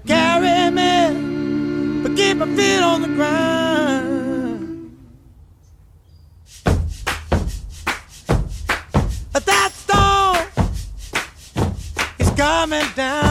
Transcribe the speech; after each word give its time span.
carry 0.00 0.70
me, 0.70 2.02
but 2.02 2.16
keep 2.16 2.36
my 2.36 2.46
feet 2.56 2.80
on 2.80 3.02
the 3.02 3.08
ground. 3.08 4.96
But 9.32 9.44
that 9.46 9.70
storm 9.72 10.46
is 12.18 12.30
coming 12.36 12.86
down 12.94 13.27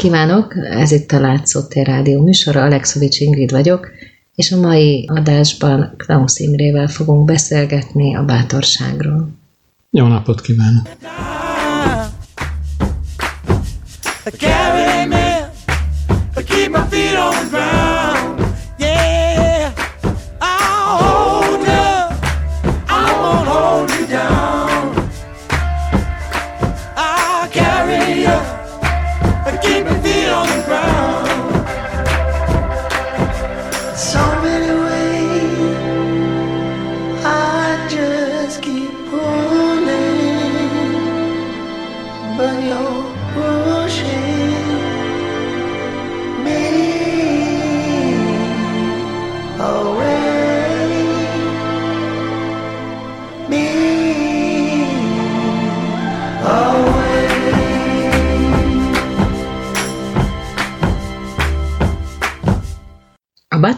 kívánok! 0.00 0.56
Ez 0.56 0.90
itt 0.90 1.12
a 1.12 1.20
Látszótér 1.20 1.86
Rádió 1.86 2.22
műsora, 2.22 2.62
Alexovics 2.62 3.20
Ingrid 3.20 3.50
vagyok, 3.50 3.90
és 4.34 4.52
a 4.52 4.60
mai 4.60 5.04
adásban 5.12 5.94
Klaus 5.96 6.38
Imrével 6.38 6.88
fogunk 6.88 7.24
beszélgetni 7.24 8.14
a 8.16 8.24
bátorságról. 8.24 9.28
Jó 9.90 10.06
napot 10.06 10.40
kívánok! 10.40 10.88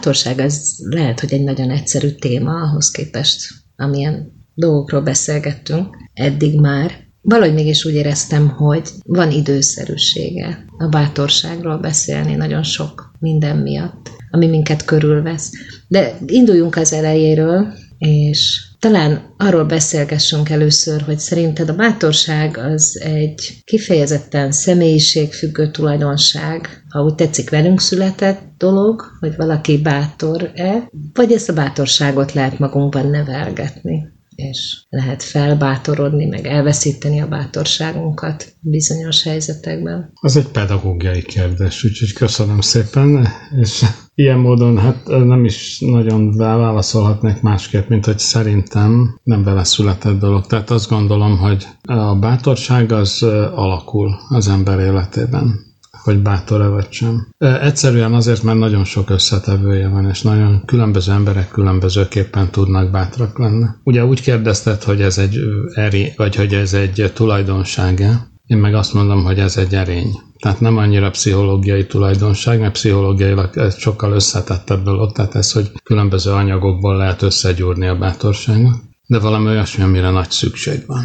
Bátorság 0.03 0.39
az 0.39 0.85
lehet, 0.89 1.19
hogy 1.19 1.33
egy 1.33 1.43
nagyon 1.43 1.69
egyszerű 1.69 2.09
téma 2.09 2.51
ahhoz 2.51 2.91
képest, 2.91 3.49
amilyen 3.75 4.31
dolgokról 4.53 5.01
beszélgettünk 5.01 5.97
eddig 6.13 6.59
már. 6.59 6.91
Valahogy 7.21 7.53
mégis 7.53 7.85
úgy 7.85 7.93
éreztem, 7.93 8.49
hogy 8.49 8.89
van 9.05 9.31
időszerűsége 9.31 10.65
a 10.77 10.87
bátorságról 10.87 11.77
beszélni 11.77 12.35
nagyon 12.35 12.63
sok 12.63 13.11
minden 13.19 13.57
miatt, 13.57 14.09
ami 14.31 14.47
minket 14.47 14.85
körülvesz. 14.85 15.51
De 15.87 16.17
induljunk 16.25 16.75
az 16.75 16.93
elejéről, 16.93 17.73
és 17.97 18.61
talán 18.83 19.33
arról 19.37 19.63
beszélgessünk 19.65 20.49
először, 20.49 21.01
hogy 21.01 21.19
szerinted 21.19 21.69
a 21.69 21.75
bátorság 21.75 22.57
az 22.57 22.99
egy 23.03 23.61
kifejezetten 23.63 24.51
személyiségfüggő 24.51 25.71
tulajdonság, 25.71 26.83
ha 26.89 27.03
úgy 27.03 27.15
tetszik 27.15 27.49
velünk 27.49 27.79
született 27.79 28.41
dolog, 28.57 29.03
hogy 29.19 29.35
valaki 29.35 29.77
bátor-e, 29.77 30.89
vagy 31.13 31.31
ezt 31.31 31.49
a 31.49 31.53
bátorságot 31.53 32.33
lehet 32.33 32.59
magunkban 32.59 33.09
nevelgetni, 33.09 34.07
és 34.49 34.85
lehet 34.89 35.23
felbátorodni, 35.23 36.25
meg 36.25 36.47
elveszíteni 36.47 37.21
a 37.21 37.27
bátorságunkat 37.27 38.53
bizonyos 38.59 39.23
helyzetekben. 39.23 40.11
Az 40.21 40.37
egy 40.37 40.47
pedagógiai 40.47 41.21
kérdés, 41.21 41.83
úgyhogy 41.83 42.13
köszönöm 42.13 42.61
szépen, 42.61 43.27
és 43.61 43.85
ilyen 44.15 44.39
módon 44.39 44.77
hát 44.77 45.07
nem 45.07 45.45
is 45.45 45.79
nagyon 45.79 46.37
válaszolhatnék 46.37 47.41
másképp, 47.41 47.87
mint 47.87 48.05
hogy 48.05 48.19
szerintem 48.19 49.19
nem 49.23 49.43
vele 49.43 49.63
született 49.63 50.19
dolog. 50.19 50.45
Tehát 50.45 50.69
azt 50.69 50.89
gondolom, 50.89 51.37
hogy 51.37 51.67
a 51.81 52.15
bátorság 52.15 52.91
az 52.91 53.23
alakul 53.53 54.15
az 54.29 54.47
ember 54.47 54.79
életében 54.79 55.71
hogy 56.03 56.21
bátor-e 56.21 56.67
vagy 56.67 56.87
sem. 56.89 57.27
Egyszerűen 57.37 58.13
azért, 58.13 58.43
mert 58.43 58.57
nagyon 58.57 58.83
sok 58.83 59.09
összetevője 59.09 59.87
van, 59.87 60.09
és 60.09 60.21
nagyon 60.21 60.65
különböző 60.65 61.11
emberek 61.11 61.49
különbözőképpen 61.49 62.49
tudnak 62.49 62.91
bátrak 62.91 63.39
lenni. 63.39 63.65
Ugye 63.83 64.05
úgy 64.05 64.21
kérdezted, 64.21 64.83
hogy 64.83 65.01
ez 65.01 65.17
egy 65.17 65.39
eri, 65.73 66.13
vagy 66.17 66.35
hogy 66.35 66.53
ez 66.53 66.73
egy 66.73 67.11
tulajdonsága, 67.13 68.31
én 68.45 68.57
meg 68.57 68.73
azt 68.73 68.93
mondom, 68.93 69.23
hogy 69.23 69.39
ez 69.39 69.57
egy 69.57 69.75
erény. 69.75 70.11
Tehát 70.39 70.59
nem 70.59 70.77
annyira 70.77 71.09
pszichológiai 71.09 71.85
tulajdonság, 71.85 72.59
mert 72.59 72.73
pszichológiailag 72.73 73.57
ez 73.57 73.77
sokkal 73.77 74.11
összetettebb 74.11 74.83
dolog, 74.83 75.11
tehát 75.11 75.35
ez, 75.35 75.51
hogy 75.51 75.71
különböző 75.83 76.31
anyagokból 76.31 76.97
lehet 76.97 77.21
összegyúrni 77.21 77.87
a 77.87 77.97
bátorságot, 77.97 78.75
de 79.07 79.19
valami 79.19 79.47
olyasmi, 79.47 79.83
amire 79.83 80.09
nagy 80.09 80.29
szükség 80.31 80.83
van 80.87 81.03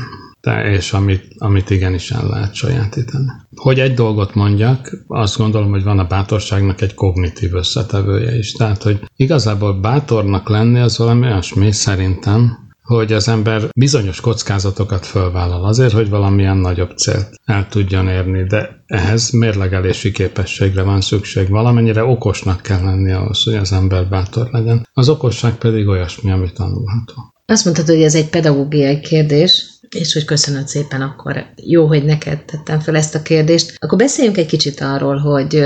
és 0.56 0.92
amit, 0.92 1.24
amit 1.38 1.70
igenis 1.70 2.10
el 2.10 2.28
lehet 2.28 2.54
sajátítani. 2.54 3.26
Hogy 3.54 3.80
egy 3.80 3.94
dolgot 3.94 4.34
mondjak, 4.34 5.04
azt 5.06 5.36
gondolom, 5.36 5.70
hogy 5.70 5.82
van 5.82 5.98
a 5.98 6.06
bátorságnak 6.06 6.80
egy 6.80 6.94
kognitív 6.94 7.54
összetevője 7.54 8.38
is. 8.38 8.52
Tehát, 8.52 8.82
hogy 8.82 9.00
igazából 9.16 9.80
bátornak 9.80 10.48
lenni 10.48 10.78
az 10.78 10.98
valami 10.98 11.26
olyasmi 11.26 11.72
szerintem, 11.72 12.66
hogy 12.88 13.12
az 13.12 13.28
ember 13.28 13.62
bizonyos 13.74 14.20
kockázatokat 14.20 15.06
fölvállal 15.06 15.64
azért, 15.64 15.92
hogy 15.92 16.08
valamilyen 16.08 16.56
nagyobb 16.56 16.96
célt 16.96 17.28
el 17.44 17.68
tudjon 17.68 18.08
érni, 18.08 18.44
de 18.44 18.84
ehhez 18.86 19.30
mérlegelési 19.30 20.10
képességre 20.10 20.82
van 20.82 21.00
szükség. 21.00 21.48
Valamennyire 21.48 22.04
okosnak 22.04 22.62
kell 22.62 22.82
lenni 22.82 23.12
ahhoz, 23.12 23.44
hogy 23.44 23.54
az 23.54 23.72
ember 23.72 24.08
bátor 24.08 24.48
legyen. 24.50 24.88
Az 24.92 25.08
okosság 25.08 25.54
pedig 25.54 25.86
olyasmi, 25.88 26.30
ami 26.30 26.52
tanulható. 26.52 27.32
Azt 27.46 27.64
mondtad, 27.64 27.86
hogy 27.86 28.02
ez 28.02 28.14
egy 28.14 28.28
pedagógiai 28.28 29.00
kérdés, 29.00 29.77
és 29.94 30.12
hogy 30.12 30.24
köszönöd 30.24 30.68
szépen, 30.68 31.00
akkor 31.00 31.46
jó, 31.56 31.86
hogy 31.86 32.04
neked 32.04 32.44
tettem 32.44 32.80
fel 32.80 32.96
ezt 32.96 33.14
a 33.14 33.22
kérdést. 33.22 33.74
Akkor 33.78 33.98
beszéljünk 33.98 34.36
egy 34.36 34.46
kicsit 34.46 34.80
arról, 34.80 35.16
hogy 35.16 35.56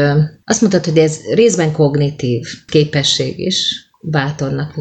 azt 0.44 0.60
mondtad, 0.60 0.84
hogy 0.84 0.98
ez 0.98 1.18
részben 1.34 1.72
kognitív 1.72 2.46
képesség 2.66 3.38
is, 3.38 3.90
bátornak 4.00 4.74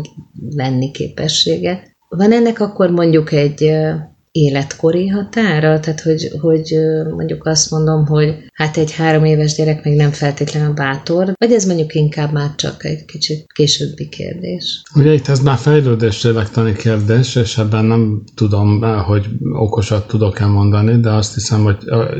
lenni 0.55 0.91
képessége. 0.91 1.95
Van 2.09 2.31
ennek 2.31 2.59
akkor 2.59 2.89
mondjuk 2.89 3.31
egy 3.31 3.71
életkori 4.31 5.07
határa? 5.07 5.79
Tehát, 5.79 6.01
hogy, 6.01 6.31
hogy 6.41 6.75
mondjuk 7.15 7.45
azt 7.45 7.71
mondom, 7.71 8.05
hogy 8.05 8.35
hát 8.53 8.77
egy 8.77 8.91
három 8.91 9.25
éves 9.25 9.55
gyerek 9.55 9.83
még 9.83 9.95
nem 9.95 10.11
feltétlenül 10.11 10.73
bátor, 10.73 11.33
vagy 11.37 11.51
ez 11.51 11.65
mondjuk 11.65 11.93
inkább 11.93 12.31
már 12.31 12.55
csak 12.55 12.85
egy 12.85 13.05
kicsit 13.05 13.45
későbbi 13.53 14.09
kérdés? 14.09 14.81
Ugye 14.95 15.13
itt 15.13 15.27
ez 15.27 15.39
már 15.39 15.57
fejlődés 15.57 16.23
lélektani 16.23 16.73
kérdés, 16.73 17.35
és 17.35 17.57
ebben 17.57 17.85
nem 17.85 18.23
tudom, 18.35 18.81
hogy 18.81 19.27
okosat 19.53 20.07
tudok-e 20.07 20.45
mondani, 20.45 20.99
de 20.99 21.09
azt 21.09 21.33
hiszem, 21.33 21.63
hogy 21.63 21.77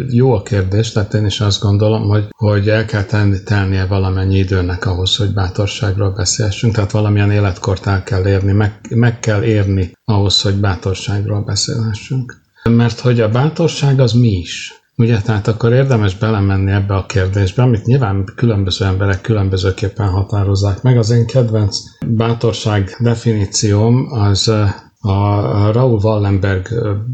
jó 0.10 0.34
a 0.34 0.42
kérdés, 0.42 0.92
tehát 0.92 1.14
én 1.14 1.26
is 1.26 1.40
azt 1.40 1.62
gondolom, 1.62 2.02
hogy, 2.02 2.24
hogy 2.38 2.70
el 2.70 2.86
kell 2.86 3.04
tenni, 3.04 3.44
telnie 3.44 3.86
valamennyi 3.86 4.38
időnek 4.38 4.86
ahhoz, 4.86 5.16
hogy 5.16 5.34
bátorságról 5.34 6.12
beszélhessünk, 6.12 6.74
tehát 6.74 6.92
valamilyen 6.92 7.32
életkort 7.32 7.88
el 7.88 8.04
kell 8.04 8.28
érni, 8.28 8.52
meg, 8.52 8.80
meg 8.90 9.20
kell 9.20 9.44
érni 9.44 9.92
ahhoz, 10.06 10.42
hogy 10.42 10.56
bátorságról 10.56 11.42
beszélhessünk. 11.42 12.42
mert 12.70 13.00
hogy 13.00 13.20
a 13.20 13.30
bátorság 13.30 14.00
az 14.00 14.12
mi 14.12 14.32
is. 14.32 14.74
Ugye, 14.96 15.22
tehát 15.22 15.48
akkor 15.48 15.74
érdemes 15.74 16.18
belemenni 16.18 16.72
ebbe 16.72 16.96
a 16.96 17.06
kérdésbe, 17.06 17.62
amit 17.62 17.86
nyilván 17.86 18.26
különböző 18.36 18.86
emberek 18.86 19.22
különbözőképpen 19.22 20.08
határozzák 20.08 20.82
meg. 20.82 20.98
Az 20.98 21.10
én 21.10 21.26
kedvenc 21.26 21.78
bátorság 22.08 22.98
definícióm 23.00 24.08
az 24.12 24.48
a 25.02 25.72
Raúl 25.72 26.00
Wallenberg 26.04 26.68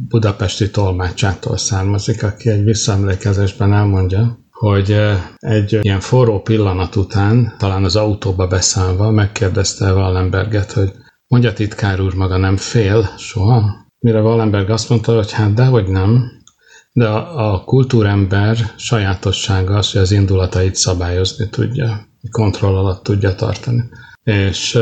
budapesti 0.09 0.69
tolmácsától 0.69 1.57
származik, 1.57 2.23
aki 2.23 2.49
egy 2.49 2.63
visszaemlékezésben 2.63 3.73
elmondja, 3.73 4.39
hogy 4.51 4.95
egy 5.37 5.77
ilyen 5.81 5.99
forró 5.99 6.41
pillanat 6.41 6.95
után, 6.95 7.55
talán 7.57 7.83
az 7.83 7.95
autóba 7.95 8.47
beszállva 8.47 9.11
megkérdezte 9.11 9.93
Wallenberget, 9.93 10.71
hogy 10.71 10.91
mondja 11.27 11.53
titkár 11.53 11.99
úr 11.99 12.13
maga 12.13 12.37
nem 12.37 12.57
fél 12.57 13.09
soha? 13.17 13.85
Mire 13.99 14.21
Wallenberg 14.21 14.69
azt 14.69 14.89
mondta, 14.89 15.15
hogy 15.15 15.31
hát 15.31 15.53
dehogy 15.53 15.87
nem, 15.87 16.31
de 16.91 17.07
a, 17.07 17.53
a 17.53 17.63
kultúrember 17.63 18.57
sajátossága 18.77 19.75
az, 19.75 19.91
hogy 19.91 20.01
az 20.01 20.11
indulatait 20.11 20.75
szabályozni 20.75 21.49
tudja, 21.49 22.07
kontroll 22.31 22.75
alatt 22.75 23.03
tudja 23.03 23.35
tartani. 23.35 23.83
És 24.23 24.75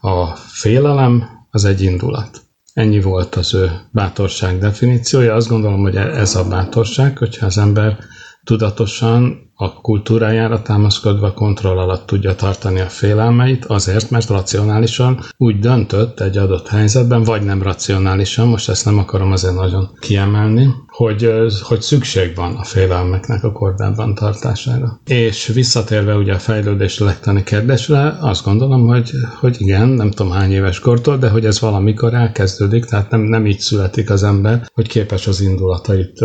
a 0.00 0.36
félelem 0.36 1.24
az 1.50 1.64
egy 1.64 1.82
indulat. 1.82 2.42
Ennyi 2.72 3.00
volt 3.00 3.34
az 3.34 3.54
ő 3.54 3.70
bátorság 3.92 4.58
definíciója. 4.58 5.34
Azt 5.34 5.48
gondolom, 5.48 5.80
hogy 5.82 5.96
ez 5.96 6.36
a 6.36 6.48
bátorság, 6.48 7.18
hogyha 7.18 7.46
az 7.46 7.58
ember 7.58 7.98
tudatosan 8.44 9.49
a 9.62 9.72
kultúrájára 9.80 10.62
támaszkodva 10.62 11.32
kontroll 11.32 11.78
alatt 11.78 12.06
tudja 12.06 12.34
tartani 12.34 12.80
a 12.80 12.88
félelmeit, 12.88 13.64
azért, 13.64 14.10
mert 14.10 14.28
racionálisan 14.28 15.20
úgy 15.36 15.58
döntött 15.58 16.20
egy 16.20 16.36
adott 16.38 16.68
helyzetben, 16.68 17.22
vagy 17.22 17.42
nem 17.42 17.62
racionálisan, 17.62 18.48
most 18.48 18.68
ezt 18.68 18.84
nem 18.84 18.98
akarom 18.98 19.32
azért 19.32 19.54
nagyon 19.54 19.90
kiemelni, 19.98 20.74
hogy, 21.00 21.30
hogy 21.62 21.80
szükség 21.80 22.34
van 22.34 22.56
a 22.56 22.64
félelmeknek 22.64 23.44
a 23.44 23.52
kordában 23.52 24.14
tartására. 24.14 25.00
És 25.06 25.46
visszatérve 25.46 26.14
ugye 26.14 26.34
a 26.34 26.38
fejlődés 26.38 26.98
lektani 26.98 27.42
kérdésre, 27.42 28.16
azt 28.20 28.44
gondolom, 28.44 28.86
hogy, 28.86 29.10
hogy 29.40 29.56
igen, 29.58 29.88
nem 29.88 30.10
tudom 30.10 30.32
hány 30.32 30.52
éves 30.52 30.78
kortól, 30.78 31.16
de 31.16 31.28
hogy 31.28 31.44
ez 31.44 31.60
valamikor 31.60 32.14
elkezdődik, 32.14 32.84
tehát 32.84 33.10
nem, 33.10 33.20
nem 33.20 33.46
így 33.46 33.58
születik 33.58 34.10
az 34.10 34.22
ember, 34.22 34.66
hogy 34.74 34.88
képes 34.88 35.26
az 35.26 35.40
indulatait 35.40 36.18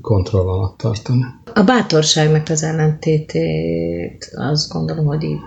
kontroll 0.00 0.48
alatt 0.48 0.78
tartani. 0.78 1.24
A 1.54 1.62
bátorságnak 1.62 2.48
az 2.48 2.62
ellentétét 2.62 4.30
azt 4.34 4.72
gondolom, 4.72 5.04
hogy 5.04 5.22
így 5.22 5.40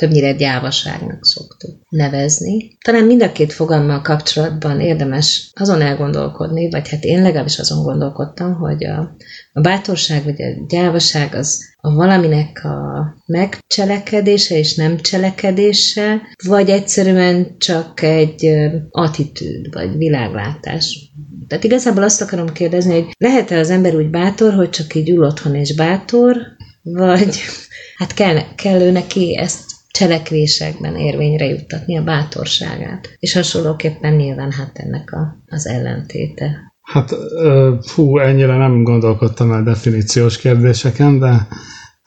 többnyire 0.00 0.32
gyávaságnak 0.32 1.24
szoktuk 1.26 1.70
nevezni. 1.88 2.76
Talán 2.84 3.04
mind 3.04 3.22
a 3.22 3.32
két 3.32 3.52
fogalmmal 3.52 4.00
kapcsolatban 4.00 4.80
érdemes 4.80 5.50
azon 5.54 5.80
elgondolkodni, 5.80 6.70
vagy 6.70 6.88
hát 6.88 7.04
én 7.04 7.22
legalábbis 7.22 7.58
azon 7.58 7.82
gondolkodtam, 7.82 8.54
hogy 8.54 8.84
a, 8.84 9.16
a 9.52 9.60
bátorság 9.60 10.24
vagy 10.24 10.42
a 10.42 10.64
gyávaság 10.68 11.34
az 11.34 11.68
a 11.76 11.94
valaminek 11.94 12.64
a 12.64 13.14
megcselekedése 13.26 14.58
és 14.58 14.74
nem 14.74 14.96
cselekedése, 14.96 16.22
vagy 16.46 16.70
egyszerűen 16.70 17.54
csak 17.58 18.02
egy 18.02 18.50
attitűd, 18.90 19.72
vagy 19.72 19.96
világlátás. 19.96 21.12
Tehát 21.48 21.64
igazából 21.64 22.02
azt 22.02 22.22
akarom 22.22 22.52
kérdezni, 22.52 22.92
hogy 22.92 23.14
lehet-e 23.18 23.58
az 23.58 23.70
ember 23.70 23.94
úgy 23.94 24.10
bátor, 24.10 24.54
hogy 24.54 24.70
csak 24.70 24.94
így 24.94 25.10
ül 25.10 25.24
otthon 25.24 25.54
és 25.54 25.74
bátor, 25.74 26.36
vagy 26.82 27.40
hát 27.96 28.14
kell, 28.14 28.54
kell 28.54 28.80
ő 28.80 28.90
neki 28.90 29.36
ezt 29.36 29.69
cselekvésekben 29.90 30.96
érvényre 30.96 31.44
juttatni 31.44 31.96
a 31.96 32.02
bátorságát. 32.02 33.16
És 33.18 33.32
hasonlóképpen 33.32 34.14
nyilván 34.14 34.52
hát 34.52 34.78
ennek 34.78 35.12
a, 35.12 35.42
az 35.46 35.66
ellentéte. 35.66 36.72
Hát 36.80 37.10
fú, 37.86 38.18
ennyire 38.18 38.56
nem 38.56 38.82
gondolkodtam 38.82 39.52
el 39.52 39.62
definíciós 39.62 40.38
kérdéseken, 40.38 41.18
de 41.18 41.46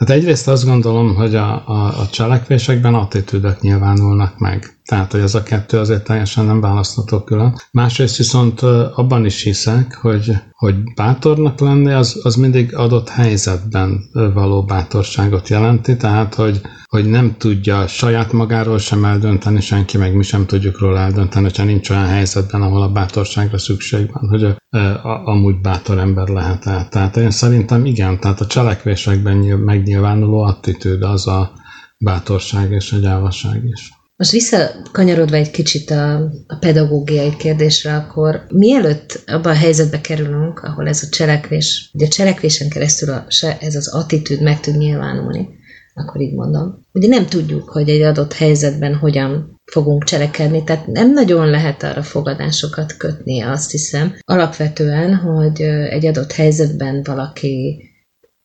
Hát 0.03 0.09
egyrészt 0.09 0.47
azt 0.47 0.65
gondolom, 0.65 1.15
hogy 1.15 1.35
a, 1.35 1.67
a, 1.67 1.99
a 1.99 2.07
cselekvésekben 2.11 2.93
attitűdök 2.93 3.61
nyilvánulnak 3.61 4.39
meg. 4.39 4.77
Tehát, 4.85 5.11
hogy 5.11 5.21
ez 5.21 5.35
a 5.35 5.43
kettő 5.43 5.77
azért 5.77 6.03
teljesen 6.03 6.45
nem 6.45 6.61
választható 6.61 7.23
külön. 7.23 7.55
Másrészt 7.71 8.17
viszont 8.17 8.61
abban 8.95 9.25
is 9.25 9.43
hiszek, 9.43 9.97
hogy, 10.01 10.31
hogy 10.51 10.75
bátornak 10.95 11.59
lenni 11.59 11.91
az, 11.91 12.19
az 12.23 12.35
mindig 12.35 12.75
adott 12.75 13.09
helyzetben 13.09 14.09
való 14.33 14.63
bátorságot 14.63 15.49
jelenti, 15.49 15.97
tehát, 15.97 16.35
hogy, 16.35 16.61
hogy 16.87 17.05
nem 17.05 17.35
tudja 17.37 17.87
saját 17.87 18.31
magáról 18.31 18.77
sem 18.77 19.05
eldönteni 19.05 19.61
senki, 19.61 19.97
meg 19.97 20.15
mi 20.15 20.23
sem 20.23 20.45
tudjuk 20.45 20.79
róla 20.79 20.99
eldönteni, 20.99 21.45
hogyha 21.45 21.63
nincs 21.63 21.89
olyan 21.89 22.07
helyzetben, 22.07 22.61
ahol 22.61 22.81
a 22.81 22.91
bátorságra 22.91 23.57
szükség 23.57 24.11
van, 24.13 24.29
hogy 24.29 24.43
a, 24.43 24.77
a, 24.77 25.27
amúgy 25.27 25.61
bátor 25.61 25.97
ember 25.97 26.27
lehet 26.27 26.65
el. 26.65 26.87
Tehát 26.89 27.17
én 27.17 27.31
szerintem 27.31 27.85
igen, 27.85 28.19
tehát 28.19 28.41
a 28.41 28.47
cselekvésekben 28.47 29.37
megnyilvánuló 29.37 30.41
attitűd 30.41 31.03
az 31.03 31.27
a 31.27 31.51
bátorság 31.97 32.71
és 32.71 32.91
a 32.91 32.97
gyávaság 32.97 33.63
is. 33.65 33.91
Most 34.15 34.31
visszakanyarodva 34.31 35.35
egy 35.35 35.51
kicsit 35.51 35.89
a, 35.89 36.15
a 36.47 36.55
pedagógiai 36.59 37.35
kérdésre, 37.35 37.95
akkor 37.95 38.45
mielőtt 38.49 39.23
abba 39.25 39.49
a 39.49 39.53
helyzetbe 39.53 40.01
kerülünk, 40.01 40.59
ahol 40.59 40.87
ez 40.87 41.03
a 41.03 41.09
cselekvés, 41.09 41.89
ugye 41.93 42.05
a 42.05 42.09
cselekvésen 42.09 42.69
keresztül 42.69 43.09
a, 43.09 43.25
ez 43.59 43.75
az 43.75 43.87
attitűd 43.87 44.41
meg 44.41 44.59
tud 44.59 44.77
nyilvánulni, 44.77 45.49
akkor 45.93 46.21
így 46.21 46.33
mondom. 46.33 46.85
Ugye 46.91 47.07
nem 47.07 47.25
tudjuk, 47.25 47.69
hogy 47.69 47.89
egy 47.89 48.01
adott 48.01 48.33
helyzetben 48.33 48.95
hogyan 48.95 49.61
fogunk 49.71 50.03
cselekedni, 50.03 50.63
tehát 50.63 50.87
nem 50.87 51.13
nagyon 51.13 51.49
lehet 51.49 51.83
arra 51.83 52.03
fogadásokat 52.03 52.97
kötni, 52.97 53.41
azt 53.41 53.71
hiszem. 53.71 54.15
Alapvetően, 54.25 55.15
hogy 55.15 55.61
egy 55.89 56.05
adott 56.05 56.31
helyzetben 56.31 57.03
valaki 57.03 57.83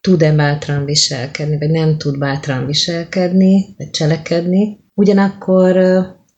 tud-e 0.01 0.33
bátran 0.33 0.85
viselkedni, 0.85 1.59
vagy 1.59 1.71
nem 1.71 1.99
tud 1.99 2.19
bátran 2.19 2.67
viselkedni, 2.67 3.75
vagy 3.77 3.91
cselekedni, 3.91 4.87
Ugyanakkor 4.99 5.77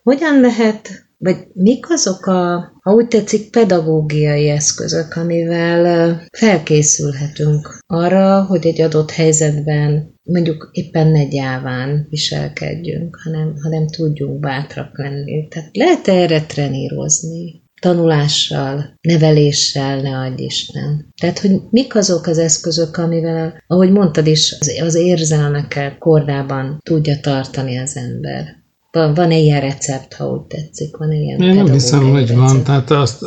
hogyan 0.03 0.41
lehet, 0.41 0.89
vagy 1.19 1.37
mik 1.53 1.91
azok 1.91 2.27
a, 2.27 2.73
ha 2.83 2.93
úgy 2.93 3.09
tetszik, 3.09 3.51
pedagógiai 3.51 4.49
eszközök, 4.49 5.17
amivel 5.17 6.23
felkészülhetünk 6.39 7.79
arra, 7.87 8.45
hogy 8.45 8.67
egy 8.67 8.81
adott 8.81 9.11
helyzetben 9.11 10.15
mondjuk 10.23 10.71
éppen 10.73 11.07
ne 11.07 11.25
gyáván 11.25 12.07
viselkedjünk, 12.11 13.19
hanem, 13.25 13.55
hanem 13.63 13.87
tudjunk 13.87 14.41
bátrak 14.41 14.99
lenni. 14.99 15.49
Tehát 15.49 15.77
lehet 15.77 16.09
erre 16.09 16.47
trenírozni? 16.47 17.63
Tanulással, 17.81 18.95
neveléssel, 19.01 20.01
ne 20.01 20.19
adj 20.19 20.43
Isten. 20.43 21.13
Tehát, 21.21 21.39
hogy 21.39 21.61
mik 21.71 21.95
azok 21.95 22.27
az 22.27 22.39
eszközök, 22.39 22.97
amivel, 22.97 23.63
ahogy 23.67 23.91
mondtad 23.91 24.27
is, 24.27 24.57
az 24.81 24.95
érzelmekkel 24.95 25.99
kordában 25.99 26.79
tudja 26.83 27.21
tartani 27.21 27.79
az 27.79 27.97
ember. 27.97 28.60
Van, 28.93 29.15
van 29.15 29.31
ilyen 29.31 29.61
recept, 29.61 30.15
ha 30.15 30.25
úgy 30.25 30.41
tetszik? 30.41 30.97
Van 30.97 31.13
ilyen 31.13 31.41
Én 31.41 31.55
nem 31.55 31.73
hiszem, 31.73 32.11
hogy 32.11 32.21
recept? 32.21 32.39
van. 32.39 32.63
Tehát 32.63 32.91
azt, 32.91 33.25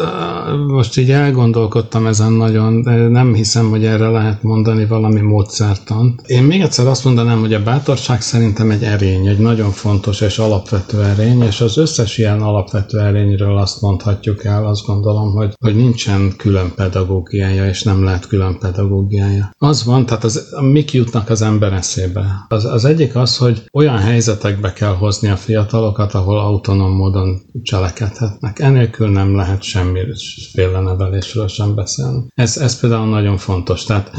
most 0.67 0.98
így 0.98 1.12
elgondolkodtam 1.12 2.05
ezen 2.05 2.32
nagyon, 2.32 2.82
de 2.82 2.91
nem 2.91 3.34
hiszem, 3.34 3.70
hogy 3.70 3.86
erre 3.86 4.08
lehet 4.08 4.43
mondani 4.43 4.86
valami 4.86 5.22
módszertant. 5.22 6.22
Én 6.25 6.43
még 6.43 6.62
egyszer 6.62 6.88
azt 6.88 7.03
mondanám, 7.03 7.39
hogy 7.39 7.53
a 7.53 7.63
bátorság 7.63 8.22
szerintem 8.22 8.72
egy 8.72 8.84
erény, 8.84 9.27
egy 9.27 9.38
nagyon 9.38 9.72
fontos 9.72 10.22
és 10.22 10.38
alapvető 10.38 11.03
erény, 11.03 11.41
és 11.41 11.62
az 11.62 11.77
összes 11.77 12.17
ilyen 12.17 12.41
alapvető 12.41 13.00
erényről 13.00 13.58
azt 13.58 13.82
mondhatjuk 13.82 14.43
el, 14.43 14.67
azt 14.67 14.86
gondolom, 14.86 15.34
hogy, 15.34 15.53
hogy 15.60 15.75
nincsen 15.75 16.34
külön 16.38 16.74
pedagógiája, 16.75 17.67
és 17.67 17.84
nem 17.84 18.03
lehet 18.03 18.27
külön 18.27 18.58
pedagógiája. 18.60 19.51
Az 19.58 19.86
van, 19.86 20.05
tehát 20.05 20.24
az, 20.24 20.55
mik 20.72 20.93
jutnak 20.93 21.29
az 21.29 21.41
ember 21.41 21.74
eszébe. 21.74 22.25
Az, 22.48 22.65
az 22.65 22.86
egyik 22.86 23.15
az, 23.15 23.38
hogy 23.38 23.63
olyan 23.74 23.98
helyzetekbe 23.98 24.74
kell 24.74 24.93
hozni 24.93 25.29
a 25.29 25.36
fiatalokat, 25.53 26.13
ahol 26.13 26.39
autonóm 26.39 26.91
módon 26.91 27.41
cselekedhetnek. 27.63 28.60
Enélkül 28.60 29.10
nem 29.10 29.36
lehet 29.36 29.62
semmiféle 29.62 30.79
nevelésről 30.79 31.48
sem 31.48 31.75
beszélni. 31.75 32.27
Ez, 32.36 32.57
ez 32.57 32.79
például 32.79 33.10
nagyon 33.10 33.38
fontos. 33.38 33.83
Tehát 33.83 34.12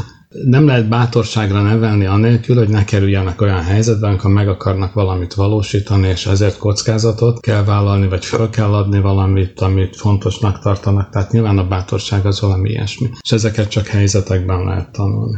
nem 0.43 0.65
lehet 0.65 0.87
bátorságra 0.87 1.61
nevelni 1.61 2.05
anélkül, 2.05 2.55
hogy 2.55 2.69
ne 2.69 2.83
kerüljenek 2.83 3.41
olyan 3.41 3.61
helyzetben, 3.61 4.09
amikor 4.09 4.31
meg 4.31 4.47
akarnak 4.47 4.93
valamit 4.93 5.33
valósítani, 5.33 6.07
és 6.07 6.25
ezért 6.25 6.57
kockázatot 6.57 7.39
kell 7.39 7.63
vállalni, 7.63 8.07
vagy 8.07 8.25
fel 8.25 8.49
kell 8.49 8.73
adni 8.73 8.99
valamit, 8.99 9.59
amit 9.59 9.95
fontosnak 9.95 10.59
tartanak. 10.59 11.09
Tehát 11.09 11.31
nyilván 11.31 11.57
a 11.57 11.67
bátorság 11.67 12.25
az 12.25 12.41
valami 12.41 12.69
ilyesmi. 12.69 13.09
És 13.21 13.31
ezeket 13.31 13.69
csak 13.69 13.87
helyzetekben 13.87 14.63
lehet 14.63 14.91
tanulni. 14.91 15.37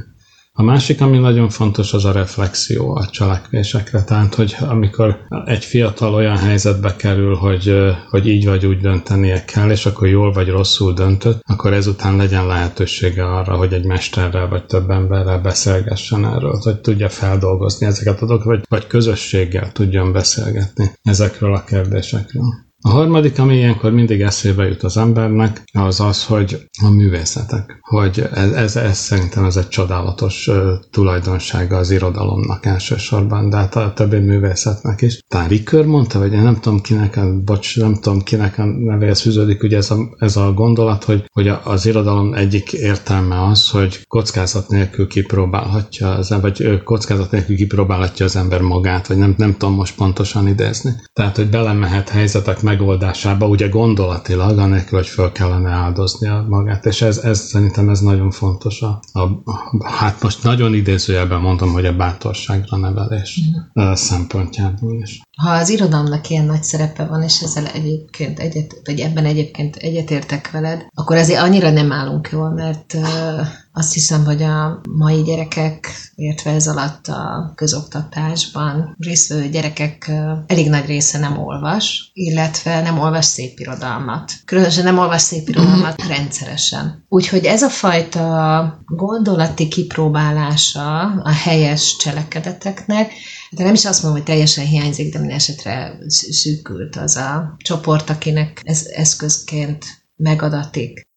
A 0.60 0.64
másik, 0.64 1.02
ami 1.02 1.18
nagyon 1.18 1.50
fontos, 1.50 1.94
az 1.94 2.06
a 2.06 2.12
reflexió 2.12 2.96
a 2.96 3.06
cselekvésekre. 3.06 4.04
Tehát, 4.04 4.36
hogy 4.36 4.56
amikor 4.60 5.26
egy 5.46 5.66
fiatal 5.66 6.14
olyan 6.14 6.38
helyzetbe 6.38 6.96
kerül, 6.96 7.36
hogy, 7.36 7.76
hogy 8.10 8.28
így 8.28 8.46
vagy 8.46 8.66
úgy 8.66 8.78
döntenie 8.78 9.46
kell, 9.46 9.70
és 9.70 9.86
akkor 9.86 10.08
jól 10.08 10.32
vagy 10.32 10.48
rosszul 10.48 10.94
döntött, 10.94 11.42
akkor 11.46 11.74
ezután 11.74 12.16
legyen 12.16 12.48
lehetősége 12.48 13.26
arra, 13.26 13.56
hogy 13.56 13.74
egy 13.74 13.86
mesterrel 13.86 14.48
vagy 14.48 14.66
több 14.66 14.90
emberrel 14.90 15.40
beszélgessen 15.40 16.26
erről, 16.26 16.60
hogy 16.64 16.80
tudja 16.80 17.10
feldolgozni 17.10 17.86
ezeket 17.86 18.22
a 18.22 18.26
dolgokat, 18.26 18.46
vagy, 18.46 18.66
vagy 18.70 18.88
közösséggel 18.88 19.72
tudjon 19.72 20.12
beszélgetni 20.12 20.92
ezekről 21.04 21.54
a 21.54 21.64
kérdésekről. 21.64 22.67
A 22.82 22.90
harmadik, 22.90 23.40
ami 23.40 23.56
ilyenkor 23.56 23.92
mindig 23.92 24.22
eszébe 24.22 24.68
jut 24.68 24.84
az 24.84 24.98
embernek, 24.98 25.64
az 25.74 26.00
az, 26.00 26.26
hogy 26.26 26.68
a 26.84 26.90
művészetek. 26.90 27.80
Hogy 27.82 28.28
ez, 28.34 28.52
ez, 28.52 28.76
ez 28.76 28.98
szerintem 28.98 29.44
ez 29.44 29.58
egy 29.58 29.68
csodálatos 29.68 30.50
tulajdonsága 30.92 31.78
az 31.78 31.92
irodalomnak 31.92 32.66
elsősorban, 32.66 33.50
de 33.50 33.58
hát 33.58 33.76
a 33.76 33.94
többi 33.94 34.18
művészetnek 34.18 35.02
is. 35.02 35.20
Talán 35.28 35.48
Rikör 35.48 35.86
mondta, 35.86 36.20
vagy 36.20 36.34
én 36.34 36.42
nem 36.42 36.60
tudom 36.60 36.82
kinek, 36.82 37.44
bocs, 37.44 37.80
nem 37.80 37.94
tudom 37.94 38.22
kinek 38.22 38.58
a 38.58 38.66
nevéhez 38.66 39.22
fűződik, 39.22 39.64
ugye 39.64 39.78
ez 39.78 39.92
a, 39.92 39.98
ez 40.18 40.36
a 40.36 40.54
gondolat, 40.54 41.04
hogy, 41.04 41.26
hogy 41.34 41.48
az 41.64 41.86
irodalom 41.86 42.34
egyik 42.34 42.74
értelme 42.74 43.46
az, 43.46 43.70
hogy 43.70 44.06
kockázat 44.08 44.70
nélkül 44.70 45.08
kipróbálhatja 45.08 46.10
az 46.10 46.36
vagy 46.42 46.84
kockázat 46.84 47.32
nélkül 47.32 47.56
kipróbálhatja 47.56 48.26
az 48.26 48.36
ember 48.36 48.62
magát, 48.62 49.08
vagy 49.08 49.18
nem, 49.18 49.34
nem 49.38 49.52
tudom 49.52 49.76
most 49.76 49.96
pontosan 49.96 50.48
idézni. 50.48 50.92
Tehát, 51.14 51.36
hogy 51.36 51.50
belemehet 51.50 52.10
helyzetek 52.10 52.66
megoldásába, 52.68 53.48
ugye 53.48 53.68
gondolatilag, 53.68 54.58
anélkül, 54.58 54.98
hogy 54.98 55.08
föl 55.08 55.32
kellene 55.32 55.70
áldoznia 55.70 56.46
magát, 56.50 56.86
és 56.86 57.02
ez, 57.02 57.18
ez 57.18 57.40
szerintem 57.40 57.90
ez 57.90 58.00
nagyon 58.00 58.32
fontos. 58.32 58.82
A, 58.82 59.00
a, 59.14 59.44
hát 59.84 60.22
most 60.22 60.44
nagyon 60.44 60.74
idézőjelben 60.74 61.40
mondom, 61.40 61.72
hogy 61.72 61.86
a 61.86 61.96
bátorságra 61.96 62.78
nevelés 62.78 63.40
mm. 63.80 63.94
szempontjából 63.94 65.02
is. 65.02 65.22
Ha 65.42 65.50
az 65.50 65.70
irodalomnak 65.70 66.30
ilyen 66.30 66.46
nagy 66.46 66.64
szerepe 66.64 67.06
van, 67.06 67.24
és 67.24 67.42
ezzel 67.42 67.66
egyébként 67.66 68.40
egyet, 68.40 68.82
vagy 68.86 69.00
ebben 69.00 69.26
egyébként 69.26 69.76
egyetértek 69.76 70.52
veled, 70.52 70.86
akkor 70.94 71.16
azért 71.16 71.42
annyira 71.42 71.70
nem 71.70 71.92
állunk 71.92 72.30
jól, 72.32 72.50
mert 72.50 72.94
uh, 72.94 73.48
azt 73.78 73.94
hiszem, 73.94 74.26
hogy 74.26 74.44
a 74.44 74.82
mai 74.90 75.22
gyerekek, 75.24 75.88
illetve 76.16 76.52
ez 76.52 76.68
alatt 76.68 77.08
a 77.08 77.52
közoktatásban 77.56 78.96
résztvevő 79.00 79.50
gyerekek 79.50 80.12
elég 80.48 80.70
nagy 80.70 80.86
része 80.86 81.20
nem 81.20 81.38
olvas, 81.38 82.12
illetve 82.14 82.82
nem 82.82 83.00
olvas 83.00 83.26
szép 83.26 83.60
irodalmat. 83.60 84.32
Különösen 84.46 84.84
nem 84.84 84.98
olvas 84.98 85.22
szép 85.22 85.50
irodalmat 85.50 86.04
rendszeresen. 86.08 87.06
Úgyhogy 87.10 87.46
ez 87.46 87.62
a 87.62 87.70
fajta 87.70 88.80
gondolati 88.86 89.68
kipróbálása 89.68 91.00
a 91.24 91.32
helyes 91.32 91.96
cselekedeteknek, 91.96 93.12
de 93.52 93.64
nem 93.64 93.74
is 93.74 93.86
azt 93.86 94.04
mondom, 94.04 94.20
hogy 94.22 94.30
teljesen 94.30 94.66
hiányzik, 94.66 95.14
de 95.14 95.20
minden 95.20 95.38
esetre 95.38 95.98
szűkült 96.08 96.96
az 96.96 97.16
a 97.16 97.56
csoport, 97.58 98.10
akinek 98.10 98.62
ez 98.64 98.86
eszközként 98.86 99.86
megadatik. 100.16 101.08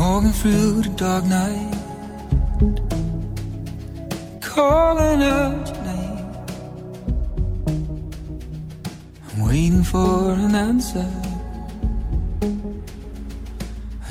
Walking 0.00 0.32
through 0.32 0.82
the 0.82 0.88
dark 0.96 1.24
night 1.26 1.76
Calling 4.40 5.22
out 5.22 5.68
your 5.68 5.84
name 5.84 6.26
I'm 9.28 9.46
waiting 9.46 9.84
for 9.84 10.32
an 10.32 10.54
answer 10.54 11.30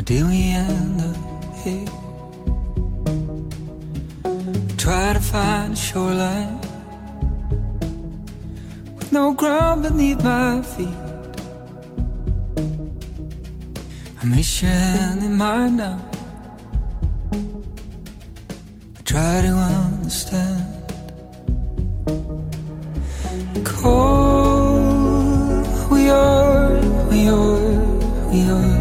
do 0.10 0.25
we 0.27 0.41
end 0.53 1.01
up 1.01 1.55
here? 1.58 1.86
Try 4.75 5.13
to 5.13 5.19
find 5.19 5.74
a 5.74 5.75
shoreline 5.75 6.60
with 8.98 9.12
no 9.12 9.34
ground 9.34 9.84
beneath 9.84 10.24
my 10.24 10.63
feet. 10.63 11.08
I 14.21 14.25
miss 14.25 14.61
your 14.61 14.69
hand 14.71 15.23
in 15.23 15.38
mine 15.38 15.77
now. 15.77 15.97
I 18.97 19.01
try 19.05 19.41
to 19.41 19.47
understand. 19.47 20.65
Cold, 23.63 25.65
we 25.89 26.09
are, 26.09 26.73
we 27.09 27.29
are, 27.29 27.79
we 28.31 28.41
are. 28.49 28.79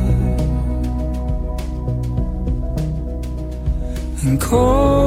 And 4.24 4.40
cold. 4.40 4.98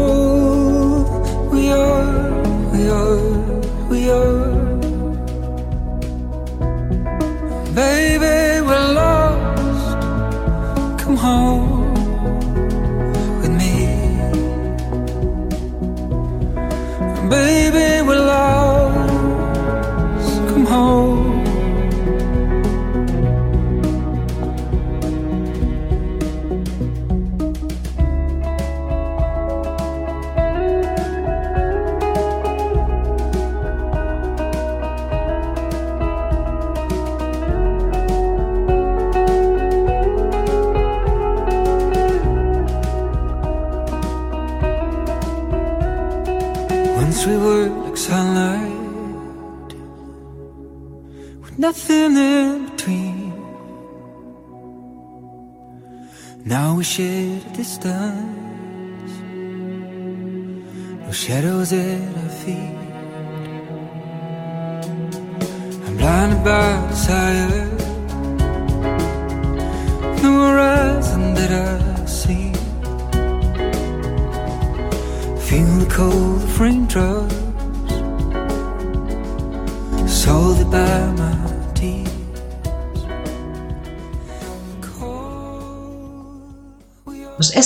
Baby, 2.82 3.41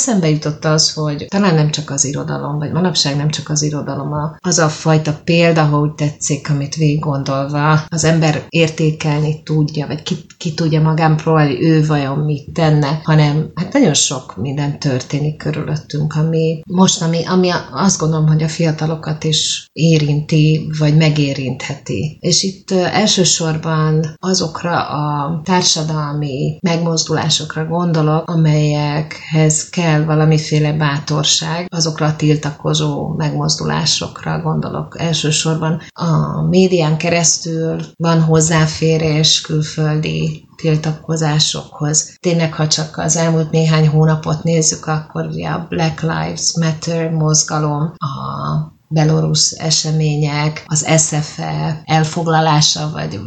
eszembe 0.08 0.30
jutott 0.30 0.66
az, 0.66 0.94
hogy 0.94 1.26
talán 1.28 1.56
nem 1.56 1.72
csak 1.72 1.90
az 1.90 2.06
irodalom, 2.06 2.58
vagy 2.58 2.72
manapság 2.72 3.16
nem 3.16 3.30
csak 3.30 3.50
az 3.50 3.62
irodalom, 3.62 4.14
az 4.40 4.60
a 4.60 4.70
fajta 4.70 5.20
példa, 5.24 5.64
ha 5.64 5.80
úgy 5.80 5.94
tetszik, 5.94 6.50
amit 6.50 6.76
végig 6.76 7.00
gondolva 7.00 7.80
az 7.88 8.04
ember 8.04 8.46
értékelni 8.50 9.44
tudja, 9.44 9.88
vagy 9.88 10.04
ki, 10.04 10.16
ki 10.38 10.54
tudja 10.54 10.82
magán 10.82 11.16
próbálni, 11.16 11.64
ő 11.64 11.86
vajon 11.86 12.18
mit 12.18 12.52
tenne, 12.54 13.00
hanem 13.04 13.52
hát 13.56 13.74
nagyon 13.74 13.94
sok 13.94 14.38
minden 14.38 14.80
történik 14.80 15.38
körülöttünk, 15.38 16.16
ami 16.16 16.62
most, 16.68 17.02
ami, 17.02 17.26
ami 17.26 17.50
azt 17.72 18.00
gondolom, 18.00 18.28
hogy 18.28 18.44
a 18.44 18.50
fiatalokat 18.50 19.24
is 19.24 19.68
érinti, 19.74 20.72
vagy 20.80 20.98
megérintheti. 20.98 22.18
És 22.22 22.44
itt 22.44 22.72
elsősorban 22.72 24.16
azokra 24.20 24.88
a 24.88 25.42
társadalmi 25.44 26.58
megmozdulásokra 26.62 27.66
gondolok, 27.66 28.30
amelyekhez 28.30 29.70
kell 29.70 29.95
valamiféle 30.04 30.74
bátorság, 30.74 31.68
azokra 31.70 32.06
a 32.06 32.16
tiltakozó 32.16 33.08
megmozdulásokra 33.08 34.42
gondolok. 34.42 35.00
Elsősorban 35.00 35.82
a 35.94 36.42
médián 36.42 36.98
keresztül 36.98 37.82
van 37.98 38.22
hozzáférés 38.22 39.42
külföldi 39.42 40.48
tiltakozásokhoz. 40.56 42.18
Tényleg, 42.20 42.54
ha 42.54 42.68
csak 42.68 42.98
az 42.98 43.16
elmúlt 43.16 43.52
néhány 43.52 43.88
hónapot 43.88 44.44
nézzük, 44.44 44.86
akkor 44.86 45.26
ugye 45.26 45.50
a 45.50 45.66
Black 45.70 46.02
Lives 46.02 46.54
Matter 46.60 47.10
mozgalom, 47.10 47.94
a 47.98 48.75
belorusz 48.88 49.60
események, 49.60 50.64
az 50.66 50.88
SFE 50.98 51.82
elfoglalása, 51.86 52.90
vagy, 52.94 53.20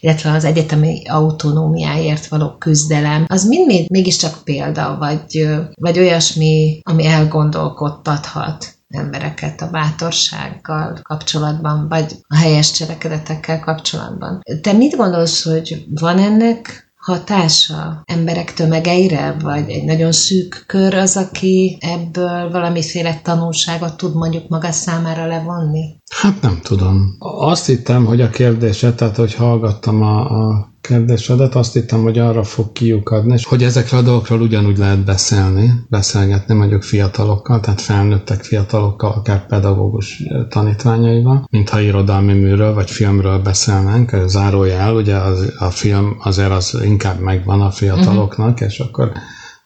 illetve 0.00 0.32
az 0.32 0.44
egyetemi 0.44 1.08
autonómiáért 1.08 2.26
való 2.26 2.56
küzdelem, 2.58 3.24
az 3.28 3.44
mind 3.46 3.90
mégiscsak 3.90 4.44
példa, 4.44 4.96
vagy, 4.98 5.48
vagy 5.74 5.98
olyasmi, 5.98 6.80
ami 6.82 7.06
elgondolkodtathat 7.06 8.78
embereket 8.90 9.60
a 9.60 9.70
bátorsággal 9.70 10.98
kapcsolatban, 11.02 11.88
vagy 11.88 12.16
a 12.28 12.36
helyes 12.36 12.70
cselekedetekkel 12.72 13.60
kapcsolatban. 13.60 14.40
Te 14.60 14.72
mit 14.72 14.96
gondolsz, 14.96 15.44
hogy 15.44 15.84
van 15.94 16.18
ennek 16.18 16.89
hatása 17.00 18.02
emberek 18.04 18.54
tömegeire, 18.54 19.36
vagy 19.42 19.70
egy 19.70 19.84
nagyon 19.84 20.12
szűk 20.12 20.64
kör 20.66 20.94
az, 20.94 21.16
aki 21.16 21.78
ebből 21.80 22.50
valamiféle 22.50 23.20
tanulságot 23.22 23.96
tud 23.96 24.14
mondjuk 24.14 24.48
maga 24.48 24.70
számára 24.70 25.26
levonni? 25.26 25.96
Hát 26.14 26.42
nem 26.42 26.60
tudom. 26.62 27.16
Azt 27.18 27.66
hittem, 27.66 28.04
hogy 28.04 28.20
a 28.20 28.30
kérdése, 28.30 28.94
tehát 28.94 29.16
hogy 29.16 29.34
hallgattam 29.34 30.02
a, 30.02 30.48
a 30.48 30.69
kérdésedet, 30.80 31.54
azt 31.54 31.72
hittem, 31.72 32.02
hogy 32.02 32.18
arra 32.18 32.44
fog 32.44 32.72
kiukadni, 32.72 33.36
hogy 33.42 33.62
ezekről 33.62 34.00
a 34.00 34.02
dolgokról 34.02 34.40
ugyanúgy 34.40 34.78
lehet 34.78 35.04
beszélni, 35.04 35.72
beszélgetni 35.88 36.54
mondjuk 36.54 36.82
fiatalokkal, 36.82 37.60
tehát 37.60 37.80
felnőttek 37.80 38.44
fiatalokkal, 38.44 39.10
akár 39.10 39.46
pedagógus 39.46 40.22
tanítványaival, 40.48 41.46
mintha 41.50 41.80
irodalmi 41.80 42.32
műről 42.32 42.74
vagy 42.74 42.90
filmről 42.90 43.38
beszélnénk, 43.38 44.16
zárójel, 44.26 44.94
ugye 44.94 45.16
az, 45.16 45.52
a 45.58 45.70
film 45.70 46.16
azért 46.22 46.50
az 46.50 46.78
inkább 46.84 47.20
megvan 47.20 47.60
a 47.60 47.70
fiataloknak, 47.70 48.52
uh-huh. 48.52 48.68
és 48.68 48.78
akkor 48.80 49.12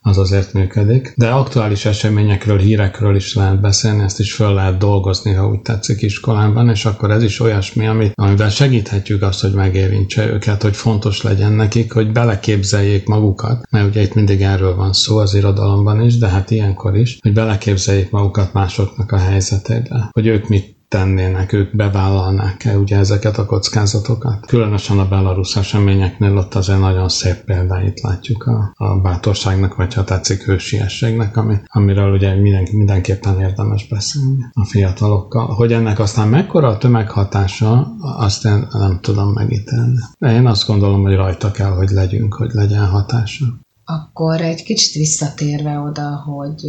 az 0.07 0.19
azért 0.19 0.53
működik. 0.53 1.13
De 1.17 1.29
aktuális 1.29 1.85
eseményekről, 1.85 2.59
hírekről 2.59 3.17
is 3.17 3.35
lehet 3.35 3.61
beszélni, 3.61 4.03
ezt 4.03 4.21
is 4.21 4.33
föl 4.33 4.55
lehet 4.55 4.79
dolgozni, 4.79 5.33
ha 5.33 5.49
úgy 5.49 5.61
tetszik 5.61 6.03
iskolában, 6.03 6.69
és 6.69 6.85
akkor 6.85 7.11
ez 7.11 7.23
is 7.23 7.41
olyasmi, 7.41 7.87
ami, 7.87 8.11
amivel 8.15 8.51
segíthetjük 8.51 9.23
azt, 9.23 9.41
hogy 9.41 9.53
megérintse 9.53 10.27
őket, 10.27 10.63
hogy 10.63 10.77
fontos 10.77 11.23
legyen 11.23 11.53
nekik, 11.53 11.93
hogy 11.93 12.13
beleképzeljék 12.13 13.07
magukat, 13.07 13.67
mert 13.71 13.87
ugye 13.87 14.03
itt 14.03 14.15
mindig 14.15 14.41
erről 14.41 14.75
van 14.75 14.93
szó 14.93 15.17
az 15.17 15.35
irodalomban 15.35 16.03
is, 16.03 16.19
de 16.19 16.29
hát 16.29 16.51
ilyenkor 16.51 16.97
is, 16.97 17.19
hogy 17.21 17.33
beleképzeljék 17.33 18.11
magukat 18.11 18.53
másoknak 18.53 19.13
a 19.13 19.19
helyzetébe, 19.19 20.09
hogy 20.11 20.27
ők 20.27 20.49
mit 20.49 20.75
tennének, 20.95 21.53
ők 21.53 21.77
bevállalnák-e 21.77 22.79
ugye 22.79 22.97
ezeket 22.97 23.39
a 23.39 23.47
kockázatokat. 23.47 24.47
Különösen 24.47 24.99
a 24.99 25.09
belarusz 25.09 25.57
eseményeknél 25.57 26.37
ott 26.37 26.55
azért 26.55 26.79
nagyon 26.79 27.09
szép 27.09 27.45
példáit 27.45 28.01
látjuk 28.01 28.47
a, 28.47 28.73
a 28.75 29.01
bátorságnak, 29.01 29.75
vagy 29.75 29.95
ha 29.95 30.05
tetszik 30.05 30.43
hősiességnek, 30.43 31.37
ami, 31.37 31.57
amiről 31.67 32.13
ugye 32.13 32.35
minden, 32.35 32.69
mindenképpen 32.73 33.41
érdemes 33.41 33.89
beszélni 33.89 34.45
a 34.53 34.65
fiatalokkal. 34.65 35.47
Hogy 35.47 35.73
ennek 35.73 35.99
aztán 35.99 36.29
mekkora 36.29 36.69
a 36.69 36.79
tömeghatása, 36.79 37.95
azt 38.01 38.45
én 38.45 38.67
nem 38.73 38.99
tudom 39.01 39.33
megítélni. 39.33 39.99
Én 40.19 40.47
azt 40.47 40.67
gondolom, 40.67 41.03
hogy 41.03 41.15
rajta 41.15 41.51
kell, 41.51 41.71
hogy 41.71 41.91
legyünk, 41.91 42.35
hogy 42.35 42.51
legyen 42.53 42.87
hatása. 42.87 43.45
Akkor 43.85 44.41
egy 44.41 44.63
kicsit 44.63 44.95
visszatérve 44.95 45.79
oda, 45.79 46.17
hogy 46.17 46.63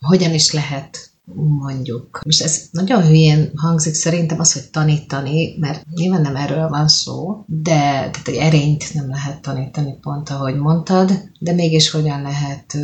hogyan 0.00 0.34
is 0.34 0.52
lehet 0.52 1.14
mondjuk. 1.34 2.20
Most 2.24 2.42
ez 2.42 2.68
nagyon 2.70 3.06
hülyén 3.06 3.50
hangzik 3.54 3.94
szerintem 3.94 4.40
az, 4.40 4.52
hogy 4.52 4.70
tanítani, 4.70 5.56
mert 5.58 5.84
nyilván 5.94 6.20
nem 6.20 6.36
erről 6.36 6.68
van 6.68 6.88
szó, 6.88 7.44
de 7.46 7.74
tehát 7.74 8.28
egy 8.28 8.34
erényt 8.34 8.94
nem 8.94 9.08
lehet 9.08 9.42
tanítani 9.42 9.98
pont, 10.00 10.30
ahogy 10.30 10.56
mondtad, 10.56 11.10
de 11.38 11.52
mégis 11.52 11.90
hogyan 11.90 12.22
lehet 12.22 12.76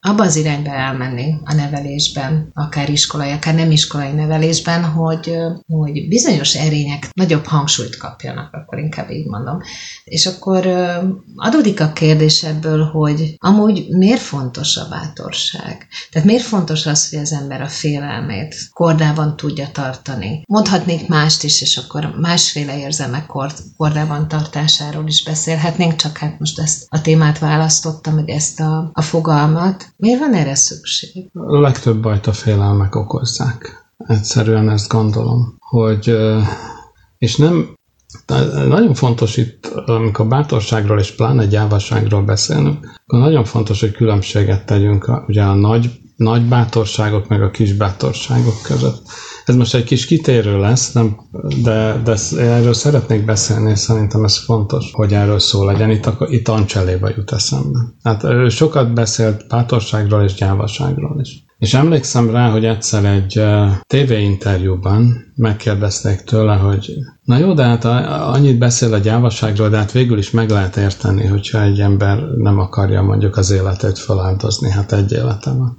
abba 0.00 0.22
az 0.22 0.36
irányba 0.36 0.70
elmenni 0.70 1.34
a 1.44 1.54
nevelésben, 1.54 2.50
akár 2.54 2.90
iskolai, 2.90 3.30
akár 3.30 3.54
nem 3.54 3.70
iskolai 3.70 4.12
nevelésben, 4.12 4.84
hogy, 4.84 5.36
hogy 5.66 6.08
bizonyos 6.08 6.54
erények 6.54 7.08
nagyobb 7.12 7.44
hangsúlyt 7.44 7.96
kapjanak, 7.96 8.54
akkor 8.54 8.78
inkább 8.78 9.10
így 9.10 9.26
mondom. 9.26 9.60
És 10.04 10.26
akkor 10.26 10.66
adódik 11.36 11.80
a 11.80 11.92
kérdés 11.92 12.42
ebből, 12.42 12.84
hogy 12.84 13.34
amúgy 13.38 13.86
miért 13.90 14.20
fontos 14.20 14.76
a 14.76 14.88
bátorság? 14.88 15.86
Tehát 16.10 16.28
miért 16.28 16.44
fontos 16.44 16.86
az, 16.86 17.10
hogy 17.10 17.18
az 17.18 17.32
ember 17.32 17.60
a 17.60 17.68
félelmét 17.68 18.56
kordában 18.72 19.36
tudja 19.36 19.68
tartani? 19.72 20.42
Mondhatnék 20.48 21.08
mást 21.08 21.42
is, 21.42 21.62
és 21.62 21.76
akkor 21.76 22.14
másféle 22.20 22.78
érzelmek 22.78 23.26
kordában 23.76 24.28
tartásáról 24.28 25.06
is 25.06 25.24
beszélhetnénk, 25.24 25.96
csak 25.96 26.18
hát 26.18 26.38
most 26.38 26.58
ezt 26.58 26.86
a 26.88 27.00
témát 27.00 27.38
választottam, 27.38 28.14
meg 28.14 28.28
ezt 28.28 28.60
a, 28.60 28.90
a 28.92 29.02
fogalmat, 29.02 29.88
Miért 30.00 30.18
van 30.18 30.34
erre 30.34 30.54
szükség? 30.54 31.30
A 31.32 31.60
legtöbb 31.60 32.02
bajt 32.02 32.26
a 32.26 32.32
félelmek 32.32 32.94
okozzák. 32.94 33.90
Egyszerűen 33.96 34.70
ezt 34.70 34.88
gondolom, 34.88 35.56
hogy 35.58 36.16
és 37.18 37.36
nem, 37.36 37.76
nagyon 38.68 38.94
fontos 38.94 39.36
itt, 39.36 39.66
amikor 39.66 40.26
bátorságról 40.26 40.98
és 40.98 41.10
pláne 41.10 41.46
gyávaságról 41.46 42.22
beszélünk, 42.22 43.00
akkor 43.06 43.18
nagyon 43.18 43.44
fontos, 43.44 43.80
hogy 43.80 43.92
különbséget 43.92 44.66
tegyünk 44.66 45.04
a, 45.04 45.24
ugye 45.28 45.42
a 45.42 45.54
nagy, 45.54 45.90
nagy 46.16 46.42
bátorságok 46.42 47.28
meg 47.28 47.42
a 47.42 47.50
kis 47.50 47.72
bátorságok 47.72 48.62
között. 48.62 49.02
Ez 49.48 49.54
most 49.54 49.74
egy 49.74 49.84
kis 49.84 50.06
kitérő 50.06 50.58
lesz, 50.58 50.92
nem, 50.92 51.16
de, 51.62 52.00
de 52.04 52.16
erről 52.38 52.72
szeretnék 52.72 53.24
beszélni, 53.24 53.76
szerintem 53.76 54.24
ez 54.24 54.44
fontos, 54.44 54.90
hogy 54.92 55.12
erről 55.12 55.38
szó 55.38 55.64
legyen. 55.64 55.90
Itt, 55.90 56.10
itt 56.28 56.48
Ancseléba 56.48 57.08
jut 57.16 57.32
eszembe. 57.32 57.78
Hát 58.02 58.24
ő 58.24 58.48
sokat 58.48 58.94
beszélt 58.94 59.48
bátorságról 59.48 60.22
és 60.22 60.34
gyávaságról 60.34 61.20
is. 61.20 61.46
És 61.58 61.74
emlékszem 61.74 62.30
rá, 62.30 62.50
hogy 62.50 62.64
egyszer 62.64 63.04
egy 63.04 63.42
tévéinterjúban 63.86 65.32
megkérdezték 65.34 66.20
tőle, 66.20 66.54
hogy 66.54 66.92
na 67.22 67.38
jó, 67.38 67.52
de 67.52 67.62
hát 67.62 67.84
annyit 68.34 68.58
beszél 68.58 68.94
a 68.94 68.98
gyávaságról, 68.98 69.68
de 69.68 69.76
hát 69.76 69.92
végül 69.92 70.18
is 70.18 70.30
meg 70.30 70.50
lehet 70.50 70.76
érteni, 70.76 71.26
hogyha 71.26 71.62
egy 71.62 71.80
ember 71.80 72.18
nem 72.36 72.58
akarja 72.58 73.02
mondjuk 73.02 73.36
az 73.36 73.50
életét 73.50 73.98
feláldozni, 73.98 74.70
hát 74.70 74.92
egy 74.92 75.12
életem. 75.12 75.76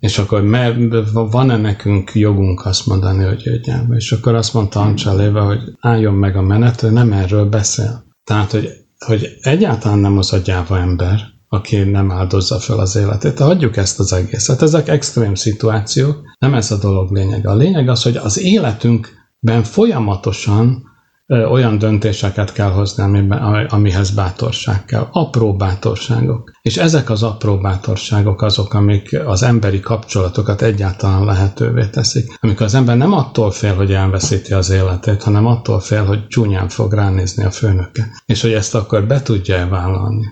És 0.00 0.18
akkor 0.18 0.42
mert 0.42 0.76
van-e 1.12 1.56
nekünk 1.56 2.14
jogunk 2.14 2.66
azt 2.66 2.86
mondani, 2.86 3.24
hogy 3.24 3.44
jöjjön 3.44 3.94
És 3.96 4.12
akkor 4.12 4.34
azt 4.34 4.54
mondta 4.54 4.80
Ancseléve, 4.80 5.40
hogy 5.40 5.60
álljon 5.80 6.14
meg 6.14 6.36
a 6.36 6.42
menetre, 6.42 6.90
nem 6.90 7.12
erről 7.12 7.48
beszél. 7.48 8.04
Tehát, 8.24 8.50
hogy, 8.50 8.70
hogy 9.06 9.36
egyáltalán 9.40 9.98
nem 9.98 10.18
az 10.18 10.32
a 10.32 10.38
gyáva 10.38 10.78
ember, 10.78 11.20
aki 11.48 11.76
nem 11.76 12.10
áldozza 12.10 12.58
fel 12.58 12.78
az 12.78 12.96
életét. 12.96 13.38
Hagyjuk 13.38 13.76
ezt 13.76 13.98
az 13.98 14.12
egészet. 14.12 14.62
Ezek 14.62 14.88
extrém 14.88 15.34
szituációk, 15.34 16.16
nem 16.38 16.54
ez 16.54 16.70
a 16.70 16.78
dolog 16.78 17.12
lényege. 17.12 17.50
A 17.50 17.54
lényeg 17.54 17.88
az, 17.88 18.02
hogy 18.02 18.16
az 18.16 18.38
életünkben 18.38 19.62
folyamatosan 19.62 20.89
olyan 21.30 21.78
döntéseket 21.78 22.52
kell 22.52 22.70
hozni, 22.70 23.02
amiben, 23.02 23.66
amihez 23.68 24.10
bátorság 24.10 24.84
kell. 24.84 25.08
Apró 25.10 25.56
bátorságok. 25.56 26.50
És 26.62 26.76
ezek 26.76 27.10
az 27.10 27.22
apró 27.22 27.58
bátorságok 27.58 28.42
azok, 28.42 28.74
amik 28.74 29.18
az 29.26 29.42
emberi 29.42 29.80
kapcsolatokat 29.80 30.62
egyáltalán 30.62 31.24
lehetővé 31.24 31.86
teszik. 31.86 32.38
Amikor 32.40 32.66
az 32.66 32.74
ember 32.74 32.96
nem 32.96 33.12
attól 33.12 33.50
fél, 33.50 33.74
hogy 33.74 33.92
elveszíti 33.92 34.52
az 34.52 34.70
életét, 34.70 35.22
hanem 35.22 35.46
attól 35.46 35.80
fél, 35.80 36.04
hogy 36.04 36.26
csúnyán 36.26 36.68
fog 36.68 36.92
ránézni 36.92 37.44
a 37.44 37.50
főnöke. 37.50 38.08
És 38.26 38.40
hogy 38.40 38.52
ezt 38.52 38.74
akkor 38.74 39.06
be 39.06 39.22
tudja 39.22 39.68
vállalni 39.68 40.26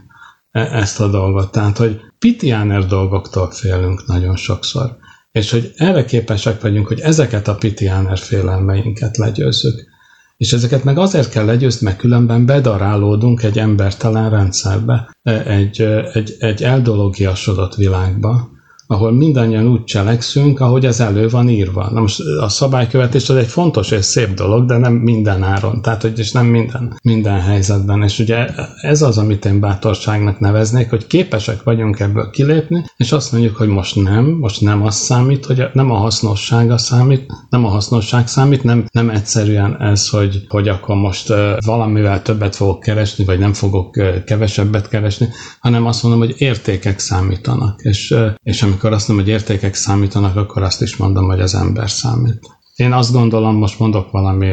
e, 0.51 0.61
ezt 0.61 1.01
a 1.01 1.09
dolgot. 1.09 1.53
Tehát, 1.53 1.77
hogy 1.77 2.01
pitiáner 2.19 2.87
dolgoktól 2.87 3.51
félünk 3.51 4.07
nagyon 4.07 4.37
sokszor. 4.37 4.97
És 5.33 5.51
hogy 5.51 5.73
erre 5.77 6.05
képesek 6.05 6.61
vagyunk, 6.61 6.87
hogy 6.87 7.01
ezeket 7.01 7.49
a 7.49 7.55
pitiáner 7.55 8.19
félelmeinket 8.19 9.17
legyőzzük. 9.17 9.97
És 10.39 10.53
ezeket 10.53 10.85
meg 10.85 10.99
azért 10.99 11.31
kell 11.31 11.45
legyőzni, 11.45 11.87
mert 11.87 11.99
különben 11.99 12.47
bedarálódunk 12.47 13.43
egy 13.43 13.59
embertelen 13.59 14.31
rendszerbe, 14.31 15.11
egy, 15.45 15.83
egy, 16.13 16.37
egy 16.39 16.63
eldologiasodott 16.63 17.75
világba, 17.75 18.51
ahol 18.91 19.13
mindannyian 19.13 19.69
úgy 19.69 19.85
cselekszünk, 19.85 20.61
ahogy 20.61 20.85
ez 20.85 21.01
elő 21.01 21.29
van 21.29 21.49
írva. 21.49 21.91
Na 21.91 22.01
most 22.01 22.21
a 22.41 22.49
szabálykövetés 22.49 23.29
az 23.29 23.37
egy 23.37 23.47
fontos 23.47 23.91
és 23.91 24.05
szép 24.05 24.35
dolog, 24.35 24.65
de 24.67 24.77
nem 24.77 24.93
minden 24.93 25.43
áron, 25.43 25.83
tehát 25.83 26.03
hogy 26.03 26.19
is 26.19 26.33
nem 26.33 26.47
minden, 26.47 26.99
minden 27.03 27.41
helyzetben. 27.41 28.03
És 28.03 28.19
ugye 28.19 28.47
ez 28.81 29.03
az, 29.03 29.19
amit 29.19 29.45
én 29.45 29.61
bátorságnak 29.61 30.39
neveznék, 30.39 30.91
hogy 30.91 31.07
képesek 31.07 31.63
vagyunk 31.63 32.01
ebből 32.01 32.31
kilépni, 32.31 32.85
és 32.97 33.13
azt 33.13 33.33
mondjuk, 33.33 33.57
hogy 33.57 33.69
most 33.69 34.03
nem, 34.03 34.25
most 34.25 34.61
nem 34.61 34.83
az 34.83 34.95
számít, 34.95 35.45
hogy 35.45 35.63
nem 35.73 35.91
a 35.91 35.97
hasznossága 35.97 36.79
számít, 36.79 37.27
nem 37.51 37.65
a 37.65 37.69
hasznosság 37.69 38.29
számít, 38.29 38.65
nem, 38.65 38.85
nem 38.93 39.11
egyszerűen 39.11 39.83
ez, 39.83 40.09
hogy, 40.09 40.45
hogy 40.49 40.69
akkor 40.69 40.97
most 40.97 41.33
valamivel 41.65 42.23
többet 42.23 42.57
fogok 42.57 42.81
keresni, 42.81 43.25
vagy 43.25 43.39
nem 43.39 43.53
fogok 43.53 43.99
kevesebbet 44.25 44.89
keresni, 44.89 45.29
hanem 45.61 45.87
azt 45.87 46.03
mondom, 46.03 46.21
hogy 46.21 46.35
értékek 46.39 46.99
számítanak. 46.99 47.81
És, 47.83 48.15
és 48.43 48.63
amikor 48.63 48.78
amikor 48.79 48.97
azt 48.97 49.09
mondom, 49.09 49.27
hogy 49.27 49.35
értékek 49.35 49.75
számítanak, 49.75 50.37
akkor 50.37 50.63
azt 50.63 50.83
is 50.83 50.97
mondom, 50.97 51.27
hogy 51.27 51.41
az 51.41 51.55
ember 51.55 51.91
számít. 51.91 52.47
Én 52.77 52.93
azt 52.93 53.13
gondolom, 53.13 53.57
most 53.57 53.79
mondok 53.79 54.11
valami 54.11 54.53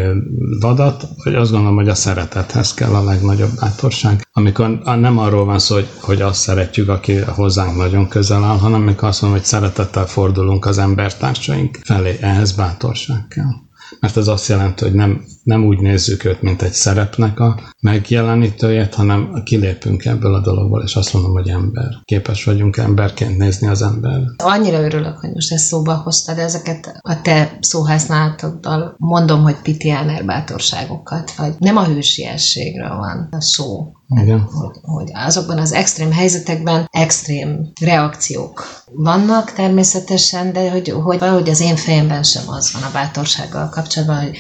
vadat, 0.60 1.08
hogy 1.24 1.36
azt 1.36 1.52
gondolom, 1.52 1.76
hogy 1.76 1.90
a 1.90 1.96
szeretethez 1.96 2.74
kell 2.74 2.94
a 2.94 3.04
legnagyobb 3.04 3.50
bátorság. 3.60 4.28
Amikor 4.32 4.70
nem 4.84 5.18
arról 5.18 5.46
van 5.46 5.60
szó, 5.60 5.76
hogy, 5.76 5.88
hogy 6.00 6.22
azt 6.22 6.40
szeretjük, 6.40 6.90
aki 6.90 7.16
hozzánk 7.16 7.76
nagyon 7.78 8.08
közel 8.08 8.44
áll, 8.44 8.58
hanem 8.58 8.82
amikor 8.82 9.08
azt 9.08 9.22
mondom, 9.22 9.40
hogy 9.40 9.48
szeretettel 9.48 10.06
fordulunk 10.06 10.66
az 10.66 10.78
embertársaink 10.78 11.80
felé, 11.84 12.18
ehhez 12.22 12.52
bátorság 12.52 13.28
kell. 13.28 13.52
Mert 14.00 14.18
ez 14.18 14.28
azt 14.28 14.48
jelenti, 14.48 14.84
hogy 14.84 14.94
nem 14.94 15.26
nem 15.45 15.65
úgy 15.65 15.79
nézzük 15.79 16.23
őt, 16.23 16.41
mint 16.41 16.62
egy 16.62 16.71
szerepnek 16.71 17.39
a 17.39 17.60
megjelenítőjét, 17.81 18.95
hanem 18.95 19.41
kilépünk 19.43 20.05
ebből 20.05 20.34
a 20.34 20.41
dologból, 20.41 20.84
és 20.84 20.95
azt 20.95 21.13
mondom, 21.13 21.31
hogy 21.31 21.49
ember. 21.49 21.88
Képes 22.03 22.43
vagyunk 22.43 22.77
emberként 22.77 23.38
nézni 23.38 23.67
az 23.67 23.81
ember. 23.81 24.21
Annyira 24.38 24.81
örülök, 24.81 25.17
hogy 25.17 25.29
most 25.34 25.51
ezt 25.51 25.65
szóba 25.65 25.93
hoztad, 25.93 26.38
ezeket 26.38 26.99
a 27.01 27.21
te 27.21 27.58
szóhasználatoddal 27.62 28.95
mondom, 28.97 29.41
hogy 29.41 29.55
pitiáner 29.55 30.25
bátorságokat, 30.25 31.31
vagy 31.31 31.53
nem 31.58 31.77
a 31.77 31.86
hősiességről 31.86 32.95
van 32.95 33.27
a 33.31 33.41
szó, 33.41 33.91
Igen. 34.21 34.39
hogy, 34.39 34.77
hogy 34.81 35.12
azokban 35.13 35.58
az 35.58 35.71
extrém 35.71 36.12
helyzetekben 36.12 36.88
extrém 36.91 37.71
reakciók 37.81 38.84
vannak 38.93 39.51
természetesen, 39.51 40.53
de 40.53 40.71
hogy, 40.71 40.89
hogy 40.89 41.19
valahogy 41.19 41.49
az 41.49 41.60
én 41.60 41.75
fejemben 41.75 42.23
sem 42.23 42.49
az 42.49 42.73
van 42.73 42.84
a 42.84 42.91
bátorsággal 42.93 43.69
kapcsolatban, 43.69 44.21
hogy 44.21 44.38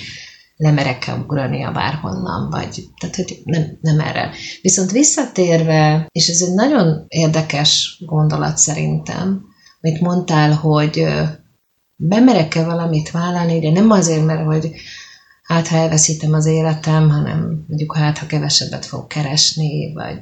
lemerek-e 0.57 1.13
ugrani 1.13 1.63
a 1.63 1.71
bárhonnan, 1.71 2.49
vagy 2.49 2.83
tehát, 2.99 3.15
hogy 3.15 3.41
nem, 3.43 3.77
nem 3.81 3.99
erre. 3.99 4.31
Viszont 4.61 4.91
visszatérve, 4.91 6.07
és 6.11 6.27
ez 6.27 6.41
egy 6.41 6.53
nagyon 6.53 7.05
érdekes 7.07 8.01
gondolat 8.05 8.57
szerintem, 8.57 9.45
amit 9.81 10.01
mondtál, 10.01 10.53
hogy 10.53 11.05
bemerek-e 11.95 12.63
valamit 12.63 13.11
vállalni, 13.11 13.59
de 13.59 13.71
nem 13.71 13.91
azért, 13.91 14.25
mert 14.25 14.45
hogy 14.45 14.71
hát 15.43 15.67
ha 15.67 15.77
elveszítem 15.77 16.33
az 16.33 16.45
életem, 16.45 17.09
hanem 17.09 17.65
mondjuk 17.67 17.95
hát 17.95 18.17
ha 18.17 18.25
kevesebbet 18.25 18.85
fogok 18.85 19.07
keresni, 19.07 19.93
vagy 19.93 20.19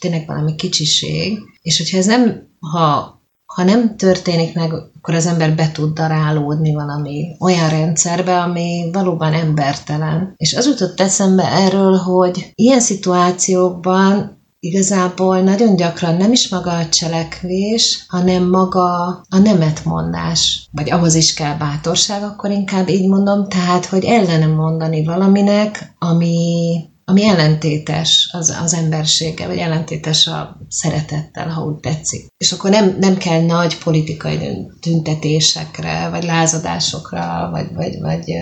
tényleg 0.00 0.26
valami 0.26 0.54
kicsiség. 0.54 1.38
És 1.62 1.78
hogyha 1.78 1.96
ez 1.96 2.06
nem, 2.06 2.48
ha, 2.60 3.15
ha 3.56 3.64
nem 3.64 3.96
történik 3.96 4.54
meg, 4.54 4.72
akkor 4.72 5.14
az 5.14 5.26
ember 5.26 5.54
be 5.54 5.70
tud 5.72 5.94
darálódni 5.94 6.74
valami 6.74 7.36
olyan 7.38 7.68
rendszerbe, 7.68 8.40
ami 8.40 8.90
valóban 8.92 9.32
embertelen. 9.32 10.34
És 10.36 10.54
az 10.54 10.66
jutott 10.66 11.00
eszembe 11.00 11.52
erről, 11.52 11.96
hogy 11.96 12.52
ilyen 12.54 12.80
szituációkban 12.80 14.40
igazából 14.60 15.40
nagyon 15.40 15.76
gyakran 15.76 16.16
nem 16.16 16.32
is 16.32 16.48
maga 16.48 16.70
a 16.70 16.88
cselekvés, 16.88 18.04
hanem 18.08 18.48
maga 18.48 19.04
a 19.28 19.38
nemetmondás. 19.42 20.68
Vagy 20.72 20.90
ahhoz 20.90 21.14
is 21.14 21.34
kell 21.34 21.56
bátorság, 21.56 22.22
akkor 22.22 22.50
inkább 22.50 22.88
így 22.88 23.08
mondom, 23.08 23.48
tehát, 23.48 23.86
hogy 23.86 24.04
ellenem 24.04 24.50
mondani 24.50 25.04
valaminek, 25.04 25.94
ami, 25.98 26.76
ami 27.08 27.24
ellentétes 27.24 28.28
az, 28.32 28.56
az 28.62 28.74
emberséggel, 28.74 29.48
vagy 29.48 29.58
ellentétes 29.58 30.26
a 30.26 30.56
szeretettel, 30.68 31.48
ha 31.48 31.64
úgy 31.64 31.76
tetszik. 31.76 32.26
És 32.36 32.52
akkor 32.52 32.70
nem, 32.70 32.96
nem 33.00 33.16
kell 33.16 33.40
nagy 33.40 33.78
politikai 33.78 34.38
tüntetésekre, 34.80 36.08
vagy 36.08 36.24
lázadásokra, 36.24 37.48
vagy, 37.52 37.74
vagy, 37.74 38.00
vagy 38.00 38.34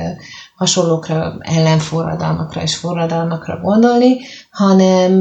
hasonlókra, 0.56 1.36
ellenforradalmakra 1.40 2.62
és 2.62 2.76
forradalmakra 2.76 3.60
gondolni, 3.60 4.16
hanem 4.50 5.18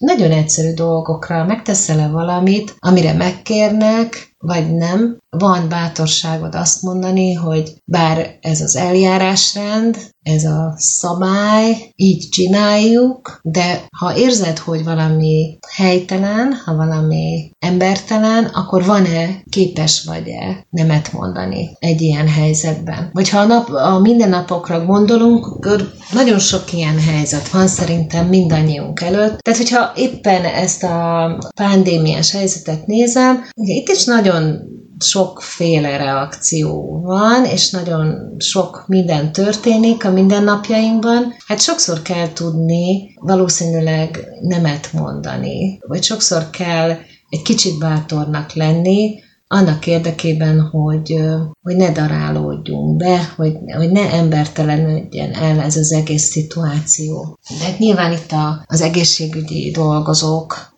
nagyon 0.00 0.30
egyszerű 0.30 0.74
dolgokra 0.74 1.44
megteszel-e 1.44 2.08
valamit, 2.08 2.76
amire 2.78 3.12
megkérnek, 3.12 4.34
vagy 4.38 4.74
nem, 4.74 5.18
van 5.38 5.68
bátorságod 5.68 6.54
azt 6.54 6.82
mondani, 6.82 7.32
hogy 7.32 7.74
bár 7.84 8.38
ez 8.40 8.60
az 8.60 8.76
eljárásrend, 8.76 9.96
ez 10.22 10.44
a 10.44 10.74
szabály, 10.76 11.92
így 11.96 12.28
csináljuk, 12.28 13.40
de 13.42 13.86
ha 13.98 14.16
érzed, 14.16 14.58
hogy 14.58 14.84
valami 14.84 15.58
helytelen, 15.74 16.52
ha 16.64 16.74
valami 16.74 17.50
embertelen, 17.58 18.44
akkor 18.44 18.84
van-e, 18.84 19.42
képes 19.50 20.04
vagy-e 20.04 20.66
nemet 20.70 21.12
mondani 21.12 21.76
egy 21.78 22.00
ilyen 22.00 22.28
helyzetben? 22.28 23.10
Vagy 23.12 23.28
ha 23.28 23.38
a, 23.38 23.46
nap, 23.46 23.68
a 23.68 23.98
mindennapokra 23.98 24.84
gondolunk, 24.84 25.46
akkor 25.46 25.90
nagyon 26.12 26.38
sok 26.38 26.72
ilyen 26.72 26.98
helyzet 27.00 27.48
van 27.48 27.66
szerintem 27.66 28.26
mindannyiunk 28.26 29.00
előtt. 29.00 29.38
Tehát, 29.38 29.58
hogyha 29.58 29.92
éppen 29.96 30.44
ezt 30.44 30.82
a 30.82 31.38
pandémiás 31.54 32.32
helyzetet 32.32 32.86
nézem, 32.86 33.44
ugye 33.56 33.74
itt 33.74 33.88
is 33.88 34.04
nagyon 34.04 34.74
sokféle 34.98 35.96
reakció 35.96 37.00
van, 37.00 37.44
és 37.44 37.70
nagyon 37.70 38.34
sok 38.38 38.84
minden 38.86 39.32
történik 39.32 40.04
a 40.04 40.10
mindennapjainkban. 40.10 41.34
Hát 41.46 41.60
sokszor 41.60 42.02
kell 42.02 42.32
tudni 42.32 43.14
valószínűleg 43.20 44.28
nemet 44.40 44.92
mondani, 44.92 45.78
vagy 45.86 46.02
sokszor 46.02 46.50
kell 46.50 46.90
egy 47.28 47.42
kicsit 47.42 47.78
bátornak 47.78 48.52
lenni, 48.52 49.24
annak 49.48 49.86
érdekében, 49.86 50.60
hogy, 50.60 51.20
hogy 51.62 51.76
ne 51.76 51.92
darálódjunk 51.92 52.96
be, 52.96 53.32
hogy, 53.36 53.56
hogy 53.76 53.90
ne 53.90 54.12
embertelenedjen 54.12 55.32
el 55.32 55.60
ez 55.60 55.76
az 55.76 55.92
egész 55.92 56.24
szituáció. 56.30 57.38
De 57.58 57.64
hát 57.64 57.78
nyilván 57.78 58.12
itt 58.12 58.32
a, 58.32 58.64
az 58.66 58.80
egészségügyi 58.80 59.70
dolgozók 59.70 60.72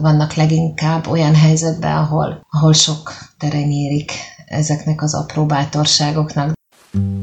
vannak 0.00 0.34
leginkább 0.34 1.06
olyan 1.06 1.34
helyzetben, 1.34 1.96
ahol, 1.96 2.46
ahol 2.50 2.72
sok 2.72 3.12
tere 3.38 3.60
nyírik 3.62 4.12
ezeknek 4.46 5.02
az 5.02 5.14
apró 5.14 5.46
bátorságoknak. 5.46 6.52
And 6.94 7.21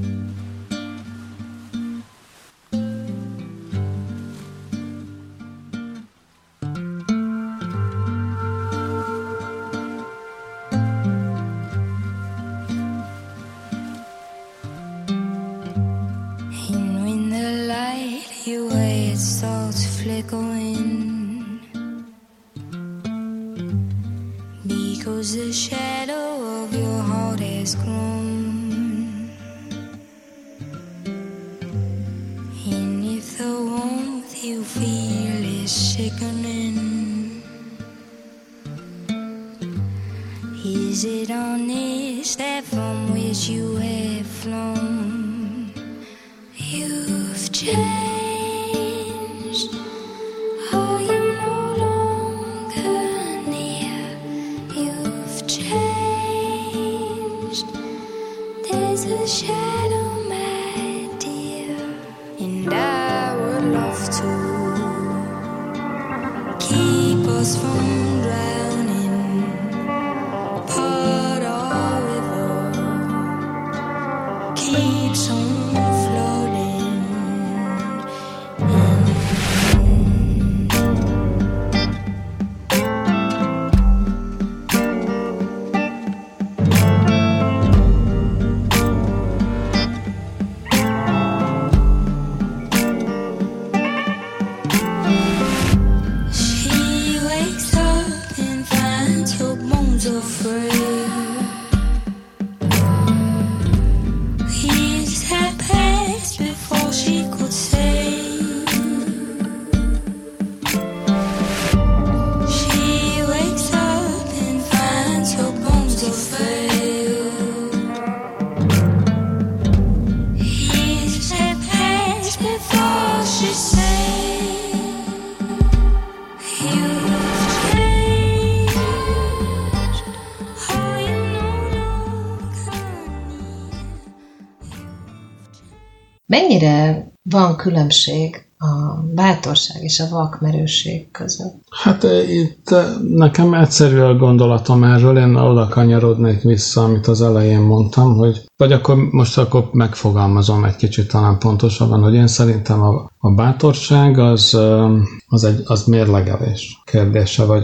Mennyire 136.29 137.11
van 137.29 137.55
különbség 137.55 138.47
a 138.57 139.03
bátorság 139.15 139.83
és 139.83 139.99
a 139.99 140.09
vakmerőség 140.09 141.11
között. 141.11 141.55
Hát 141.83 142.03
eh, 142.03 142.33
itt 142.33 142.69
eh, 142.69 142.85
nekem 143.09 143.53
egyszerű 143.53 143.99
a 143.99 144.15
gondolatom 144.15 144.83
erről, 144.83 145.17
én 145.17 145.35
oda 145.35 145.67
kanyarodnék 145.67 146.41
vissza, 146.41 146.83
amit 146.83 147.07
az 147.07 147.21
elején 147.21 147.59
mondtam, 147.59 148.15
hogy 148.15 148.45
vagy 148.57 148.71
akkor 148.71 148.95
most 148.95 149.37
akkor 149.37 149.69
megfogalmazom 149.71 150.63
egy 150.63 150.75
kicsit 150.75 151.07
talán 151.07 151.39
pontosabban, 151.39 152.01
hogy 152.01 152.13
én 152.13 152.27
szerintem 152.27 152.81
a, 152.81 153.11
a 153.17 153.31
bátorság 153.31 154.17
az, 154.17 154.55
eh, 154.55 154.89
az, 155.27 155.43
egy, 155.43 155.61
az 155.65 155.83
mérlegelés 155.83 156.81
kérdése, 156.85 157.45
vagy 157.45 157.63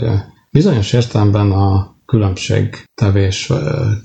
bizonyos 0.51 0.93
értelemben 0.93 1.51
a 1.51 1.95
különbségtevés 2.05 3.51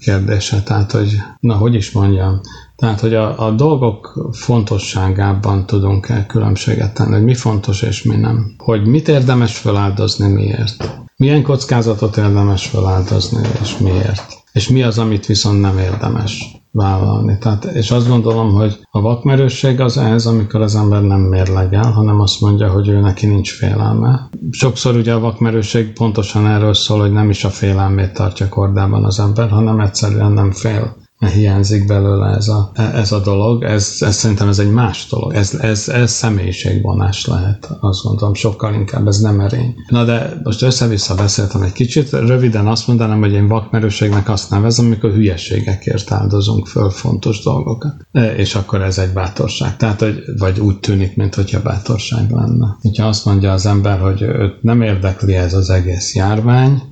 kérdése, 0.00 0.62
tehát 0.62 0.92
hogy, 0.92 1.16
na 1.40 1.54
hogy 1.54 1.74
is 1.74 1.90
mondjam, 1.90 2.40
tehát, 2.80 3.00
hogy 3.00 3.14
a, 3.14 3.46
a 3.46 3.50
dolgok 3.50 4.28
fontosságában 4.32 5.66
tudunk 5.66 6.08
el 6.08 6.26
különbséget 6.26 6.94
tenni, 6.94 7.12
hogy 7.12 7.24
mi 7.24 7.34
fontos 7.34 7.82
és 7.82 8.02
mi 8.02 8.16
nem. 8.16 8.54
Hogy 8.58 8.86
mit 8.86 9.08
érdemes 9.08 9.58
feláldozni, 9.58 10.28
miért. 10.28 10.98
Milyen 11.16 11.42
kockázatot 11.42 12.16
érdemes 12.16 12.66
feláldozni, 12.66 13.48
és 13.62 13.78
miért. 13.78 14.22
És 14.52 14.68
mi 14.68 14.82
az, 14.82 14.98
amit 14.98 15.26
viszont 15.26 15.60
nem 15.60 15.78
érdemes 15.78 16.60
vállalni. 16.72 17.38
Tehát, 17.38 17.64
és 17.64 17.90
azt 17.90 18.08
gondolom, 18.08 18.52
hogy 18.52 18.78
a 18.90 19.00
vakmerősség 19.00 19.80
az 19.80 19.96
ez, 19.96 20.26
amikor 20.26 20.60
az 20.60 20.76
ember 20.76 21.02
nem 21.02 21.20
mérlegel, 21.20 21.90
hanem 21.90 22.20
azt 22.20 22.40
mondja, 22.40 22.70
hogy 22.70 22.88
ő 22.88 23.00
neki 23.00 23.26
nincs 23.26 23.52
félelme. 23.52 24.28
Sokszor 24.50 24.96
ugye 24.96 25.12
a 25.12 25.20
vakmerősség 25.20 25.92
pontosan 25.92 26.46
erről 26.46 26.74
szól, 26.74 27.00
hogy 27.00 27.12
nem 27.12 27.30
is 27.30 27.44
a 27.44 27.50
félelmét 27.50 28.12
tartja 28.12 28.48
kordában 28.48 29.04
az 29.04 29.20
ember, 29.20 29.48
hanem 29.48 29.80
egyszerűen 29.80 30.32
nem 30.32 30.52
fél 30.52 30.96
hiányzik 31.28 31.86
belőle 31.86 32.36
ez 32.36 32.48
a, 32.48 32.70
ez 32.74 33.12
a 33.12 33.20
dolog, 33.20 33.62
ez, 33.62 33.96
ez 34.00 34.16
szerintem 34.16 34.48
ez 34.48 34.58
egy 34.58 34.70
más 34.70 35.06
dolog, 35.06 35.34
ez, 35.34 35.54
ez, 35.54 35.88
ez 35.88 36.10
személyiségvonás 36.10 37.26
lehet, 37.26 37.70
azt 37.80 38.02
gondolom, 38.02 38.34
sokkal 38.34 38.74
inkább 38.74 39.06
ez 39.06 39.18
nem 39.18 39.40
erény. 39.40 39.74
Na 39.88 40.04
de 40.04 40.40
most 40.42 40.62
össze-vissza 40.62 41.14
beszéltem 41.14 41.62
egy 41.62 41.72
kicsit, 41.72 42.10
röviden 42.10 42.66
azt 42.66 42.86
mondanám, 42.86 43.20
hogy 43.20 43.32
én 43.32 43.48
vakmerőségnek 43.48 44.28
azt 44.28 44.50
nevezem, 44.50 44.86
amikor 44.86 45.10
hülyeségekért 45.10 46.12
áldozunk 46.12 46.66
föl 46.66 46.90
fontos 46.90 47.42
dolgokat, 47.42 47.94
e, 48.12 48.34
és 48.34 48.54
akkor 48.54 48.82
ez 48.82 48.98
egy 48.98 49.12
bátorság. 49.12 49.76
Tehát, 49.76 50.00
hogy, 50.00 50.22
vagy 50.38 50.60
úgy 50.60 50.78
tűnik, 50.78 51.16
mintha 51.16 51.62
bátorság 51.62 52.30
lenne. 52.30 52.76
Hogyha 52.82 53.06
azt 53.06 53.24
mondja 53.24 53.52
az 53.52 53.66
ember, 53.66 54.00
hogy 54.00 54.22
őt 54.22 54.62
nem 54.62 54.82
érdekli 54.82 55.34
ez 55.34 55.54
az 55.54 55.70
egész 55.70 56.14
járvány, 56.14 56.82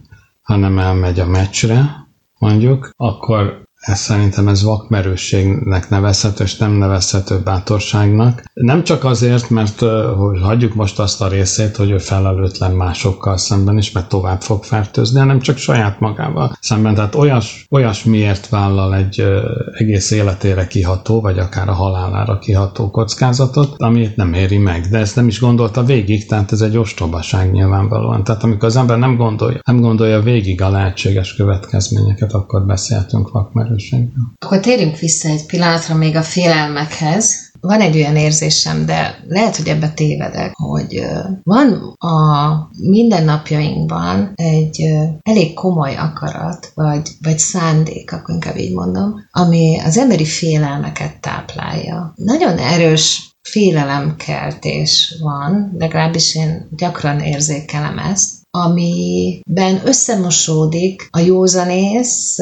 hanem 0.43 0.79
elmegy 0.79 1.21
a 1.21 1.27
meccsre, 1.27 2.07
mondjuk, 2.39 2.91
akkor 2.97 3.67
ez 3.79 3.99
szerintem 3.99 4.49
ez 4.49 4.63
vakmerősségnek 4.63 5.89
nevezhető, 5.89 6.45
és 6.45 6.57
nem 6.57 6.73
nevezhető 6.73 7.41
bátorságnak. 7.45 8.43
Nem 8.55 8.85
csak 8.85 9.05
azért, 9.05 9.51
mert 9.51 9.81
hogy 10.17 10.41
hagyjuk 10.41 10.75
most 10.75 10.99
azt 10.99 11.21
a 11.21 11.29
részét, 11.29 11.77
hogy 11.77 11.91
ő 11.91 11.99
felelőtlen 11.99 12.73
másokkal 12.73 13.37
szemben 13.37 13.79
is, 13.79 13.93
mert 13.93 14.09
tovább 14.09 14.41
fog 14.41 14.65
fertőzni, 14.65 15.19
hanem 15.19 15.41
csak 15.41 15.57
saját 15.57 16.01
magával 16.01 16.57
szemben. 16.61 16.95
Tehát 16.95 17.15
olyas, 17.15 17.67
olyasmiért 17.71 18.49
vállal 18.49 18.95
egy 18.95 19.25
egész 19.73 20.11
életére 20.11 20.67
kiható, 20.67 21.21
vagy 21.21 21.39
akár 21.39 21.69
a 21.69 21.73
halálára 21.73 22.39
kiható 22.39 22.91
kockázatot, 22.91 23.75
amit 23.77 24.17
nem 24.17 24.33
éri 24.33 24.59
meg. 24.59 24.87
De 24.91 24.99
ezt 24.99 25.17
nem 25.17 25.29
is 25.29 25.41
gondolta 25.41 25.85
végig, 25.85 26.27
tehát 26.27 26.53
ez 26.53 26.61
egy 26.61 26.77
ostobaság 26.77 27.53
nyilvánvalóan. 27.53 28.25
Tehát 28.25 28.43
amikor 28.43 28.69
az 28.69 28.77
ember 28.77 28.99
nem 28.99 29.17
gondolja, 29.17 29.61
nem 29.65 29.81
gondolja 29.81 30.21
végig 30.21 30.63
a 30.63 30.71
lehetséges 30.71 31.35
következményeket, 31.35 32.33
akkor 32.33 32.67
beszéltünk 32.67 33.31
vakmerőségről 33.31 33.77
erősségben. 33.79 34.33
Akkor 34.39 34.61
térjünk 34.61 34.99
vissza 34.99 35.29
egy 35.29 35.47
pillanatra 35.47 35.95
még 35.95 36.17
a 36.17 36.23
félelmekhez. 36.23 37.47
Van 37.61 37.81
egy 37.81 37.97
olyan 37.97 38.17
érzésem, 38.17 38.87
de 38.87 39.19
lehet, 39.29 39.57
hogy 39.57 39.69
ebbe 39.69 39.91
tévedek, 39.91 40.55
hogy 40.55 41.07
van 41.43 41.95
a 41.99 42.69
mindennapjainkban 42.81 44.33
egy 44.35 44.83
elég 45.23 45.55
komoly 45.55 45.97
akarat, 45.97 46.73
vagy, 46.75 47.09
vagy 47.23 47.39
szándék, 47.39 48.13
akkor 48.13 48.35
inkább 48.35 48.57
így 48.57 48.75
mondom, 48.75 49.15
ami 49.31 49.81
az 49.85 49.99
emberi 49.99 50.25
félelmeket 50.25 51.21
táplálja. 51.21 52.13
Nagyon 52.17 52.59
erős 52.59 53.31
félelemkeltés 53.49 55.15
van, 55.21 55.75
legalábbis 55.79 56.35
én 56.35 56.69
gyakran 56.77 57.21
érzékelem 57.21 57.99
ezt, 57.99 58.38
amiben 58.51 59.81
összemosódik 59.85 61.09
a 61.11 61.19
józanész 61.19 62.39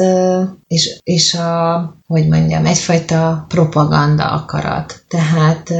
és, 0.67 0.99
és 1.03 1.33
a, 1.33 1.93
hogy 2.07 2.27
mondjam, 2.27 2.65
egyfajta 2.65 3.45
propaganda 3.47 4.31
akarat. 4.31 5.03
Tehát 5.07 5.73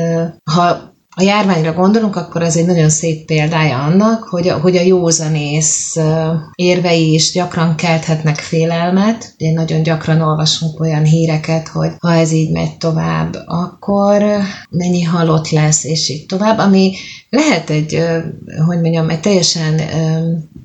ha 0.44 0.96
a 1.20 1.24
járványra 1.24 1.74
gondolunk, 1.74 2.16
akkor 2.16 2.42
ez 2.42 2.56
egy 2.56 2.66
nagyon 2.66 2.90
szép 2.90 3.26
példája 3.26 3.84
annak, 3.84 4.24
hogy 4.24 4.48
a, 4.48 4.58
hogy 4.58 4.76
a 4.78 4.82
józanész 4.82 5.96
érvei 6.56 7.14
is 7.14 7.32
gyakran 7.32 7.76
kelthetnek 7.76 8.36
félelmet. 8.36 9.34
Ugye 9.40 9.52
nagyon 9.52 9.84
gyakran 9.84 10.22
olvasunk 10.22 10.80
olyan 10.80 11.04
híreket, 11.04 11.68
hogy 11.68 11.92
ha 12.00 12.14
ez 12.14 12.32
így 12.32 12.52
megy 12.52 12.78
tovább, 12.78 13.36
akkor 13.46 14.26
mennyi 14.70 15.04
halott 15.04 15.50
lesz, 15.50 15.84
és 15.84 16.10
így 16.10 16.26
tovább, 16.26 16.58
ami 16.58 16.94
lehet 17.30 17.70
egy, 17.70 18.04
hogy 18.66 18.82
mondjam, 18.82 19.10
egy 19.10 19.20
teljesen 19.20 19.82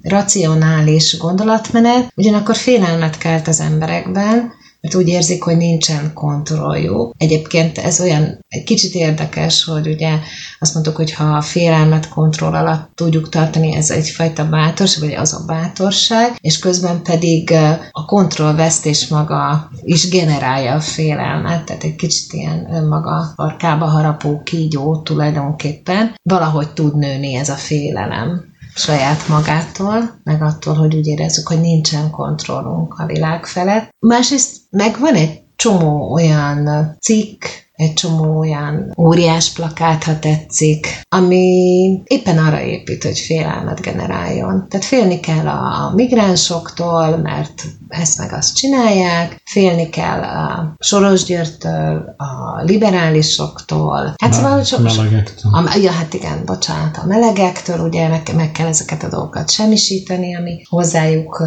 racionális 0.02 1.18
gondolatmenet, 1.18 2.12
ugyanakkor 2.16 2.56
félelmet 2.56 3.18
kelt 3.18 3.48
az 3.48 3.60
emberekben, 3.60 4.52
mert 4.82 4.94
úgy 4.94 5.08
érzik, 5.08 5.42
hogy 5.42 5.56
nincsen 5.56 6.12
kontrolljuk. 6.14 7.14
Egyébként 7.16 7.78
ez 7.78 8.00
olyan 8.00 8.38
egy 8.48 8.64
kicsit 8.64 8.94
érdekes, 8.94 9.64
hogy 9.64 9.86
ugye 9.86 10.18
azt 10.58 10.74
mondtuk, 10.74 10.96
hogy 10.96 11.12
ha 11.12 11.24
a 11.24 11.40
félelmet 11.40 12.08
kontroll 12.08 12.54
alatt 12.54 12.90
tudjuk 12.94 13.28
tartani, 13.28 13.74
ez 13.74 13.90
egyfajta 13.90 14.48
bátorság, 14.48 15.02
vagy 15.02 15.14
az 15.14 15.32
a 15.32 15.44
bátorság, 15.46 16.36
és 16.40 16.58
közben 16.58 17.02
pedig 17.02 17.52
a 17.90 18.04
kontrollvesztés 18.04 19.08
maga 19.08 19.70
is 19.82 20.08
generálja 20.08 20.74
a 20.74 20.80
félelmet, 20.80 21.64
tehát 21.64 21.84
egy 21.84 21.96
kicsit 21.96 22.32
ilyen 22.32 22.74
önmaga 22.74 23.32
farkába 23.36 23.86
harapó 23.86 24.42
kígyó 24.42 25.02
tulajdonképpen, 25.02 26.14
valahogy 26.22 26.72
tud 26.72 26.96
nőni 26.98 27.34
ez 27.34 27.48
a 27.48 27.54
félelem 27.54 28.51
saját 28.74 29.28
magától, 29.28 30.20
meg 30.24 30.42
attól, 30.42 30.74
hogy 30.74 30.94
úgy 30.94 31.06
érezzük, 31.06 31.48
hogy 31.48 31.60
nincsen 31.60 32.10
kontrollunk 32.10 32.94
a 32.98 33.06
világ 33.06 33.46
felett. 33.46 33.94
Másrészt 33.98 34.56
meg 34.70 34.98
van 34.98 35.14
egy 35.14 35.40
csomó 35.56 36.12
olyan 36.12 36.96
cikk, 37.00 37.44
egy 37.82 37.94
csomó 37.94 38.38
olyan 38.38 38.94
óriás 38.98 39.52
plakát, 39.52 40.04
ha 40.04 40.18
tetszik, 40.18 41.00
ami 41.08 42.02
éppen 42.04 42.38
arra 42.38 42.60
épít, 42.60 43.02
hogy 43.02 43.18
félelmet 43.18 43.80
generáljon. 43.80 44.66
Tehát 44.68 44.86
félni 44.86 45.20
kell 45.20 45.46
a 45.46 45.92
migránsoktól, 45.94 47.16
mert 47.16 47.64
ezt 47.88 48.18
meg 48.18 48.32
azt 48.32 48.56
csinálják, 48.56 49.40
félni 49.44 49.88
kell 49.88 50.22
a 50.22 50.74
Soros 50.78 51.24
Györgytől, 51.24 52.14
a 52.16 52.62
liberálisoktól, 52.62 54.14
hát 54.16 54.32
szóval 54.32 54.58
a 54.58 54.64
szóval... 54.64 54.94
Melegektől. 54.96 55.52
A, 55.52 55.76
ja, 55.82 55.90
hát 55.90 56.14
igen, 56.14 56.42
bocsánat, 56.44 56.96
a 56.96 57.06
melegektől, 57.06 57.78
ugye 57.78 58.08
meg, 58.08 58.30
meg 58.36 58.52
kell 58.52 58.66
ezeket 58.66 59.02
a 59.02 59.08
dolgokat 59.08 59.50
semmisíteni, 59.50 60.36
ami 60.36 60.62
hozzájuk 60.68 61.42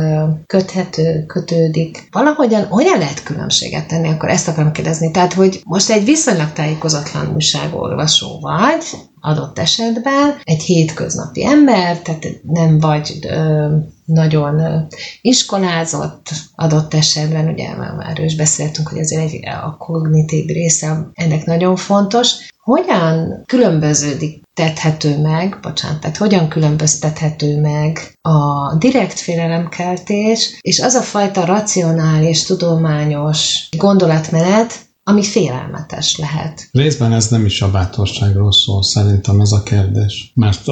köthető, 0.46 1.26
kötődik. 1.26 2.08
Valahogyan 2.12 2.68
olyan 2.72 2.98
lehet 2.98 3.24
különbséget 3.24 3.88
tenni, 3.88 4.08
akkor 4.10 4.30
ezt 4.30 4.48
akarom 4.48 4.72
kérdezni. 4.72 5.12
Tehát, 5.12 5.34
hogy 5.34 5.62
most 5.66 5.90
egy 5.90 6.06
viszonylag 6.26 6.54
tájékozatlan 6.54 7.34
újságolvasó 7.34 8.40
vagy, 8.40 8.86
adott 9.20 9.60
esetben 9.60 10.36
egy 10.44 10.62
hétköznapi 10.62 11.46
ember, 11.46 12.00
tehát 12.00 12.26
nem 12.42 12.80
vagy 12.80 13.20
ö, 13.22 13.76
nagyon 14.06 14.60
ö, 14.60 14.78
iskolázott 15.22 16.30
adott 16.56 16.94
esetben, 16.94 17.48
ugye 17.48 17.76
már 17.76 18.20
is 18.20 18.36
beszéltünk, 18.36 18.88
hogy 18.88 19.00
azért 19.00 19.22
egy, 19.22 19.48
a 19.48 19.78
kognitív 19.78 20.46
része 20.46 21.10
ennek 21.14 21.46
nagyon 21.46 21.76
fontos. 21.76 22.32
Hogyan 22.60 23.44
különböződik 23.46 24.42
tethető 24.54 25.22
meg, 25.22 25.60
bocsánat, 25.62 26.00
tehát 26.00 26.18
hogyan 26.18 26.48
különböztethető 26.48 27.60
meg 27.60 28.18
a 28.22 28.76
direkt 28.76 29.20
félelemkeltés, 29.20 30.58
és 30.62 30.80
az 30.80 30.94
a 30.94 31.02
fajta 31.02 31.46
racionális, 31.46 32.44
tudományos 32.44 33.68
gondolatmenet, 33.78 34.86
ami 35.08 35.24
félelmetes 35.24 36.18
lehet. 36.18 36.70
Részben 36.72 37.14
ez 37.14 37.28
nem 37.28 37.46
is 37.46 37.62
a 37.62 37.72
bátorságról 37.72 38.52
szól, 38.52 38.84
szerintem 38.84 39.40
ez 39.40 39.52
a 39.52 39.64
kérdés. 39.64 40.32
Mert 40.36 40.66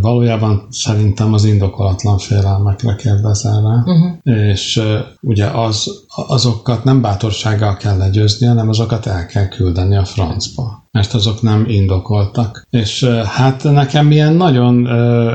valójában 0.00 0.66
szerintem 0.70 1.32
az 1.32 1.44
indokolatlan 1.44 2.18
félelmekre 2.18 2.94
kérdezel 2.94 3.60
rá, 3.62 3.92
uh-huh. 3.92 4.48
és 4.48 4.82
ugye 5.20 5.46
az, 5.46 5.90
azokat 6.06 6.84
nem 6.84 7.00
bátorsággal 7.00 7.76
kell 7.76 7.96
legyőzni, 7.96 8.46
hanem 8.46 8.68
azokat 8.68 9.06
el 9.06 9.26
kell 9.26 9.48
küldeni 9.48 9.96
a 9.96 10.04
francba 10.04 10.86
mert 10.92 11.14
azok 11.14 11.42
nem 11.42 11.64
indokoltak. 11.68 12.66
És 12.70 13.04
hát 13.26 13.62
nekem 13.62 14.10
ilyen 14.10 14.32
nagyon 14.32 14.86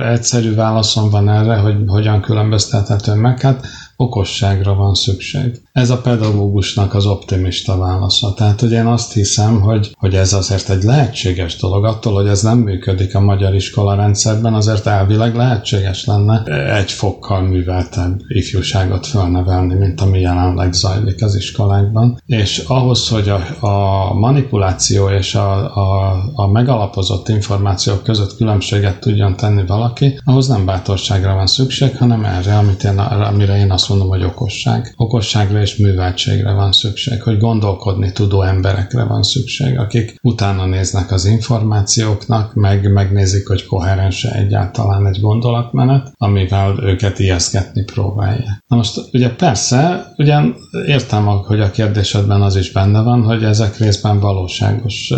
egyszerű 0.02 0.56
válaszom 0.56 1.10
van 1.10 1.30
erre, 1.30 1.56
hogy 1.56 1.76
hogyan 1.88 2.22
különböztethető 2.22 3.14
meg. 3.14 3.42
Hát 3.42 3.66
okosságra 4.04 4.74
van 4.76 4.94
szükség. 4.94 5.62
Ez 5.72 5.90
a 5.90 6.02
pedagógusnak 6.02 6.94
az 6.94 7.06
optimista 7.06 7.78
válasza. 7.78 8.34
Tehát, 8.34 8.60
hogy 8.60 8.72
én 8.72 8.86
azt 8.86 9.14
hiszem, 9.14 9.62
hogy, 9.62 9.96
hogy 9.98 10.16
ez 10.16 10.34
azért 10.34 10.70
egy 10.70 10.84
lehetséges 10.84 11.56
dolog. 11.56 11.86
Attól, 11.86 12.14
hogy 12.14 12.28
ez 12.28 12.42
nem 12.42 12.58
működik 12.58 13.16
a 13.16 13.20
magyar 13.20 13.56
iskola 13.56 13.96
rendszerben, 13.96 14.54
azért 14.54 14.88
elvileg 14.88 15.36
lehetséges 15.36 16.06
lenne 16.06 16.44
egy 16.76 16.92
fokkal 16.92 17.42
műveltebb 17.42 18.22
ifjúságot 18.28 19.06
fölnevelni, 19.06 19.74
mint 19.74 20.02
ami 20.02 20.20
jelenleg 20.20 20.74
zajlik 20.74 21.24
az 21.24 21.36
iskolákban. 21.36 22.22
És 22.26 22.64
ahhoz, 22.68 23.10
hogy 23.10 23.30
a, 23.30 23.68
a 23.68 24.14
manipuláció 24.14 25.10
és 25.10 25.36
a, 25.36 25.76
a, 25.76 26.16
a 26.34 26.48
megalapozott 26.48 27.30
információk 27.30 28.04
között 28.04 28.36
különbséget 28.36 29.00
tudjon 29.00 29.36
tenni 29.36 29.66
valaki, 29.66 30.20
ahhoz 30.24 30.48
nem 30.48 30.66
bátorságra 30.66 31.34
van 31.34 31.48
szükség, 31.48 31.98
hanem 31.98 32.26
erre, 32.26 32.58
amit 32.58 32.84
én, 32.84 33.00
amire 33.00 33.58
én 33.58 33.72
azt 33.72 33.90
mondom, 33.98 34.20
hogy 34.20 34.24
okosság. 34.24 34.94
Okosságra 34.98 35.62
és 35.62 35.76
műveltségre 35.76 36.52
van 36.52 36.72
szükség, 36.72 37.22
hogy 37.22 37.40
gondolkodni 37.40 38.12
tudó 38.12 38.42
emberekre 38.42 39.04
van 39.04 39.24
szükség, 39.24 39.80
akik 39.80 40.16
utána 40.22 40.66
néznek 40.66 41.12
az 41.12 41.26
információknak, 41.26 42.54
meg 42.54 42.92
megnézik, 42.92 43.48
hogy 43.48 43.66
koherens 43.66 44.24
egyáltalán 44.24 45.08
egy 45.08 45.22
gondolatmenet, 45.22 46.12
amivel 46.18 46.80
őket 46.84 47.20
ijeszgetni 47.20 47.84
próbálja. 47.84 48.62
Na 48.68 48.76
most 48.76 49.02
ugye 49.12 49.30
persze, 49.30 50.14
ugyan 50.18 50.56
értem, 50.86 51.26
hogy 51.26 51.60
a 51.60 51.72
kérdésedben 51.72 52.42
az 52.42 52.56
is 52.56 52.72
benne 52.72 53.02
van, 53.02 53.24
hogy 53.24 53.44
ezek 53.44 53.78
részben 53.78 54.20
valóságos 54.20 55.14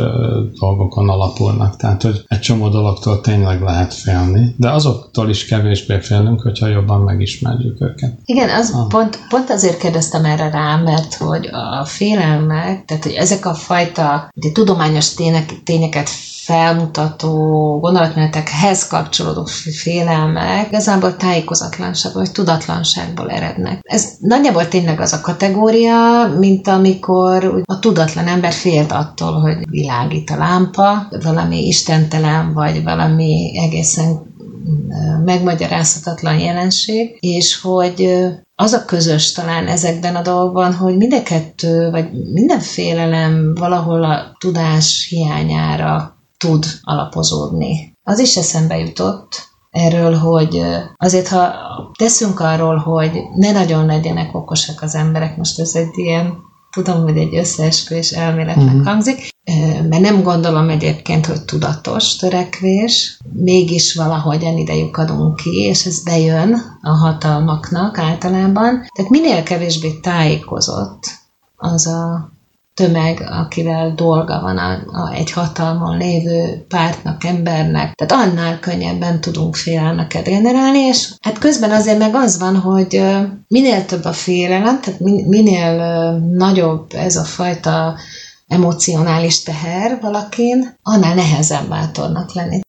dolgokon 0.59 1.09
alapulnak, 1.09 1.75
tehát 1.77 2.01
hogy 2.01 2.23
egy 2.27 2.39
csomó 2.39 2.69
dologtól 2.69 3.21
tényleg 3.21 3.61
lehet 3.61 3.93
félni, 3.93 4.55
de 4.57 4.69
azoktól 4.69 5.29
is 5.29 5.45
kevésbé 5.45 5.99
félünk, 5.99 6.41
hogyha 6.41 6.67
jobban 6.67 7.01
megismerjük 7.01 7.81
őket. 7.81 8.13
Igen, 8.25 8.49
az 8.55 8.71
ah. 8.73 8.87
pont, 8.87 9.19
pont 9.29 9.49
azért 9.49 9.77
kérdeztem 9.77 10.25
erre 10.25 10.49
rá, 10.49 10.75
mert 10.75 11.13
hogy 11.13 11.49
a 11.51 11.85
félelmek, 11.85 12.85
tehát 12.85 13.03
hogy 13.03 13.13
ezek 13.13 13.45
a 13.45 13.53
fajta 13.53 14.29
ugye, 14.35 14.51
tudományos 14.51 15.13
tények, 15.13 15.63
tényeket 15.63 16.09
felmutató 16.45 17.79
gondolatmenetekhez 17.79 18.87
kapcsolódó 18.87 19.45
félelmek 19.83 20.67
igazából 20.67 21.15
tájékozatlanság 21.15 22.13
vagy 22.13 22.31
tudatlanságból 22.31 23.29
erednek. 23.29 23.79
Ez 23.81 24.09
nagyjából 24.19 24.67
tényleg 24.67 24.99
az 24.99 25.13
a 25.13 25.21
kategória, 25.21 26.27
mint 26.39 26.67
amikor 26.67 27.61
a 27.65 27.79
tudatlan 27.79 28.27
ember 28.27 28.51
félt 28.51 28.91
attól, 28.91 29.31
hogy 29.39 29.57
világít 29.69 30.29
a 30.29 30.37
lámpa, 30.37 31.07
valami 31.23 31.67
istentelen, 31.67 32.53
vagy 32.53 32.83
valami 32.83 33.51
egészen 33.57 34.34
megmagyarázhatatlan 35.25 36.39
jelenség, 36.39 37.17
és 37.19 37.61
hogy 37.61 38.25
az 38.55 38.73
a 38.73 38.85
közös 38.85 39.31
talán 39.31 39.67
ezekben 39.67 40.15
a 40.15 40.21
dolgokban, 40.21 40.73
hogy 40.73 40.97
mind 40.97 41.13
a 41.13 41.23
kettő, 41.23 41.89
vagy 41.89 42.11
minden 42.33 42.59
félelem 42.59 43.53
valahol 43.55 44.03
a 44.03 44.35
tudás 44.39 45.07
hiányára 45.09 46.17
tud 46.37 46.65
alapozódni. 46.81 47.93
Az 48.03 48.19
is 48.19 48.37
eszembe 48.37 48.77
jutott 48.77 49.53
erről, 49.69 50.15
hogy 50.15 50.61
azért, 50.95 51.27
ha 51.27 51.53
teszünk 51.97 52.39
arról, 52.39 52.77
hogy 52.77 53.21
ne 53.35 53.51
nagyon 53.51 53.85
legyenek 53.85 54.35
okosak 54.35 54.81
az 54.81 54.95
emberek, 54.95 55.37
most 55.37 55.59
ez 55.59 55.75
egy 55.75 55.97
ilyen 55.97 56.37
tudom, 56.75 57.03
hogy 57.03 57.17
egy 57.17 57.35
összeesküvés 57.35 58.11
elméletnek 58.11 58.65
uh-huh. 58.65 58.85
hangzik, 58.85 59.29
mert 59.89 59.99
nem 60.01 60.23
gondolom 60.23 60.69
egyébként, 60.69 61.25
hogy 61.25 61.41
tudatos 61.41 62.15
törekvés, 62.15 63.19
mégis 63.33 63.95
valahogyan 63.95 64.57
idejük 64.57 64.97
adunk 64.97 65.35
ki, 65.35 65.49
és 65.49 65.85
ez 65.85 66.03
bejön 66.03 66.79
a 66.81 66.89
hatalmaknak 66.89 67.97
általában. 67.97 68.85
Tehát 68.95 69.11
minél 69.11 69.43
kevésbé 69.43 69.91
tájékozott 69.91 71.03
az 71.55 71.87
a 71.87 72.33
tömeg, 72.75 73.27
akivel 73.31 73.93
dolga 73.95 74.41
van 74.41 74.57
a, 74.57 74.71
a, 74.71 75.13
egy 75.13 75.31
hatalmon 75.31 75.97
lévő 75.97 76.65
pártnak, 76.67 77.23
embernek. 77.23 77.93
Tehát 77.93 78.27
annál 78.27 78.59
könnyebben 78.59 79.21
tudunk 79.21 79.55
félelmeket 79.55 80.23
generálni, 80.23 80.79
és 80.79 81.13
hát 81.21 81.37
közben 81.37 81.71
azért 81.71 81.99
meg 81.99 82.15
az 82.15 82.39
van, 82.39 82.55
hogy 82.55 83.01
minél 83.47 83.85
több 83.85 84.05
a 84.05 84.13
félelem, 84.13 84.81
tehát 84.81 84.99
minél 85.27 86.11
nagyobb 86.17 86.93
ez 86.93 87.15
a 87.15 87.23
fajta 87.23 87.95
emocionális 88.47 89.43
teher 89.43 89.97
valakin, 90.01 90.75
annál 90.81 91.15
nehezebb 91.15 91.69
bátornak 91.69 92.33
lenni. 92.33 92.59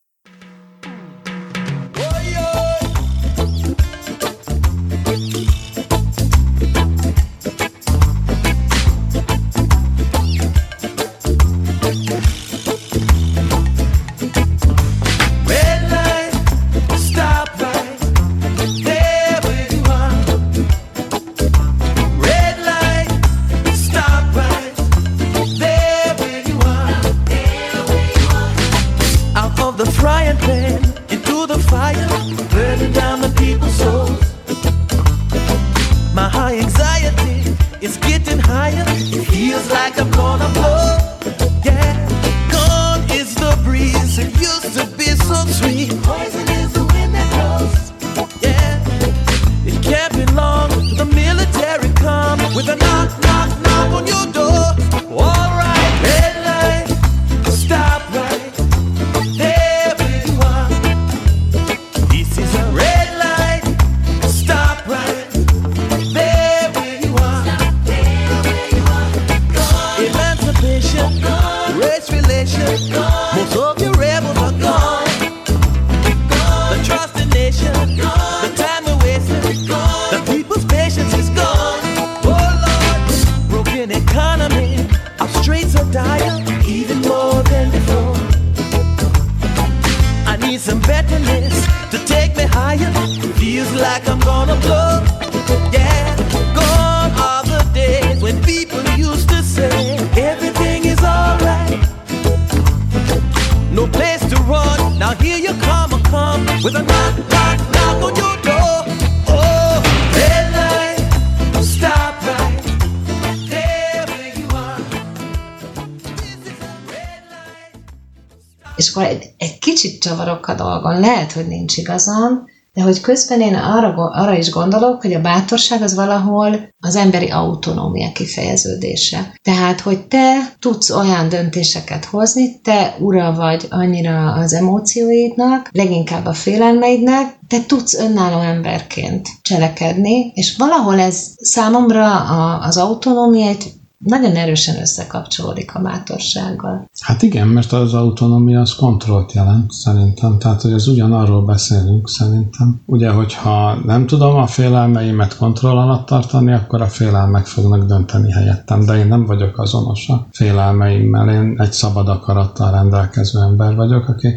Csavarok 120.07 120.47
a 120.47 120.55
dolgon. 120.55 121.01
Lehet, 121.01 121.33
hogy 121.33 121.47
nincs 121.47 121.77
igazam, 121.77 122.45
de 122.75 122.83
hogy 122.83 123.01
közben 123.01 123.40
én 123.40 123.55
arra, 123.55 123.95
arra 123.95 124.37
is 124.37 124.51
gondolok, 124.51 125.01
hogy 125.03 125.12
a 125.12 125.21
bátorság 125.21 125.83
az 125.83 125.95
valahol 125.95 126.75
az 126.81 126.97
emberi 126.97 127.31
autonómia 127.31 128.12
kifejeződése. 128.12 129.35
Tehát, 129.42 129.81
hogy 129.81 130.07
te 130.07 130.53
tudsz 130.59 130.90
olyan 130.90 131.29
döntéseket 131.29 132.05
hozni, 132.05 132.61
te 132.61 132.97
ura 132.99 133.33
vagy 133.33 133.66
annyira 133.71 134.33
az 134.33 134.53
emócióidnak, 134.53 135.69
leginkább 135.73 136.27
a 136.27 136.33
félelmeidnek, 136.33 137.38
te 137.49 137.64
tudsz 137.66 137.95
önálló 137.95 138.40
emberként 138.40 139.29
cselekedni, 139.42 140.33
és 140.35 140.57
valahol 140.57 141.01
ez 141.01 141.27
számomra 141.37 142.21
a, 142.21 142.61
az 142.66 142.77
autonómia 142.77 143.47
egy 143.47 143.73
nagyon 143.99 144.36
erősen 144.36 144.80
összekapcsolódik 144.80 145.74
a 145.74 145.80
bátorsággal. 145.80 146.90
Hát 147.01 147.22
igen, 147.22 147.49
mert 147.49 147.72
az 147.72 147.94
autonómia 147.94 148.61
az 148.61 148.74
kontrollt 148.74 149.32
jelent 149.32 149.70
szerintem, 149.70 150.38
tehát 150.38 150.62
hogy 150.62 150.72
ez 150.72 150.88
ugyanarról 150.88 151.44
beszélünk 151.44 152.09
szerintem. 152.09 152.80
Ugye, 152.86 153.11
hogyha 153.11 153.74
nem 153.84 154.07
tudom 154.07 154.36
a 154.36 154.47
félelmeimet 154.47 155.36
kontroll 155.36 155.76
alatt 155.78 156.07
tartani, 156.07 156.53
akkor 156.53 156.80
a 156.80 156.88
félelmek 156.88 157.47
fognak 157.47 157.86
dönteni 157.86 158.32
helyettem, 158.32 158.84
de 158.84 158.97
én 158.97 159.07
nem 159.07 159.24
vagyok 159.24 159.59
azonos 159.59 160.09
a 160.09 160.26
félelmeimmel, 160.30 161.28
én 161.28 161.55
egy 161.61 161.72
szabad 161.72 162.09
akarattal 162.09 162.70
rendelkező 162.70 163.40
ember 163.40 163.74
vagyok, 163.74 164.09
aki 164.09 164.34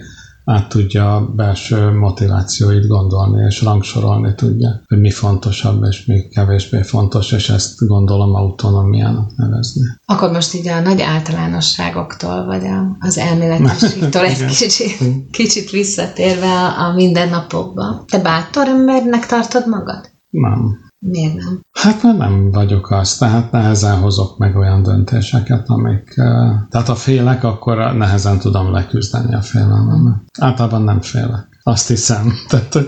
át 0.50 0.70
tudja 0.70 1.16
a 1.16 1.26
belső 1.36 1.92
motivációit 1.92 2.88
gondolni, 2.88 3.46
és 3.46 3.62
rangsorolni 3.62 4.36
tudja, 4.36 4.82
hogy 4.88 5.00
mi 5.00 5.12
fontosabb, 5.12 5.84
és 5.84 6.06
mi 6.06 6.28
kevésbé 6.28 6.82
fontos, 6.82 7.32
és 7.32 7.50
ezt 7.50 7.88
gondolom 7.88 8.36
autonómiának 8.36 9.36
nevezni. 9.36 9.82
Akkor 10.06 10.32
most 10.32 10.54
így 10.54 10.68
a 10.68 10.80
nagy 10.80 11.02
általánosságoktól, 11.02 12.46
vagy 12.46 12.66
a, 12.66 12.98
az 13.00 13.18
elméletiségtől 13.18 14.26
egy 14.32 14.46
kicsit, 14.46 14.98
kicsit 15.32 15.70
visszatérve 15.70 16.48
a, 16.48 16.88
a 16.88 16.94
mindennapokba. 16.94 18.04
Te 18.08 18.20
bátor 18.20 18.68
embernek 18.68 19.26
tartod 19.26 19.68
magad? 19.68 20.10
Nem. 20.30 20.89
Miért 21.00 21.36
nem? 21.36 21.60
Hát 21.72 22.04
mert 22.04 22.18
nem 22.18 22.52
vagyok 22.52 22.92
az, 22.92 23.18
tehát 23.18 23.52
nehezen 23.52 23.98
hozok 24.00 24.38
meg 24.38 24.56
olyan 24.56 24.84
döntéseket, 24.84 25.70
amik... 25.70 26.14
eh, 26.16 26.52
Tehát 26.70 26.88
ha 26.88 26.96
félek, 26.96 27.44
akkor 27.44 27.78
nehezen 27.78 28.40
tudom 28.40 28.72
leküzdeni 28.72 29.34
a 29.34 29.42
félelmemet. 29.42 30.16
Általában 30.40 30.82
nem 30.82 31.02
félek. 31.02 31.48
Azt 31.64 31.88
hiszem. 31.88 32.34
Tehát 32.50 32.88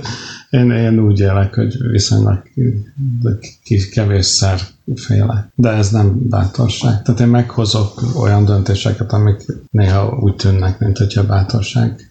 én, 0.49 0.71
én 0.71 0.99
úgy 0.99 1.19
élek, 1.19 1.55
hogy 1.55 1.77
viszonylag 1.91 2.41
kevésszer 3.93 4.59
félek. 4.95 5.51
De 5.55 5.69
ez 5.69 5.89
nem 5.91 6.29
bátorság. 6.29 7.01
Tehát 7.01 7.19
én 7.19 7.27
meghozok 7.27 8.01
olyan 8.19 8.45
döntéseket, 8.45 9.13
amik 9.13 9.45
néha 9.71 10.17
úgy 10.21 10.35
tűnnek, 10.35 10.79
mint 10.79 10.97
hogyha 10.97 11.25
bátorság 11.25 12.07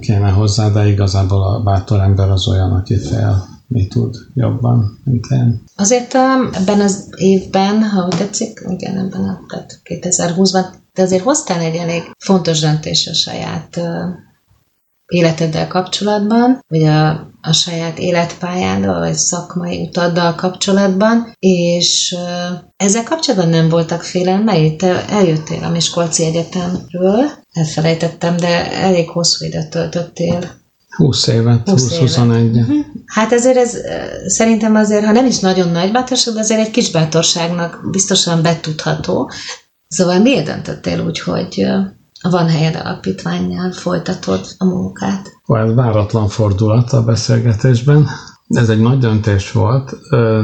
kéne 0.00 0.30
hozzá, 0.30 0.68
de 0.68 0.88
igazából 0.88 1.42
a 1.42 1.62
bátor 1.62 2.00
ember 2.00 2.30
az 2.30 2.48
olyan, 2.48 2.72
aki 2.72 2.96
fél, 2.96 3.57
mi 3.68 3.86
tud 3.86 4.16
jobban, 4.34 4.98
mint 5.04 5.26
én. 5.30 5.62
Azért 5.76 6.14
um, 6.14 6.50
ebben 6.52 6.80
az 6.80 7.08
évben, 7.16 7.82
ha 7.82 8.04
úgy 8.04 8.16
tetszik, 8.16 8.64
igen, 8.68 8.98
ebben 8.98 9.24
a 9.24 9.40
tehát 9.48 9.80
2020-ban, 9.84 10.66
de 10.92 11.02
azért 11.02 11.22
hoztál 11.22 11.60
egy 11.60 11.74
elég 11.74 12.02
fontos 12.18 12.60
döntés 12.60 13.06
a 13.06 13.14
saját 13.14 13.76
uh, 13.76 13.84
életeddel 15.06 15.68
kapcsolatban, 15.68 16.64
vagy 16.68 16.82
a, 16.82 17.10
a 17.40 17.52
saját 17.52 17.98
életpályáddal, 17.98 18.98
vagy 18.98 19.14
szakmai 19.14 19.82
utaddal 19.82 20.34
kapcsolatban, 20.34 21.32
és 21.38 22.16
uh, 22.16 22.58
ezzel 22.76 23.04
kapcsolatban 23.04 23.48
nem 23.48 23.68
voltak 23.68 24.02
félelmei. 24.02 24.76
Te 24.76 25.08
eljöttél 25.08 25.62
a 25.62 25.70
Miskolci 25.70 26.24
Egyetemről, 26.24 27.30
elfelejtettem, 27.52 28.36
de 28.36 28.72
elég 28.72 29.08
hosszú 29.08 29.44
időt 29.44 29.70
töltöttél 29.70 30.56
20 30.98 31.26
évet, 31.26 31.68
20 31.68 31.92
évet. 31.92 32.08
20-21. 32.08 32.84
Hát 33.06 33.32
ezért 33.32 33.56
ez 33.56 33.76
szerintem 34.26 34.74
azért, 34.74 35.04
ha 35.04 35.12
nem 35.12 35.26
is 35.26 35.38
nagyon 35.38 35.68
nagy 35.68 35.92
bátorság, 35.92 36.34
de 36.34 36.40
azért 36.40 36.60
egy 36.60 36.70
kis 36.70 36.90
bátorságnak 36.90 37.80
biztosan 37.90 38.42
betudható. 38.42 39.30
Szóval 39.88 40.18
miért 40.18 40.44
döntöttél 40.44 41.04
úgy, 41.06 41.20
hogy 41.20 41.66
Van 42.22 42.48
Helyed 42.48 42.76
Alapítványjal 42.76 43.72
folytatod 43.72 44.46
a 44.58 44.64
munkát? 44.64 45.28
Olyan 45.46 45.74
váratlan 45.74 46.28
fordulat 46.28 46.92
a 46.92 47.02
beszélgetésben. 47.02 48.08
Ez 48.48 48.68
egy 48.68 48.80
nagy 48.80 48.98
döntés 48.98 49.52
volt, 49.52 49.96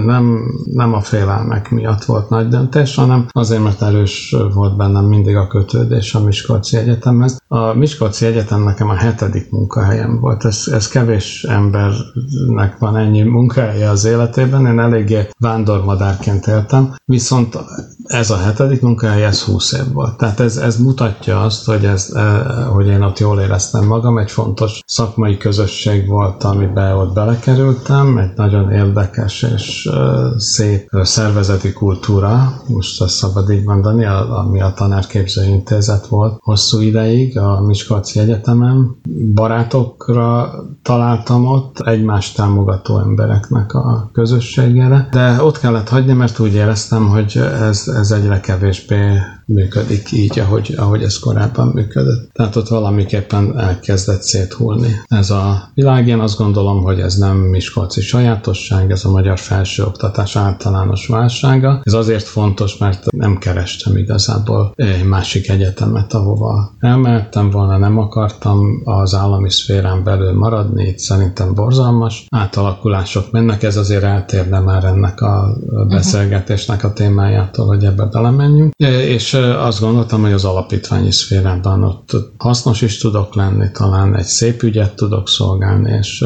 nem, 0.05 0.38
nem 0.64 0.94
a 0.94 1.00
félelmek 1.00 1.70
miatt 1.70 2.05
volt 2.05 2.28
nagy 2.28 2.48
döntés, 2.48 2.94
hanem 2.94 3.26
azért, 3.30 3.62
mert 3.62 3.82
erős 3.82 4.36
volt 4.55 4.76
bennem 4.76 5.05
mindig 5.05 5.36
a 5.36 5.46
kötődés 5.46 6.14
a 6.14 6.24
Miskolci 6.24 6.76
Egyetemhez. 6.76 7.38
A 7.48 7.72
Miskolci 7.72 8.26
Egyetem 8.26 8.62
nekem 8.62 8.88
a 8.88 8.94
hetedik 8.94 9.50
munkahelyem 9.50 10.20
volt, 10.20 10.44
ez, 10.44 10.64
ez 10.72 10.88
kevés 10.88 11.44
embernek 11.44 12.78
van 12.78 12.96
ennyi 12.96 13.22
munkahelye 13.22 13.90
az 13.90 14.05
életében, 14.05 14.66
én 14.66 14.78
eléggé 14.78 15.28
vándormadárként 15.38 16.46
éltem, 16.46 16.94
viszont 17.05 17.59
ez 18.05 18.30
a 18.30 18.36
hetedik 18.36 18.80
munkahely, 18.80 19.24
ez 19.24 19.42
20 19.42 19.72
év 19.72 19.92
volt. 19.92 20.16
Tehát 20.16 20.40
ez, 20.40 20.57
ez 20.57 20.76
mutatja 20.76 21.42
azt, 21.42 21.64
hogy, 21.64 21.84
ez, 21.84 22.11
eh, 22.14 22.66
hogy 22.72 22.86
én 22.86 23.02
ott 23.02 23.18
jól 23.18 23.40
éreztem 23.40 23.84
magam, 23.84 24.18
egy 24.18 24.30
fontos 24.30 24.80
szakmai 24.86 25.36
közösség 25.36 26.09
volt, 26.09 26.44
amiben 26.44 26.96
ott 26.96 27.14
belekerültem, 27.14 27.93
egy 27.95 28.36
nagyon 28.36 28.72
érdekes 28.72 29.42
és 29.42 29.88
szép 30.36 30.88
szervezeti 31.03 31.72
kultúra, 31.72 32.62
most 32.68 33.01
azt 33.01 33.14
szabad 33.14 33.51
így 33.51 33.64
mondani, 33.64 34.05
ami 34.05 34.61
a 34.61 34.72
tanárképző 34.76 35.45
intézet 35.45 36.07
volt 36.07 36.38
hosszú 36.42 36.80
ideig 36.80 37.38
a 37.38 37.61
Miskolci 37.61 38.20
Egyetemen. 38.20 38.97
Barátokra 39.34 40.53
találtam 40.82 41.47
ott, 41.47 41.80
egymást 41.80 42.36
támogató 42.36 42.99
embereknek 42.99 43.74
a 43.74 44.11
közösségére, 44.12 45.09
de 45.11 45.42
ott 45.42 45.59
kellett 45.59 45.88
hagyni, 45.88 46.12
mert 46.12 46.38
úgy 46.38 46.55
éreztem, 46.55 47.09
hogy 47.09 47.40
ez, 47.61 47.88
ez 47.88 48.11
egyre 48.11 48.40
kevésbé 48.40 49.18
működik 49.47 50.12
így, 50.12 50.38
ahogy, 50.38 50.74
ahogy 50.76 51.03
ez 51.03 51.18
korábban 51.18 51.68
működött. 51.68 52.32
Tehát 52.32 52.57
ott 52.57 52.68
valamiképpen 52.68 53.59
elkezdett 53.59 54.22
széthulni. 54.22 55.01
Ez 55.09 55.30
a 55.30 55.70
világ, 55.74 56.09
én 56.09 56.18
azt 56.18 56.38
gondolom, 56.38 56.82
hogy 56.82 57.01
ez 57.01 57.14
nem 57.14 57.36
Miskolci 57.36 58.01
sajátosság, 58.01 58.90
ez 58.90 59.05
a 59.05 59.11
magyar 59.11 59.38
felsőoktatás 59.38 60.36
általános 60.36 61.07
válsága. 61.07 61.80
Ez 61.82 61.92
azért 61.92 62.24
fontos, 62.24 62.78
mert 62.78 63.11
nem 63.11 63.38
kerestem 63.38 63.97
igazából 63.97 64.74
másik 65.05 65.49
egyetemet, 65.49 66.14
ahova 66.14 66.74
elmehettem 66.78 67.51
volna, 67.51 67.78
nem 67.78 67.99
akartam 67.99 68.82
az 68.84 69.14
állami 69.14 69.51
szférán 69.51 70.05
belül 70.05 70.32
maradni, 70.32 70.84
itt 70.84 70.99
szerintem 70.99 71.55
borzalmas 71.55 72.26
átalakulások 72.30 73.30
mennek, 73.30 73.62
ez 73.62 73.76
azért 73.76 74.03
eltérne 74.03 74.59
már 74.59 74.84
ennek 74.84 75.20
a 75.20 75.57
beszélgetésnek 75.88 76.84
a 76.84 76.92
témájától, 76.92 77.66
hogy 77.66 77.84
ebbe 77.84 78.05
belemenjünk. 78.05 78.72
És 79.07 79.34
azt 79.35 79.80
gondoltam, 79.80 80.22
hogy 80.22 80.32
az 80.32 80.45
alapítványi 80.45 81.11
szférában 81.11 81.82
ott 81.82 82.11
hasznos 82.39 82.82
is 82.82 82.99
tudok 82.99 83.35
lenni, 83.35 83.70
talán 83.72 84.16
egy 84.16 84.24
szép 84.24 84.62
ügyet 84.62 84.97
tudok 84.97 85.28
szolgálni, 85.28 85.91
és, 85.99 86.24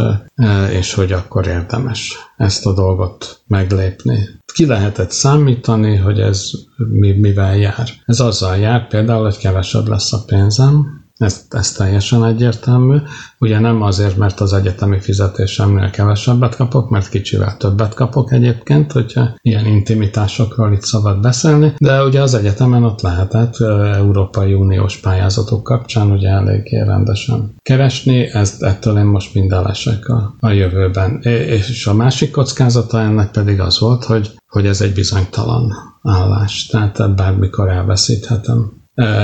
és 0.70 0.94
hogy 0.94 1.12
akkor 1.12 1.46
érdemes 1.46 2.16
ezt 2.36 2.66
a 2.66 2.72
dolgot 2.72 3.40
meglépni. 3.46 4.28
Ki 4.54 4.66
lehetett 4.66 5.10
számítani, 5.10 5.96
hogy 5.96 6.20
ez 6.20 6.50
mi, 6.76 7.12
mivel 7.12 7.56
jár? 7.56 7.88
Ez 8.04 8.20
azzal 8.20 8.56
jár 8.56 8.88
például, 8.88 9.24
hogy 9.24 9.38
kevesebb 9.38 9.88
lesz 9.88 10.12
a 10.12 10.24
pénzem, 10.26 11.06
ez, 11.18 11.44
ez 11.50 11.72
teljesen 11.72 12.24
egyértelmű. 12.24 12.96
Ugye 13.38 13.58
nem 13.58 13.82
azért, 13.82 14.16
mert 14.16 14.40
az 14.40 14.52
egyetemi 14.52 15.00
fizetésemnél 15.00 15.90
kevesebbet 15.90 16.56
kapok, 16.56 16.90
mert 16.90 17.08
kicsivel 17.08 17.56
többet 17.56 17.94
kapok 17.94 18.32
egyébként, 18.32 18.92
hogyha 18.92 19.36
ilyen 19.42 19.66
intimitásokról 19.66 20.72
itt 20.72 20.82
szabad 20.82 21.20
beszélni, 21.20 21.74
de 21.78 22.02
ugye 22.02 22.22
az 22.22 22.34
egyetemen 22.34 22.84
ott 22.84 23.00
lehetett 23.00 23.60
Európai 23.94 24.54
Uniós 24.54 24.96
pályázatok 24.96 25.62
kapcsán 25.62 26.10
ugye 26.10 26.28
eléggé 26.28 26.82
rendesen 26.82 27.54
keresni, 27.62 28.22
ezt, 28.32 28.62
ettől 28.62 28.98
én 28.98 29.04
most 29.04 29.34
minden 29.34 29.62
lesek 29.62 30.08
a, 30.08 30.34
a 30.40 30.50
jövőben. 30.50 31.20
És 31.22 31.86
a 31.86 31.94
másik 31.94 32.30
kockázata 32.30 33.00
ennek 33.00 33.30
pedig 33.30 33.60
az 33.60 33.80
volt, 33.80 34.04
hogy, 34.04 34.30
hogy 34.48 34.66
ez 34.66 34.80
egy 34.80 34.92
bizonytalan 34.92 35.72
állás, 36.02 36.66
tehát 36.66 37.14
bármikor 37.14 37.68
elveszíthetem 37.68 38.77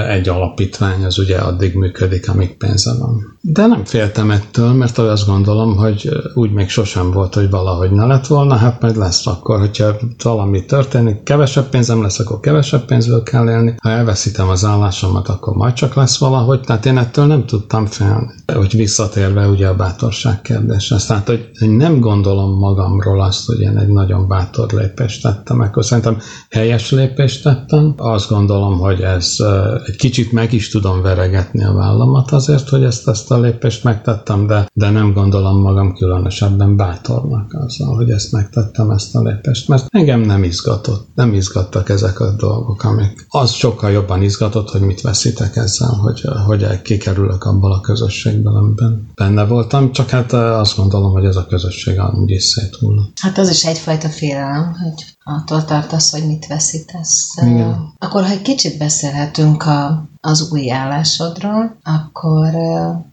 egy 0.08 0.28
alapítvány 0.28 1.04
az 1.04 1.18
ugye 1.18 1.36
addig 1.36 1.74
működik, 1.74 2.28
amíg 2.28 2.56
pénze 2.56 2.94
van. 2.98 3.38
De 3.40 3.66
nem 3.66 3.84
féltem 3.84 4.30
ettől, 4.30 4.72
mert 4.72 4.98
azt 4.98 5.26
gondolom, 5.26 5.76
hogy 5.76 6.08
úgy 6.34 6.52
még 6.52 6.68
sosem 6.68 7.10
volt, 7.10 7.34
hogy 7.34 7.50
valahogy 7.50 7.90
ne 7.90 8.04
lett 8.06 8.26
volna, 8.26 8.54
hát 8.54 8.80
majd 8.80 8.96
lesz 8.96 9.26
akkor, 9.26 9.58
hogyha 9.58 9.96
valami 10.22 10.64
történik, 10.64 11.22
kevesebb 11.22 11.68
pénzem 11.68 12.02
lesz, 12.02 12.18
akkor 12.18 12.40
kevesebb 12.40 12.84
pénzből 12.84 13.22
kell 13.22 13.48
élni, 13.48 13.74
ha 13.82 13.88
elveszítem 13.88 14.48
az 14.48 14.64
állásomat, 14.64 15.28
akkor 15.28 15.54
majd 15.54 15.72
csak 15.72 15.94
lesz 15.94 16.18
valahogy, 16.18 16.60
tehát 16.60 16.86
én 16.86 16.98
ettől 16.98 17.26
nem 17.26 17.46
tudtam 17.46 17.86
félni. 17.86 18.26
Hogy 18.54 18.76
visszatérve 18.76 19.48
ugye 19.48 19.66
a 19.66 19.74
bátorság 19.74 20.42
kérdéshez, 20.42 21.06
tehát 21.06 21.26
hogy 21.26 21.50
nem 21.58 22.00
gondolom 22.00 22.58
magamról 22.58 23.22
azt, 23.22 23.46
hogy 23.46 23.60
én 23.60 23.78
egy 23.78 23.88
nagyon 23.88 24.28
bátor 24.28 24.72
lépést 24.72 25.22
tettem, 25.22 25.60
akkor 25.60 25.84
szerintem 25.84 26.18
helyes 26.50 26.90
lépést 26.90 27.42
tettem, 27.42 27.94
azt 27.96 28.28
gondolom, 28.28 28.78
hogy 28.78 29.00
ez 29.00 29.36
egy 29.86 29.96
kicsit 29.96 30.32
meg 30.32 30.52
is 30.52 30.68
tudom 30.68 31.02
veregetni 31.02 31.64
a 31.64 31.72
vállamat 31.72 32.30
azért, 32.30 32.68
hogy 32.68 32.82
ezt, 32.82 33.08
ezt 33.08 33.30
a 33.30 33.40
lépést 33.40 33.84
megtettem, 33.84 34.46
de, 34.46 34.68
de 34.72 34.90
nem 34.90 35.12
gondolom 35.12 35.60
magam 35.60 35.94
különösebben 35.94 36.76
bátornak 36.76 37.52
azzal, 37.52 37.96
hogy 37.96 38.10
ezt 38.10 38.32
megtettem, 38.32 38.90
ezt 38.90 39.14
a 39.14 39.22
lépést, 39.22 39.68
mert 39.68 39.86
engem 39.88 40.20
nem 40.20 40.42
izgatott, 40.42 41.08
nem 41.14 41.34
izgattak 41.34 41.88
ezek 41.88 42.20
a 42.20 42.34
dolgok, 42.36 42.84
amik 42.84 43.26
az 43.28 43.50
sokkal 43.50 43.90
jobban 43.90 44.22
izgatott, 44.22 44.70
hogy 44.70 44.80
mit 44.80 45.00
veszítek 45.00 45.56
ezzel, 45.56 45.88
hogy, 45.88 46.20
hogy 46.46 46.82
kikerülök 46.82 47.44
abból 47.44 47.72
a 47.72 47.80
közösségből, 47.80 48.56
amiben 48.56 49.08
benne 49.14 49.44
voltam, 49.44 49.92
csak 49.92 50.08
hát 50.08 50.32
azt 50.32 50.76
gondolom, 50.76 51.12
hogy 51.12 51.24
ez 51.24 51.36
a 51.36 51.46
közösség 51.46 51.98
amúgy 51.98 52.30
is 52.30 52.42
széthullott. 52.42 53.18
Hát 53.20 53.38
az 53.38 53.50
is 53.50 53.64
egyfajta 53.64 54.08
félelem, 54.08 54.72
hogy 54.82 55.13
attól 55.24 55.64
tartasz, 55.64 56.10
hogy 56.10 56.26
mit 56.26 56.46
veszítesz. 56.46 57.36
Igen. 57.36 57.92
Akkor, 57.98 58.24
ha 58.24 58.30
egy 58.30 58.42
kicsit 58.42 58.78
beszélhetünk 58.78 59.66
a, 59.66 60.04
az 60.20 60.52
új 60.52 60.72
állásodról, 60.72 61.76
akkor 61.82 62.50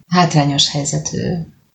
hátrányos 0.07 0.69
helyzetű 0.69 1.19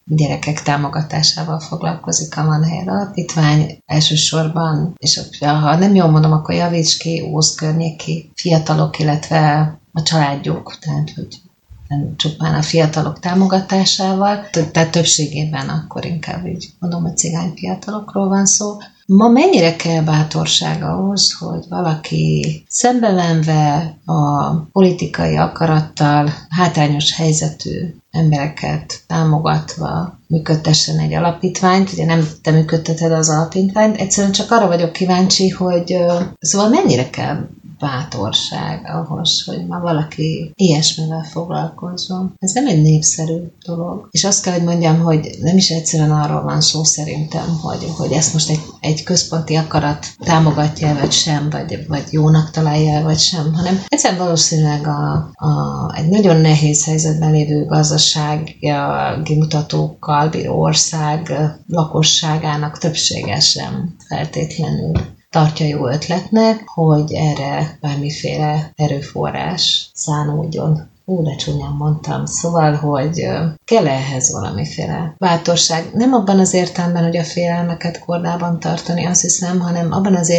gyerekek 0.05 0.63
támogatásával 0.63 1.61
foglalkozik 1.61 2.37
a 2.37 2.45
Van 2.45 2.65
Helyen 2.65 2.89
Alapítvány 2.89 3.79
elsősorban, 3.87 4.95
és 4.99 5.21
ha 5.41 5.77
nem 5.77 5.95
jól 5.95 6.09
mondom, 6.09 6.33
akkor 6.33 6.55
javíts 6.55 6.97
ki, 6.97 7.21
Ószt 7.21 7.57
környéki 7.57 8.31
fiatalok, 8.35 8.99
illetve 8.99 9.75
a 9.93 10.03
családjuk, 10.03 10.79
tehát 10.79 11.13
hogy 11.15 11.41
nem 11.89 12.15
csupán 12.17 12.55
a 12.55 12.63
fiatalok 12.63 13.21
támogatásával, 13.21 14.49
tehát 14.73 14.91
többségében 14.91 15.69
akkor 15.69 16.05
inkább 16.05 16.47
így 16.47 16.69
mondom, 16.79 17.03
hogy 17.03 17.17
cigány 17.17 17.53
fiatalokról 17.57 18.29
van 18.29 18.47
szó. 18.47 18.77
Ma 19.07 19.29
mennyire 19.29 19.77
kell 19.77 20.03
bátorság 20.03 20.83
ahhoz, 20.83 21.33
hogy 21.33 21.65
valaki 21.69 22.65
szembevenve 22.69 23.97
a 24.05 24.53
politikai 24.55 25.37
akarattal 25.37 26.31
hátrányos 26.49 27.15
helyzetű 27.15 27.95
embereket 28.11 29.03
támogatva 29.07 30.19
működtessen 30.27 30.99
egy 30.99 31.15
alapítványt, 31.15 31.93
ugye 31.93 32.05
nem 32.05 32.29
te 32.43 32.51
működteted 32.51 33.13
az 33.13 33.29
alapítványt, 33.29 33.97
egyszerűen 33.97 34.33
csak 34.33 34.51
arra 34.51 34.67
vagyok 34.67 34.93
kíváncsi, 34.93 35.49
hogy 35.49 35.97
szóval 36.39 36.69
mennyire 36.69 37.11
kell 37.11 37.49
bátorság 37.79 38.81
ahhoz, 38.85 39.45
hogy 39.45 39.67
ma 39.67 39.81
valaki 39.81 40.53
ilyesmivel 40.55 41.23
foglalkozzon. 41.31 42.35
Ez 42.39 42.53
nem 42.53 42.67
egy 42.67 42.83
népszerű 42.83 43.39
dolog. 43.67 44.09
És 44.11 44.25
azt 44.25 44.43
kell, 44.43 44.53
hogy 44.53 44.65
mondjam, 44.65 45.01
hogy 45.01 45.31
nem 45.41 45.57
is 45.57 45.71
egyszerűen 45.71 46.11
arról 46.11 46.43
van 46.43 46.61
szó 46.61 46.85
szerintem, 46.85 47.59
hogy, 47.63 47.93
hogy 47.97 48.13
ezt 48.13 48.33
most 48.33 48.51
egy, 48.51 48.61
egy 48.81 49.03
központi 49.03 49.55
akarat 49.55 50.07
támogatja 50.19 50.95
vagy 50.95 51.13
sem, 51.13 51.51
vagy, 51.51 51.87
vagy 51.89 52.05
jónak 52.11 52.51
találja 52.51 53.03
vagy 53.03 53.19
sem, 53.19 53.55
hanem 53.55 53.83
egyszerűen 53.89 54.21
valószínűleg 54.21 54.87
a, 54.87 55.31
a, 55.33 55.93
egy 55.95 56.09
nagyon 56.09 56.37
nehéz 56.37 56.85
helyzetben 56.85 57.31
lévő 57.31 57.65
gazdasági 57.65 59.35
mutatókkal 59.35 60.29
bíró 60.29 60.61
ország 60.61 61.33
lakosságának 61.67 62.79
többsége 62.79 63.41
sem 63.41 63.97
feltétlenül 64.09 64.93
tartja 65.37 65.67
jó 65.67 65.89
ötletnek, 65.89 66.69
hogy 66.69 67.13
erre 67.13 67.79
bármiféle 67.81 68.73
erőforrás 68.77 69.91
szánódjon. 69.95 70.91
Ú, 71.09 71.23
de 71.23 71.35
csúnyán 71.35 71.73
mondtam. 71.73 72.25
Szóval, 72.25 72.75
hogy 72.75 73.29
kell 73.65 73.87
ehhez 73.87 74.33
valamiféle 74.33 75.15
bátorság. 75.19 75.91
Nem 75.95 76.13
abban 76.13 76.39
az 76.39 76.55
értelemben, 76.55 77.03
hogy 77.03 77.17
a 77.17 77.25
félelmeket 77.25 77.99
kordában 77.99 78.61
tartani, 78.61 79.05
azt 79.05 79.21
hiszem, 79.21 79.61
hanem 79.61 79.93
abban 79.93 80.15
az 80.15 80.31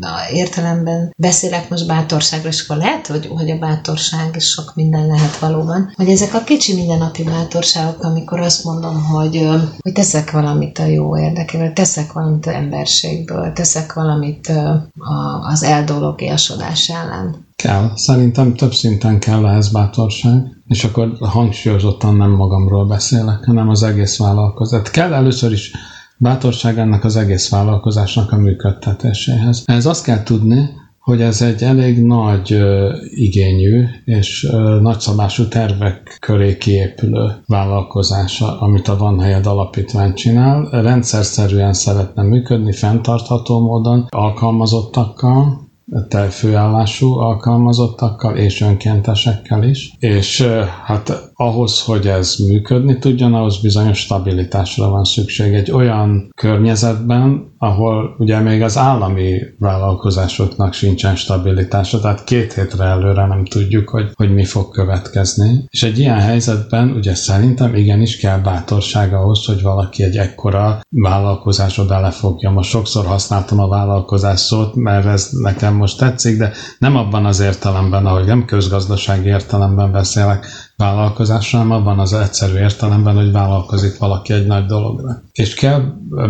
a 0.00 0.32
értelemben 0.32 1.14
beszélek 1.16 1.68
most 1.68 1.86
bátorságról, 1.86 2.52
és 2.52 2.62
akkor 2.64 2.76
lehet, 2.76 3.06
hogy, 3.06 3.26
hogy 3.26 3.50
a 3.50 3.58
bátorság 3.58 4.36
is 4.36 4.44
sok 4.44 4.74
minden 4.74 5.06
lehet 5.06 5.38
valóban, 5.38 5.92
hogy 5.96 6.08
ezek 6.08 6.34
a 6.34 6.44
kicsi 6.44 6.74
mindennapi 6.74 7.22
bátorságok, 7.22 8.02
amikor 8.02 8.40
azt 8.40 8.64
mondom, 8.64 9.04
hogy, 9.04 9.48
hogy 9.78 9.92
teszek 9.92 10.30
valamit 10.30 10.78
a 10.78 10.84
jó 10.84 11.18
érdekében, 11.18 11.74
teszek 11.74 12.12
valamit 12.12 12.46
az 12.46 12.52
emberségből, 12.52 13.52
teszek 13.52 13.92
valamit 13.92 14.46
a, 14.46 15.48
az 15.50 15.62
eldológiasodás 15.62 16.88
ellen. 16.88 17.45
Kell. 17.56 17.90
Szerintem 17.94 18.54
több 18.54 18.72
szinten 18.72 19.18
kell 19.18 19.46
ehhez 19.46 19.72
bátorság, 19.72 20.62
és 20.66 20.84
akkor 20.84 21.12
hangsúlyozottan 21.20 22.16
nem 22.16 22.30
magamról 22.30 22.86
beszélek, 22.86 23.44
hanem 23.44 23.68
az 23.68 23.82
egész 23.82 24.18
vállalkozat. 24.18 24.90
Kell 24.90 25.12
először 25.12 25.52
is 25.52 25.72
bátorság 26.18 26.78
ennek 26.78 27.04
az 27.04 27.16
egész 27.16 27.50
vállalkozásnak 27.50 28.32
a 28.32 28.36
működtetéséhez. 28.36 29.62
Ez 29.66 29.86
azt 29.86 30.04
kell 30.04 30.22
tudni, 30.22 30.68
hogy 30.98 31.20
ez 31.20 31.42
egy 31.42 31.62
elég 31.62 32.02
nagy 32.02 32.52
ö, 32.52 32.94
igényű 33.14 33.84
és 34.04 34.44
ö, 34.44 34.80
nagyszabású 34.80 35.48
tervek 35.48 36.16
köré 36.20 36.56
kiépülő 36.56 37.32
vállalkozás, 37.46 38.40
amit 38.40 38.88
a 38.88 38.96
Van 38.96 39.20
Helyed 39.20 39.46
Alapítvány 39.46 40.14
csinál. 40.14 40.68
Rendszerszerűen 40.70 41.72
szeretne 41.72 42.22
működni, 42.22 42.72
fenntartható 42.72 43.60
módon, 43.60 44.06
alkalmazottakkal, 44.08 45.65
te 46.08 46.28
főállású 46.28 47.12
alkalmazottakkal 47.18 48.36
és 48.36 48.60
önkéntesekkel 48.60 49.62
is, 49.62 49.92
és 49.98 50.40
ö, 50.40 50.62
hát 50.84 51.25
ahhoz, 51.36 51.82
hogy 51.82 52.06
ez 52.06 52.36
működni 52.48 52.98
tudjon, 52.98 53.34
ahhoz 53.34 53.60
bizonyos 53.60 53.98
stabilitásra 53.98 54.88
van 54.88 55.04
szükség. 55.04 55.54
Egy 55.54 55.70
olyan 55.70 56.30
környezetben, 56.36 57.54
ahol 57.58 58.14
ugye 58.18 58.38
még 58.38 58.62
az 58.62 58.78
állami 58.78 59.38
vállalkozásoknak 59.58 60.72
sincsen 60.72 61.16
stabilitása, 61.16 62.00
tehát 62.00 62.24
két 62.24 62.52
hétre 62.52 62.84
előre 62.84 63.26
nem 63.26 63.44
tudjuk, 63.44 63.88
hogy, 63.88 64.10
hogy 64.14 64.34
mi 64.34 64.44
fog 64.44 64.70
következni. 64.70 65.64
És 65.68 65.82
egy 65.82 65.98
ilyen 65.98 66.20
helyzetben 66.20 66.90
ugye 66.90 67.14
szerintem 67.14 67.74
igenis 67.74 68.16
kell 68.16 68.38
bátorság 68.38 69.14
ahhoz, 69.14 69.44
hogy 69.44 69.62
valaki 69.62 70.02
egy 70.02 70.16
ekkora 70.16 70.80
vállalkozásra 70.88 71.84
belefogja. 71.86 72.50
Most 72.50 72.70
sokszor 72.70 73.06
használtam 73.06 73.58
a 73.58 73.68
vállalkozás 73.68 74.40
szót, 74.40 74.74
mert 74.74 75.06
ez 75.06 75.28
nekem 75.32 75.74
most 75.74 75.98
tetszik, 75.98 76.38
de 76.38 76.52
nem 76.78 76.96
abban 76.96 77.24
az 77.26 77.40
értelemben, 77.40 78.06
ahogy 78.06 78.26
nem 78.26 78.44
közgazdasági 78.44 79.28
értelemben 79.28 79.92
beszélek, 79.92 80.46
vállalkozásra, 80.76 81.58
hanem 81.58 81.72
abban 81.72 81.98
az 81.98 82.12
egyszerű 82.12 82.58
értelemben, 82.58 83.14
hogy 83.14 83.32
vállalkozik 83.32 83.98
valaki 83.98 84.32
egy 84.32 84.46
nagy 84.46 84.66
dologra. 84.66 85.22
És 85.32 85.54
kell 85.54 85.82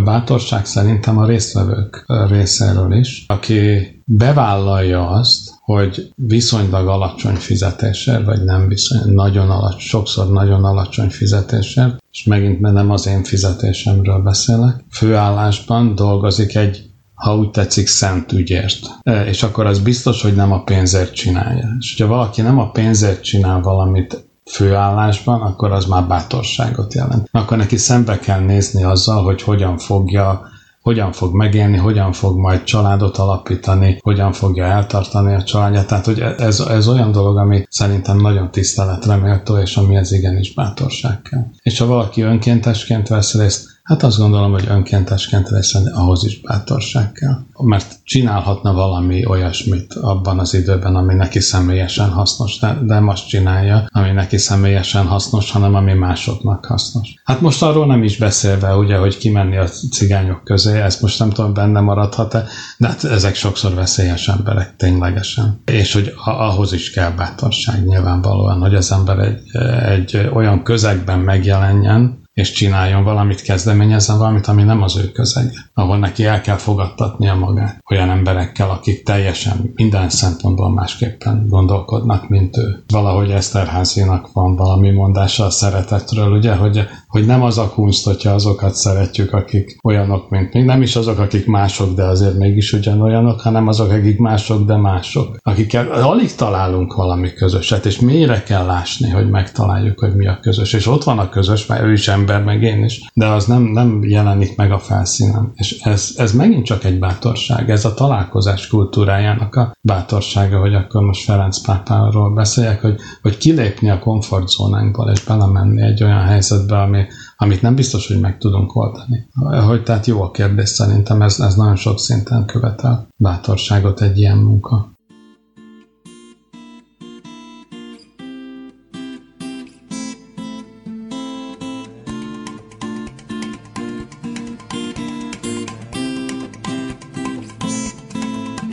bátorság 0.05 0.67
szerintem 0.67 1.19
a 1.19 1.27
résztvevők 1.27 2.05
részéről 2.29 2.93
is, 2.93 3.25
aki 3.27 3.95
bevállalja 4.05 5.09
azt, 5.09 5.51
hogy 5.61 6.13
viszonylag 6.15 6.89
alacsony 6.89 7.35
fizetésért, 7.35 8.25
vagy 8.25 8.45
nem 8.45 8.69
viszonylag, 8.69 9.11
nagyon 9.11 9.51
alacsony, 9.51 9.79
sokszor 9.81 10.31
nagyon 10.31 10.65
alacsony 10.65 11.11
fizetésért, 11.11 12.03
és 12.13 12.25
megint 12.25 12.61
nem 12.61 12.91
az 12.91 13.07
én 13.07 13.25
fizetésemről 13.25 14.23
beszélek, 14.23 14.85
főállásban 14.91 15.95
dolgozik 15.95 16.57
egy 16.57 16.85
ha 17.17 17.37
úgy 17.37 17.51
tetszik, 17.51 17.87
szent 17.87 18.33
ügyért. 18.33 18.79
És 19.27 19.43
akkor 19.43 19.67
az 19.67 19.79
biztos, 19.79 20.23
hogy 20.23 20.35
nem 20.35 20.53
a 20.53 20.63
pénzért 20.63 21.15
csinálja. 21.15 21.69
És 21.79 21.95
hogyha 21.97 22.15
valaki 22.15 22.43
nem 22.43 22.59
a 22.59 22.71
pénzért 22.71 23.23
csinál 23.23 23.61
valamit 23.61 24.27
főállásban, 24.51 25.41
akkor 25.41 25.73
az 25.73 25.85
már 25.85 26.07
bátorságot 26.07 26.95
jelent. 26.95 27.29
Akkor 27.31 27.57
neki 27.57 27.77
szembe 27.77 28.19
kell 28.19 28.41
nézni 28.41 28.83
azzal, 28.83 29.23
hogy 29.23 29.43
hogyan 29.43 29.79
fogja 29.79 30.55
hogyan 30.87 31.13
fog 31.13 31.35
megélni, 31.35 31.77
hogyan 31.77 32.13
fog 32.13 32.39
majd 32.39 32.65
családot 32.65 33.17
alapítani, 33.17 33.99
hogyan 34.03 34.33
fogja 34.33 34.65
eltartani 34.65 35.35
a 35.35 35.43
családját. 35.43 35.87
Tehát, 35.87 36.05
hogy 36.05 36.21
ez, 36.21 36.61
ez 36.61 36.89
olyan 36.89 37.13
dolog, 37.13 37.37
ami 37.37 37.67
szerintem 37.71 38.17
nagyon 38.17 38.51
tiszteletre 38.51 39.17
méltó, 39.17 39.57
és 39.59 39.77
amihez 39.77 40.13
igenis 40.13 40.55
bátorság 40.55 41.23
kell. 41.23 41.45
És 41.63 41.79
ha 41.79 41.87
valaki 41.87 42.23
önkéntesként 42.23 43.09
vesz 43.09 43.35
részt, 43.35 43.76
Hát 43.87 44.03
azt 44.03 44.19
gondolom, 44.19 44.53
hogy 44.53 44.67
önkéntesként 44.69 45.49
részben 45.49 45.87
ahhoz 45.87 46.25
is 46.25 46.41
bátorság 46.41 47.13
kell. 47.13 47.39
Mert 47.63 47.95
csinálhatna 48.05 48.73
valami 48.73 49.27
olyasmit 49.27 49.95
abban 49.95 50.39
az 50.39 50.55
időben, 50.55 50.97
ami 50.97 51.15
neki 51.15 51.41
személyesen 51.41 52.11
hasznos, 52.11 52.59
de, 52.59 52.79
de 52.83 53.01
most 53.01 53.29
csinálja, 53.29 53.89
ami 53.93 54.11
neki 54.11 54.37
személyesen 54.37 55.07
hasznos, 55.07 55.51
hanem 55.51 55.75
ami 55.75 55.93
másoknak 55.93 56.65
hasznos. 56.65 57.15
Hát 57.25 57.41
most 57.41 57.63
arról 57.63 57.87
nem 57.87 58.03
is 58.03 58.17
beszélve, 58.17 58.77
ugye, 58.77 58.97
hogy 58.97 59.19
kimenni 59.19 59.57
a 59.57 59.69
cigányok 59.91 60.45
közé, 60.45 60.81
ezt 60.81 61.03
most 61.03 61.19
nem 61.19 61.31
tudom, 61.31 61.55
benne 61.55 61.81
maradhat-e, 61.81 62.45
de 62.79 62.87
hát 62.87 63.05
ezek 63.05 63.35
sokszor 63.35 63.75
veszélyes 63.75 64.29
emberek, 64.29 64.77
ténylegesen. 64.77 65.61
És 65.65 65.93
hogy 65.93 66.13
ahhoz 66.25 66.73
is 66.73 66.91
kell 66.91 67.11
bátorság 67.11 67.87
nyilvánvalóan, 67.87 68.61
hogy 68.61 68.75
az 68.75 68.93
ember 68.93 69.19
egy, 69.19 69.57
egy 69.89 70.31
olyan 70.33 70.63
közegben 70.63 71.19
megjelenjen, 71.19 72.25
és 72.37 72.53
csináljon 72.53 73.05
valamit, 73.05 73.43
kezdeményezzen 73.43 74.19
valamit, 74.19 74.47
ami 74.47 74.63
nem 74.63 74.83
az 74.83 74.97
ő 74.97 75.13
közege, 75.13 75.71
ahol 75.75 75.99
neki 75.99 76.25
el 76.25 76.41
kell 76.41 76.57
fogadtatnia 76.57 77.35
magát 77.35 77.83
olyan 77.91 78.11
emberekkel, 78.11 78.71
akik 78.71 79.03
teljesen 79.03 79.73
minden 79.75 80.09
szempontból 80.09 80.71
másképpen 80.71 81.47
gondolkodnak, 81.49 82.29
mint 82.29 82.57
ő. 82.57 82.83
Valahogy 82.87 83.31
Eszterházinak 83.31 84.33
van 84.33 84.57
valami 84.57 84.91
mondása 84.91 85.45
a 85.45 85.51
szeretetről, 85.51 86.33
ugye, 86.33 86.55
hogy, 86.55 86.89
hogy 87.17 87.27
nem 87.27 87.43
az 87.43 87.59
a 87.59 87.69
kunst, 87.69 88.05
hogyha 88.05 88.31
azokat 88.31 88.75
szeretjük, 88.75 89.33
akik 89.33 89.77
olyanok, 89.83 90.31
mint 90.31 90.53
mi, 90.53 90.63
nem 90.63 90.83
is 90.83 90.97
azok, 90.97 91.19
akik 91.19 91.47
mások, 91.47 91.95
de 91.95 92.05
azért 92.05 92.39
mégis 92.39 92.73
ugyanolyanok, 92.73 93.41
hanem 93.41 93.69
azok, 93.69 93.91
akik 93.91 94.19
mások, 94.19 94.67
de 94.67 94.77
mások. 94.77 95.37
Akikkel 95.43 95.91
alig 95.91 96.35
találunk 96.35 96.95
valami 96.95 97.33
közöset, 97.33 97.87
és 97.87 98.01
mélyre 98.01 98.43
kell 98.43 98.67
lásni, 98.67 99.11
hogy 99.11 99.31
megtaláljuk, 99.31 99.99
hogy 99.99 100.15
mi 100.15 100.27
a 100.27 100.39
közös. 100.41 100.73
És 100.73 100.87
ott 100.87 101.05
van 101.05 101.19
a 101.19 101.29
közös, 101.29 101.67
mert 101.67 101.83
ő 101.83 101.93
is 101.93 102.09
ember, 102.09 102.45
meg 102.45 102.63
én 102.63 102.85
is, 102.85 103.11
de 103.15 103.27
az 103.27 103.47
nem, 103.47 103.63
nem 103.63 104.05
jelenik 104.05 104.57
meg 104.57 104.73
a 104.73 104.79
felszínen. 104.79 105.53
És 105.55 105.79
ez, 105.81 106.15
ez 106.17 106.33
megint 106.33 106.65
csak 106.65 106.85
egy 106.85 106.99
bátorság, 106.99 107.71
ez 107.71 107.85
a 107.85 107.95
találkozás 107.95 108.67
kultúrájának 108.67 109.55
a 109.55 109.77
bátorsága, 109.81 110.59
hogy 110.59 110.75
akkor 110.75 111.03
most 111.03 111.25
Ferenc 111.25 111.59
pápáról 111.59 112.31
beszéljek, 112.31 112.81
hogy, 112.81 112.97
hogy 113.23 113.37
kilépni 113.37 113.91
a 113.91 113.99
komfortzónánkból 113.99 115.11
és 115.11 115.25
belemenni 115.25 115.83
egy 115.83 116.03
olyan 116.03 116.25
helyzetbe, 116.25 116.79
ami 116.79 117.06
amit 117.37 117.63
nem 117.63 117.75
biztos, 117.75 118.07
hogy 118.07 118.21
meg 118.21 118.39
tudunk 118.39 118.77
oldani. 118.77 119.29
Hogy 119.67 119.83
tehát 119.83 120.07
jó 120.07 120.23
a 120.23 120.31
kérdés, 120.31 120.69
szerintem 120.69 121.23
ez, 121.23 121.41
ez 121.41 121.55
nagyon 121.55 121.77
sok 121.77 121.99
szinten 121.99 122.45
követel 122.45 123.09
bátorságot 123.17 124.01
egy 124.01 124.19
ilyen 124.19 124.39
munka. 124.39 124.95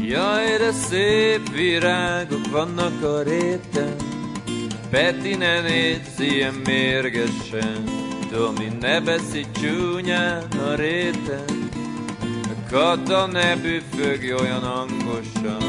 Jaj, 0.08 0.58
de 0.58 0.72
szép 0.72 1.56
virágok 1.56 2.52
vannak 2.52 3.04
a 3.04 3.22
réten, 3.22 3.96
Peti 4.90 5.36
ne 5.36 5.62
nézz 5.62 6.20
ilyen 6.20 6.54
mérgesen, 6.66 8.03
Tomi 8.34 8.72
ne 8.82 9.00
beszélj 9.00 9.46
csúnyán 9.62 10.48
a 10.72 10.76
réten, 10.76 11.70
Kata 12.70 13.26
ne 13.26 13.56
büfögj 13.56 14.32
olyan 14.32 14.62
hangosan. 14.62 15.62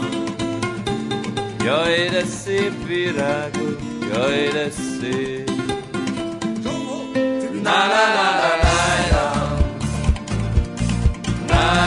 Jaj, 1.64 2.08
de 2.08 2.24
szép 2.24 2.86
virágok, 2.86 3.80
jaj, 4.12 4.48
de 4.52 4.70
szép. 4.70 5.50
Na 7.62 7.86
la 7.92 8.04
la 8.16 8.28
la 8.40 8.52
la 8.62 8.76
la, 9.10 9.26
la 11.48 11.83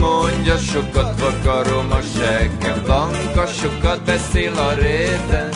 mondja, 0.00 0.56
sokat 0.56 1.20
vakarom 1.20 1.90
a 1.90 2.00
seggem, 2.00 2.82
Vanka 2.86 3.46
sokat 3.46 4.04
beszél 4.04 4.52
a 4.52 4.72
réten. 4.72 5.48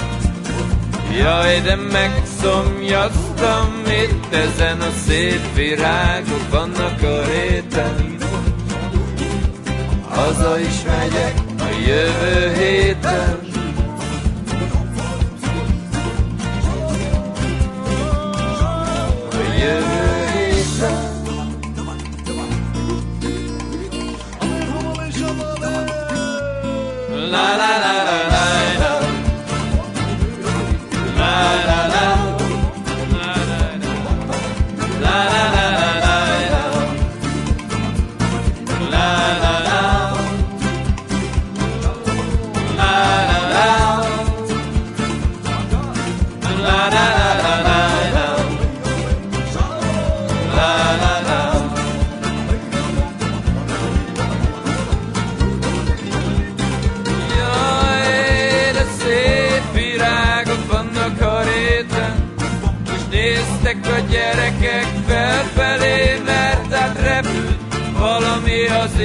Jaj, 1.19 1.61
de 1.61 1.77
megszomjaztam 1.77 3.83
itt 3.87 4.35
ezen 4.35 4.81
a 4.81 4.91
szép 5.07 5.55
virágok 5.55 6.51
vannak 6.51 7.03
a 7.03 7.23
réten. 7.27 8.17
Haza 10.09 10.59
is 10.59 10.83
megyek 10.87 11.35
a 11.59 11.69
jövő 11.87 12.53
héten. 12.55 13.39
A 19.31 19.37
jövő 19.59 19.94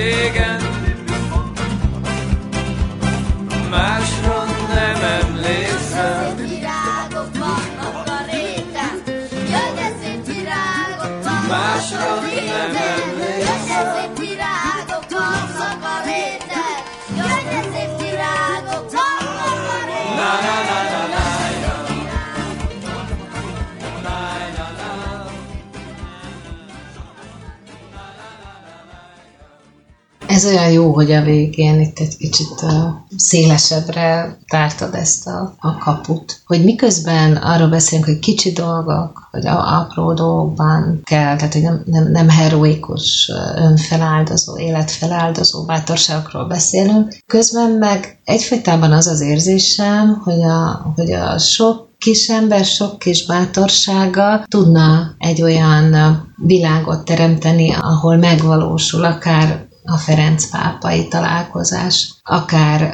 valami 0.09 0.37
az 0.37 0.68
Ez 30.39 30.45
olyan 30.45 30.71
jó, 30.71 30.93
hogy 30.93 31.11
a 31.11 31.21
végén 31.21 31.79
itt 31.79 31.99
egy 31.99 32.17
kicsit 32.17 32.65
szélesebbre 33.17 34.37
tártad 34.47 34.95
ezt 34.95 35.27
a, 35.27 35.55
a 35.59 35.77
kaput. 35.77 36.41
Hogy 36.45 36.63
miközben 36.63 37.35
arról 37.35 37.67
beszélünk, 37.67 38.05
hogy 38.05 38.19
kicsi 38.19 38.51
dolgok, 38.51 39.27
vagy 39.31 39.47
apró 39.47 40.13
dolgokban 40.13 41.01
kell, 41.03 41.35
tehát 41.35 41.53
hogy 41.53 41.61
nem, 41.61 41.83
nem, 41.85 42.11
nem 42.11 42.29
heroikus, 42.29 43.31
önfeláldozó, 43.55 44.57
életfeláldozó 44.57 45.65
bátorságokról 45.65 46.45
beszélünk, 46.45 47.17
közben 47.25 47.71
meg 47.71 48.19
egyfajtában 48.23 48.91
az 48.91 49.07
az 49.07 49.21
érzésem, 49.21 50.21
hogy 50.23 50.41
a, 50.41 50.91
hogy 50.95 51.11
a 51.11 51.37
sok 51.37 51.87
kis 51.97 52.27
ember 52.27 52.65
sok 52.65 52.99
kis 52.99 53.25
bátorsága 53.25 54.45
tudna 54.47 55.15
egy 55.17 55.41
olyan 55.41 55.95
világot 56.35 57.05
teremteni, 57.05 57.73
ahol 57.73 58.17
megvalósul 58.17 59.03
akár 59.03 59.67
a 59.91 59.97
Ferenc 59.97 60.49
pápai 60.49 61.07
találkozás, 61.07 62.13
akár 62.23 62.93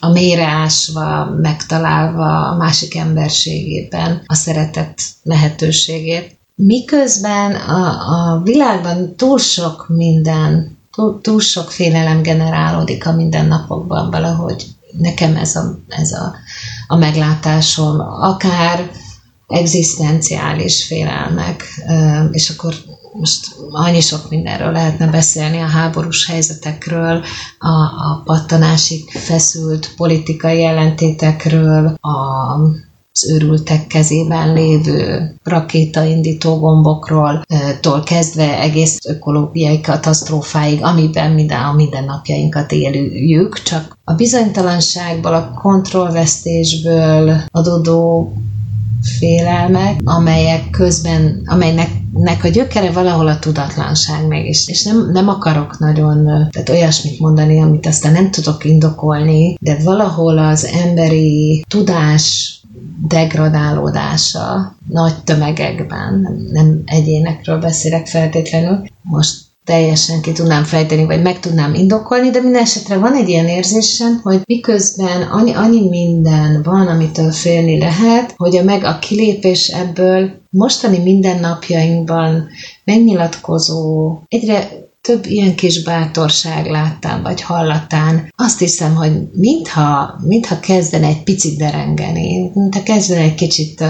a 0.00 0.08
méreásva, 0.08 1.24
megtalálva 1.24 2.48
a 2.48 2.56
másik 2.56 2.96
emberségében 2.96 4.22
a 4.26 4.34
szeretet 4.34 5.00
lehetőségét. 5.22 6.38
Miközben 6.54 7.54
a, 7.54 8.32
a 8.32 8.40
világban 8.42 9.16
túl 9.16 9.38
sok 9.38 9.86
minden, 9.88 10.78
túl, 10.94 11.20
túl 11.20 11.40
sok 11.40 11.70
félelem 11.70 12.22
generálódik 12.22 13.06
a 13.06 13.12
mindennapokban 13.12 14.10
valahogy. 14.10 14.66
Nekem 14.98 15.36
ez 15.36 15.56
a, 15.56 15.78
ez 15.88 16.12
a, 16.12 16.34
a 16.86 16.96
meglátásom, 16.96 18.00
akár 18.00 18.90
egzisztenciális 19.48 20.84
félelmek, 20.84 21.64
és 22.30 22.50
akkor 22.50 22.74
most 23.12 23.56
annyi 23.70 24.00
sok 24.00 24.30
mindenről 24.30 24.72
lehetne 24.72 25.06
beszélni, 25.06 25.58
a 25.58 25.66
háborús 25.66 26.26
helyzetekről, 26.26 27.24
a, 27.58 27.68
a 27.68 28.22
pattanásig 28.24 29.10
feszült 29.10 29.94
politikai 29.96 30.64
ellentétekről, 30.64 31.86
a, 32.00 32.10
az 33.14 33.30
őrültek 33.30 33.86
kezében 33.86 34.52
lévő 34.52 35.34
rakétaindító 35.42 36.58
gombokról, 36.58 37.44
ö, 37.48 37.56
tól 37.80 38.02
kezdve 38.02 38.60
egész 38.60 38.98
ökológiai 39.06 39.80
katasztrófáig, 39.80 40.82
amiben 40.82 41.30
minden, 41.30 41.62
a 41.62 41.72
mindennapjainkat 41.72 42.72
éljük, 42.72 43.62
csak 43.62 43.98
a 44.04 44.12
bizonytalanságból, 44.12 45.34
a 45.34 45.52
kontrollvesztésből 45.62 47.40
adódó 47.50 48.32
félelmek, 49.18 50.00
amelyek 50.04 50.70
közben, 50.70 51.42
amelynek 51.46 52.01
nek 52.12 52.44
a 52.44 52.48
gyökere 52.48 52.90
valahol 52.90 53.28
a 53.28 53.38
tudatlanság 53.38 54.26
meg 54.26 54.46
is. 54.46 54.68
És 54.68 54.82
nem, 54.82 55.10
nem 55.12 55.28
akarok 55.28 55.78
nagyon 55.78 56.24
tehát 56.24 56.68
olyasmit 56.68 57.18
mondani, 57.18 57.60
amit 57.60 57.86
aztán 57.86 58.12
nem 58.12 58.30
tudok 58.30 58.64
indokolni, 58.64 59.56
de 59.60 59.76
valahol 59.84 60.38
az 60.38 60.64
emberi 60.64 61.64
tudás 61.68 62.56
degradálódása 63.08 64.76
nagy 64.88 65.14
tömegekben, 65.24 66.20
nem, 66.20 66.46
nem 66.52 66.82
egyénekről 66.86 67.58
beszélek 67.58 68.06
feltétlenül. 68.06 68.84
Most 69.02 69.40
teljesen 69.64 70.20
ki 70.20 70.32
tudnám 70.32 70.64
fejteni, 70.64 71.04
vagy 71.04 71.22
meg 71.22 71.40
tudnám 71.40 71.74
indokolni, 71.74 72.30
de 72.30 72.40
minden 72.40 72.62
esetre 72.62 72.96
van 72.96 73.14
egy 73.14 73.28
ilyen 73.28 73.48
érzésem, 73.48 74.20
hogy 74.22 74.40
miközben 74.44 75.22
annyi, 75.22 75.52
annyi 75.52 75.88
minden 75.88 76.62
van, 76.62 76.86
amitől 76.86 77.30
félni 77.30 77.78
lehet, 77.78 78.34
hogy 78.36 78.56
a 78.56 78.62
meg 78.62 78.84
a 78.84 78.98
kilépés 78.98 79.68
ebből 79.68 80.41
mostani 80.52 80.98
mindennapjainkban 80.98 82.48
megnyilatkozó, 82.84 84.18
egyre 84.28 84.68
több 85.00 85.26
ilyen 85.26 85.54
kis 85.54 85.82
bátorság 85.82 86.66
láttán, 86.66 87.22
vagy 87.22 87.40
hallatán, 87.40 88.32
azt 88.36 88.58
hiszem, 88.58 88.94
hogy 88.94 89.12
mintha, 89.32 90.20
mintha 90.24 90.60
kezdene 90.60 91.06
egy 91.06 91.22
picit 91.22 91.58
derengeni, 91.58 92.50
mintha 92.54 92.82
kezdene 92.82 93.20
egy 93.20 93.34
kicsit 93.34 93.84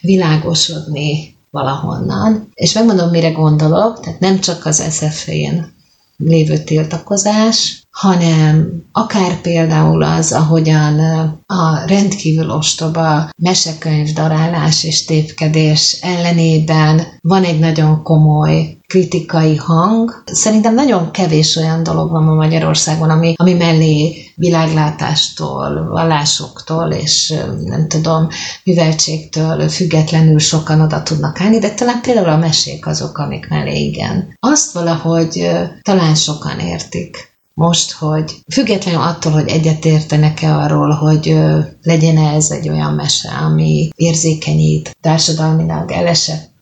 világosodni 0.00 1.36
valahonnan. 1.50 2.48
És 2.54 2.72
megmondom, 2.72 3.10
mire 3.10 3.30
gondolok, 3.30 4.00
tehát 4.00 4.20
nem 4.20 4.40
csak 4.40 4.66
az 4.66 4.84
SF-én 4.90 5.72
lévő 6.16 6.58
tiltakozás, 6.58 7.82
hanem 7.98 8.82
akár 8.92 9.40
például 9.40 10.02
az, 10.02 10.32
ahogyan 10.32 10.98
a 11.46 11.86
rendkívül 11.86 12.50
ostoba 12.50 13.30
mesekönyv 13.36 14.12
darálás 14.12 14.84
és 14.84 15.04
tépkedés 15.04 15.98
ellenében 16.00 17.02
van 17.20 17.44
egy 17.44 17.58
nagyon 17.58 18.02
komoly 18.02 18.76
kritikai 18.86 19.56
hang. 19.56 20.22
Szerintem 20.26 20.74
nagyon 20.74 21.10
kevés 21.10 21.56
olyan 21.56 21.82
dolog 21.82 22.10
van 22.10 22.22
ma 22.22 22.34
Magyarországon, 22.34 23.10
ami, 23.10 23.34
ami 23.36 23.54
mellé 23.54 24.16
világlátástól, 24.34 25.88
vallásoktól 25.88 26.90
és 26.90 27.34
nem 27.64 27.88
tudom, 27.88 28.28
műveltségtől 28.64 29.68
függetlenül 29.68 30.38
sokan 30.38 30.80
oda 30.80 31.02
tudnak 31.02 31.40
állni, 31.40 31.58
de 31.58 31.70
talán 31.70 32.00
például 32.00 32.28
a 32.28 32.36
mesék 32.36 32.86
azok, 32.86 33.18
amik 33.18 33.48
mellé 33.48 33.84
igen. 33.84 34.36
Azt 34.40 34.72
valahogy 34.72 35.50
talán 35.82 36.14
sokan 36.14 36.58
értik 36.58 37.27
most, 37.58 37.92
hogy 37.92 38.34
függetlenül 38.52 39.00
attól, 39.00 39.32
hogy 39.32 39.48
egyetértenek-e 39.48 40.56
arról, 40.56 40.90
hogy 40.90 41.38
legyen 41.82 42.16
ez 42.16 42.50
egy 42.50 42.68
olyan 42.68 42.94
mese, 42.94 43.28
ami 43.28 43.90
érzékenyít, 43.96 44.96
társadalmilag 45.00 45.90
elesett 45.90 46.56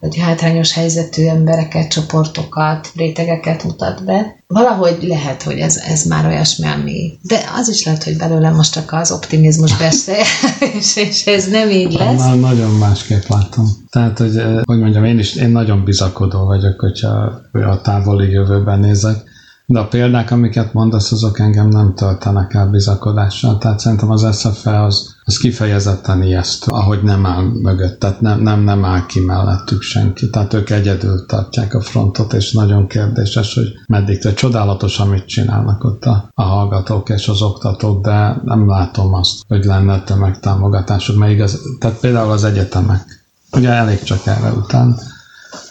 vagy 0.00 0.16
hátrányos 0.16 0.72
helyzetű 0.72 1.26
embereket, 1.26 1.90
csoportokat, 1.90 2.92
rétegeket 2.96 3.64
mutat 3.64 4.04
be. 4.04 4.36
Valahogy 4.46 4.98
lehet, 5.02 5.42
hogy 5.42 5.58
ez, 5.58 5.76
ez 5.76 6.04
már 6.04 6.26
olyasmi, 6.26 6.66
ami... 6.66 7.12
De 7.22 7.40
az 7.56 7.68
is 7.68 7.84
lehet, 7.84 8.04
hogy 8.04 8.16
belőle 8.16 8.50
most 8.50 8.72
csak 8.72 8.92
az 8.92 9.12
optimizmus 9.12 9.76
beszél, 9.76 10.24
és, 10.78 10.96
és 10.96 11.26
ez 11.26 11.48
nem 11.48 11.70
így 11.70 11.92
lesz. 11.92 12.18
Már 12.18 12.38
nagyon 12.38 12.70
másképp 12.70 13.22
látom. 13.28 13.66
Tehát, 13.90 14.18
hogy, 14.18 14.42
hogy 14.64 14.78
mondjam, 14.78 15.04
én 15.04 15.18
is 15.18 15.34
én 15.34 15.50
nagyon 15.50 15.84
bizakodó 15.84 16.44
vagyok, 16.44 16.80
hogyha 16.80 17.40
a 17.52 17.80
távoli 17.80 18.30
jövőben 18.30 18.78
nézek, 18.80 19.29
de 19.70 19.78
a 19.78 19.86
példák, 19.86 20.30
amiket 20.30 20.72
mondasz, 20.72 21.12
azok 21.12 21.38
engem 21.38 21.68
nem 21.68 21.94
töltenek 21.94 22.54
el 22.54 22.66
bizakodással. 22.66 23.58
Tehát 23.58 23.78
szerintem 23.78 24.10
az 24.10 24.38
SFE 24.38 24.82
az, 24.82 25.14
az 25.24 25.36
kifejezetten 25.38 26.22
ijesztő, 26.22 26.72
ahogy 26.72 27.02
nem 27.02 27.26
áll 27.26 27.42
mögött, 27.42 27.98
tehát 28.00 28.20
nem, 28.20 28.40
nem, 28.40 28.60
nem 28.60 28.84
áll 28.84 29.06
ki 29.06 29.20
mellettük 29.20 29.82
senki. 29.82 30.30
Tehát 30.30 30.54
ők 30.54 30.70
egyedül 30.70 31.26
tartják 31.26 31.74
a 31.74 31.80
frontot, 31.80 32.32
és 32.32 32.52
nagyon 32.52 32.86
kérdéses, 32.86 33.54
hogy 33.54 33.72
meddig. 33.86 34.18
Tehát 34.18 34.36
csodálatos, 34.36 34.98
amit 34.98 35.26
csinálnak 35.26 35.84
ott 35.84 36.04
a, 36.04 36.30
a 36.34 36.42
hallgatók 36.42 37.08
és 37.08 37.28
az 37.28 37.42
oktatók, 37.42 38.04
de 38.04 38.40
nem 38.44 38.68
látom 38.68 39.14
azt, 39.14 39.42
hogy 39.48 39.64
lenne 39.64 40.02
tömegtámogatásuk, 40.02 41.16
mert 41.16 41.32
igaz, 41.32 41.60
tehát 41.80 42.00
például 42.00 42.30
az 42.30 42.44
egyetemek. 42.44 43.24
Ugye 43.52 43.68
elég 43.68 44.02
csak 44.02 44.26
erre 44.26 44.50
után 44.52 44.96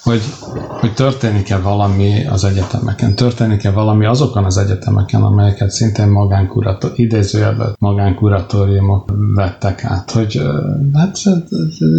hogy, 0.10 0.22
hogy 0.80 0.94
történik-e 0.94 1.60
valami 1.60 2.28
az 2.28 2.44
egyetemeken, 2.44 3.16
történik-e 3.16 3.72
valami 3.72 4.06
azokon 4.06 4.44
az 4.44 4.58
egyetemeken, 4.58 5.24
amelyeket 5.24 5.72
szintén 5.72 6.08
magánkurator, 6.08 6.92
idézőjelben 6.96 7.76
magánkuratóriumok 7.80 9.10
vettek 9.36 9.84
át, 9.84 10.12
hogy 10.12 10.38
ö, 10.38 10.70
hát 10.94 11.18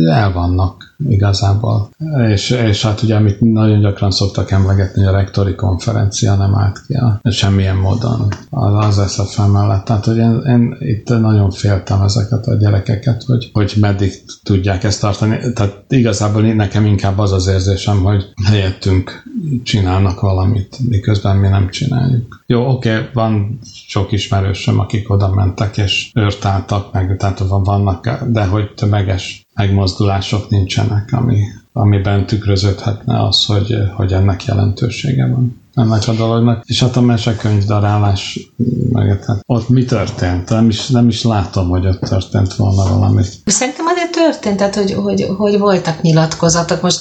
el 0.08 0.32
vannak 0.32 0.90
igazából. 1.08 1.90
És, 2.30 2.50
és 2.50 2.82
hát 2.82 3.02
ugye, 3.02 3.14
amit 3.14 3.40
nagyon 3.40 3.80
gyakran 3.80 4.10
szoktak 4.10 4.50
emlegetni, 4.50 5.06
a 5.06 5.10
rektori 5.10 5.54
konferencia 5.54 6.34
nem 6.34 6.54
állt 6.54 6.82
ki 6.86 6.94
a, 6.94 7.20
semmilyen 7.30 7.76
módon 7.76 8.28
az 8.50 9.12
SFM 9.12 9.50
mellett. 9.50 9.84
Tehát, 9.84 10.04
hogy 10.04 10.16
én, 10.16 10.42
én 10.46 10.76
itt 10.78 11.08
nagyon 11.08 11.50
féltem 11.50 12.02
ezeket 12.02 12.46
a 12.46 12.54
gyerekeket, 12.54 13.22
hogy, 13.22 13.50
hogy 13.52 13.74
meddig 13.80 14.12
tudják 14.42 14.84
ezt 14.84 15.00
tartani. 15.00 15.38
Tehát 15.54 15.84
igazából 15.88 16.42
nekem 16.42 16.86
inkább 16.86 17.18
az 17.18 17.32
az 17.32 17.46
érzésem, 17.46 17.99
hogy 18.02 18.32
helyettünk 18.44 19.22
csinálnak 19.62 20.20
valamit, 20.20 20.76
miközben 20.88 21.36
mi 21.36 21.48
nem 21.48 21.68
csináljuk. 21.70 22.42
Jó, 22.46 22.68
oké, 22.68 22.96
okay, 22.96 23.08
van 23.12 23.58
sok 23.86 24.12
ismerősöm, 24.12 24.78
akik 24.78 25.10
oda 25.10 25.34
mentek 25.34 25.76
és 25.76 26.10
őrtáltak 26.14 26.92
meg, 26.92 27.16
tehát 27.16 27.42
vannak, 27.48 28.22
de 28.26 28.44
hogy 28.44 28.74
tömeges 28.74 29.46
megmozdulások 29.54 30.48
nincsenek, 30.48 31.08
ami, 31.12 31.38
amiben 31.72 32.26
tükröződhetne 32.26 33.26
az, 33.26 33.44
hogy, 33.44 33.76
hogy 33.94 34.12
ennek 34.12 34.44
jelentősége 34.44 35.26
van 35.26 35.60
ennek 35.74 36.08
a 36.08 36.12
dolognak. 36.12 36.62
És 36.66 36.80
hát 36.80 36.96
a 36.96 37.00
mesekönyv 37.00 37.64
darálás, 37.64 38.50
meg 38.92 39.08
hát 39.08 39.40
ott 39.46 39.68
mi 39.68 39.84
történt? 39.84 40.48
Nem 40.48 40.68
is, 40.68 40.86
nem 40.86 41.08
is 41.08 41.22
látom, 41.22 41.68
hogy 41.68 41.86
ott 41.86 42.00
történt 42.00 42.54
volna 42.54 42.82
valami. 42.82 43.22
Szerintem 43.44 43.86
azért 43.86 44.10
történt, 44.10 44.56
tehát 44.56 44.74
hogy, 44.74 44.92
hogy, 44.92 45.26
hogy 45.36 45.58
voltak 45.58 46.02
nyilatkozatok. 46.02 46.82
Most 46.82 47.00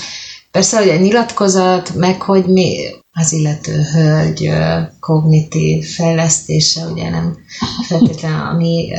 persze, 0.52 0.78
hogy 0.78 0.90
a 0.90 0.96
nyilatkozat, 0.96 1.96
meg 1.96 2.22
hogy 2.22 2.46
mi 2.46 2.78
az 3.12 3.34
illető 3.34 3.82
hölgy 3.94 4.52
kognitív 5.00 5.86
fejlesztése, 5.86 6.86
ugye 6.86 7.10
nem 7.10 7.38
feltétlenül 7.88 8.48
a 8.48 8.54
mi 8.54 8.92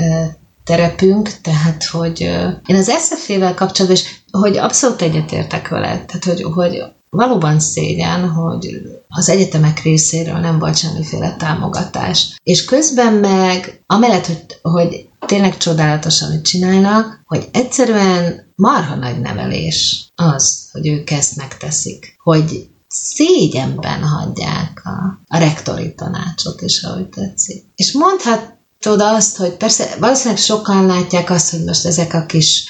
terepünk, 0.64 1.40
tehát 1.42 1.84
hogy 1.84 2.20
én 2.66 2.76
az 2.76 2.92
SZF-vel 2.98 3.54
kapcsolatban 3.54 4.00
is, 4.00 4.24
hogy 4.30 4.56
abszolút 4.56 5.02
egyetértek 5.02 5.68
vele, 5.68 5.88
tehát 5.88 6.24
hogy, 6.24 6.42
hogy 6.42 6.82
valóban 7.10 7.60
szégyen, 7.60 8.28
hogy 8.28 8.82
az 9.08 9.28
egyetemek 9.28 9.82
részéről 9.82 10.38
nem 10.38 10.58
volt 10.58 10.76
semmiféle 10.76 11.36
támogatás. 11.36 12.38
És 12.42 12.64
közben 12.64 13.12
meg, 13.12 13.82
amellett, 13.86 14.26
hogy, 14.26 14.38
hogy 14.62 15.08
tényleg 15.26 15.56
csodálatos, 15.56 16.22
amit 16.22 16.44
csinálnak, 16.44 17.20
hogy 17.26 17.48
egyszerűen 17.52 18.49
marha 18.60 18.94
nagy 18.94 19.20
nevelés 19.20 20.06
az, 20.14 20.68
hogy 20.72 20.86
ők 20.86 21.10
ezt 21.10 21.36
megteszik. 21.36 22.16
Hogy 22.22 22.68
szégyenben 22.88 24.02
hagyják 24.02 24.82
a, 24.84 25.20
a 25.28 25.38
rektori 25.38 25.94
tanácsot, 25.94 26.60
és 26.60 26.82
ahogy 26.82 27.06
tetszik. 27.06 27.64
És 27.76 27.92
mondhatod 27.92 29.00
azt, 29.00 29.36
hogy 29.36 29.52
persze 29.52 29.96
valószínűleg 30.00 30.38
sokan 30.42 30.86
látják 30.86 31.30
azt, 31.30 31.50
hogy 31.50 31.64
most 31.64 31.86
ezek 31.86 32.14
a 32.14 32.26
kis 32.26 32.64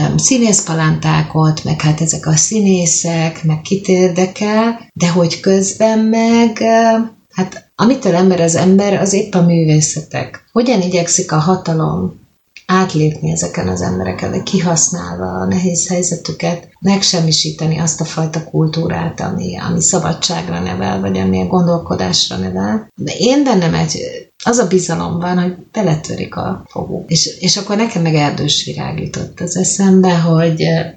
um, 0.00 0.16
színészpalántákot, 0.16 1.64
meg 1.64 1.80
hát 1.80 2.00
ezek 2.00 2.26
a 2.26 2.36
színészek, 2.36 3.44
meg 3.44 3.60
kit 3.60 3.88
érdekel, 3.88 4.90
de 4.92 5.08
hogy 5.10 5.40
közben 5.40 5.98
meg, 5.98 6.58
uh, 6.60 7.06
hát 7.32 7.70
amitől 7.76 8.14
ember 8.14 8.40
az 8.40 8.54
ember, 8.54 8.94
az 8.94 9.12
épp 9.12 9.34
a 9.34 9.42
művészetek. 9.42 10.44
Hogyan 10.52 10.82
igyekszik 10.82 11.32
a 11.32 11.38
hatalom 11.38 12.22
átlépni 12.66 13.30
ezeken 13.30 13.68
az 13.68 13.80
embereken, 13.80 14.30
vagy 14.30 14.42
kihasználva 14.42 15.30
a 15.32 15.44
nehéz 15.44 15.88
helyzetüket, 15.88 16.68
megsemmisíteni 16.80 17.78
azt 17.78 18.00
a 18.00 18.04
fajta 18.04 18.44
kultúrát, 18.44 19.20
ami, 19.20 19.58
ami 19.58 19.80
szabadságra 19.80 20.60
nevel, 20.60 21.00
vagy 21.00 21.18
ami 21.18 21.40
a 21.40 21.46
gondolkodásra 21.46 22.36
nevel. 22.36 22.88
De 22.94 23.12
én 23.18 23.44
bennem 23.44 23.74
egy, 23.74 23.98
az 24.44 24.58
a 24.58 24.66
bizalom 24.66 25.18
van, 25.18 25.42
hogy 25.42 25.56
beletörik 25.72 26.36
a 26.36 26.64
foguk. 26.68 27.10
És, 27.10 27.26
és 27.40 27.56
akkor 27.56 27.76
nekem 27.76 28.02
meg 28.02 28.14
erdős 28.14 28.64
virág 28.64 29.00
jutott 29.00 29.40
az 29.40 29.56
eszembe, 29.56 30.18
hogy 30.18 30.60
eh, 30.60 30.94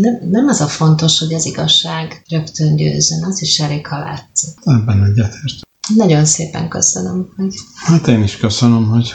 nem, 0.00 0.20
nem 0.30 0.48
az 0.48 0.60
a 0.60 0.66
fontos, 0.66 1.18
hogy 1.18 1.34
az 1.34 1.46
igazság 1.46 2.22
rögtön 2.28 2.76
győzön, 2.76 3.24
az 3.24 3.42
is 3.42 3.60
elég, 3.60 3.86
ha 3.86 3.98
látszik. 3.98 4.50
Ebben 4.64 5.04
egyetért. 5.04 5.68
Nagyon 5.94 6.24
szépen 6.24 6.68
köszönöm, 6.68 7.32
hogy 7.36 7.54
Hát 7.74 8.08
én 8.08 8.22
is 8.22 8.36
köszönöm, 8.36 8.88
hogy 8.88 9.14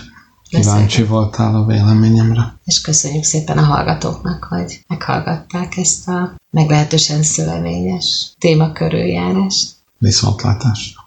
kíváncsi 0.62 1.04
voltál 1.04 1.56
a 1.56 1.66
véleményemre. 1.66 2.58
és 2.66 2.82
köszönjük 2.82 3.24
szépen 3.24 3.58
a 3.58 3.62
hallgatóknak, 3.62 4.44
hogy 4.44 4.84
meghallgatták 4.88 5.78
ezt 5.78 6.08
a 6.08 6.36
meglehetősen 6.50 7.24
szövevényes 7.24 8.34
témakörüljárást. 8.40 9.76
Viszontlátásra. 9.98 11.04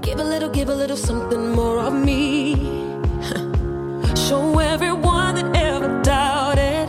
Give 0.00 0.20
a 0.20 0.24
little, 0.24 0.48
give 0.48 0.68
a 0.68 0.74
little 0.74 0.96
something 0.96 1.54
more 1.54 1.78
of 1.78 1.92
me. 1.92 2.54
Show 4.26 4.58
everyone 4.58 5.34
that 5.36 5.56
ever 5.56 6.02
doubted. 6.02 6.88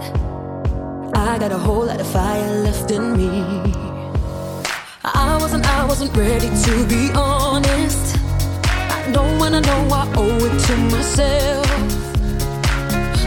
I 1.16 1.38
got 1.38 1.52
a 1.52 1.58
whole 1.58 1.86
lot 1.86 2.02
of 2.02 2.08
fire 2.08 2.64
left 2.64 2.91
in 2.91 3.04
me. 3.18 3.73
I 5.06 5.38
wasn't, 5.38 5.68
I 5.68 5.86
wasn't 5.86 6.16
ready 6.16 6.47
to 6.47 6.88
be 6.88 7.12
honest. 7.14 8.18
I 8.64 9.12
know 9.12 9.38
when 9.38 9.54
I 9.54 9.60
know 9.60 9.89
I 9.91 10.10
owe 10.16 10.45
it 10.45 10.58
to 10.68 10.78
myself. 10.95 11.66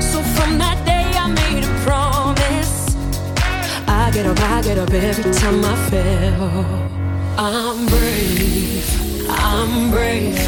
So 0.02 0.22
from 0.22 0.56
that 0.56 0.82
day 0.86 1.04
I 1.18 1.28
made 1.28 1.64
a 1.64 1.72
promise. 1.84 2.96
I 3.86 4.10
get 4.10 4.24
up, 4.24 4.40
I 4.40 4.62
get 4.62 4.78
up 4.78 4.90
every 4.90 5.30
time 5.34 5.62
I 5.66 5.76
fail. 5.90 6.88
I'm 7.36 7.86
brave, 7.86 9.28
I'm 9.28 9.90
brave. 9.90 10.38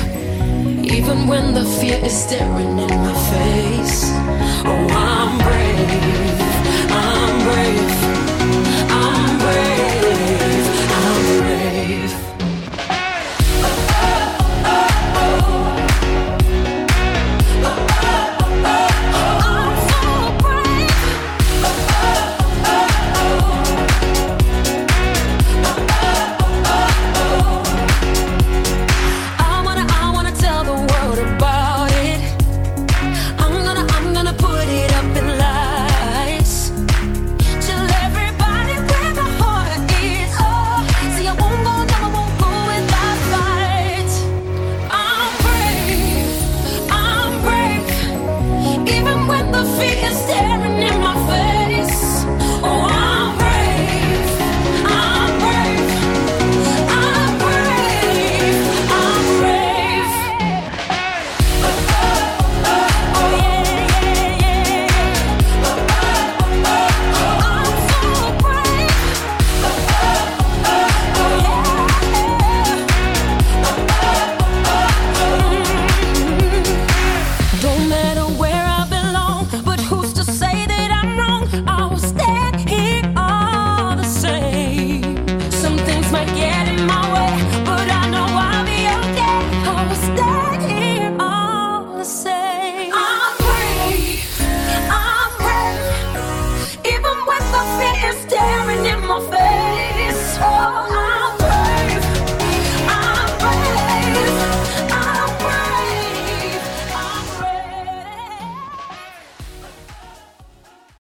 Even 0.91 1.27
when 1.27 1.53
the 1.53 1.65
fear 1.79 2.03
is 2.03 2.25
staring 2.25 2.79
in 2.79 2.89
my 2.89 3.15
face. 3.31 4.05
Oh, 4.65 4.99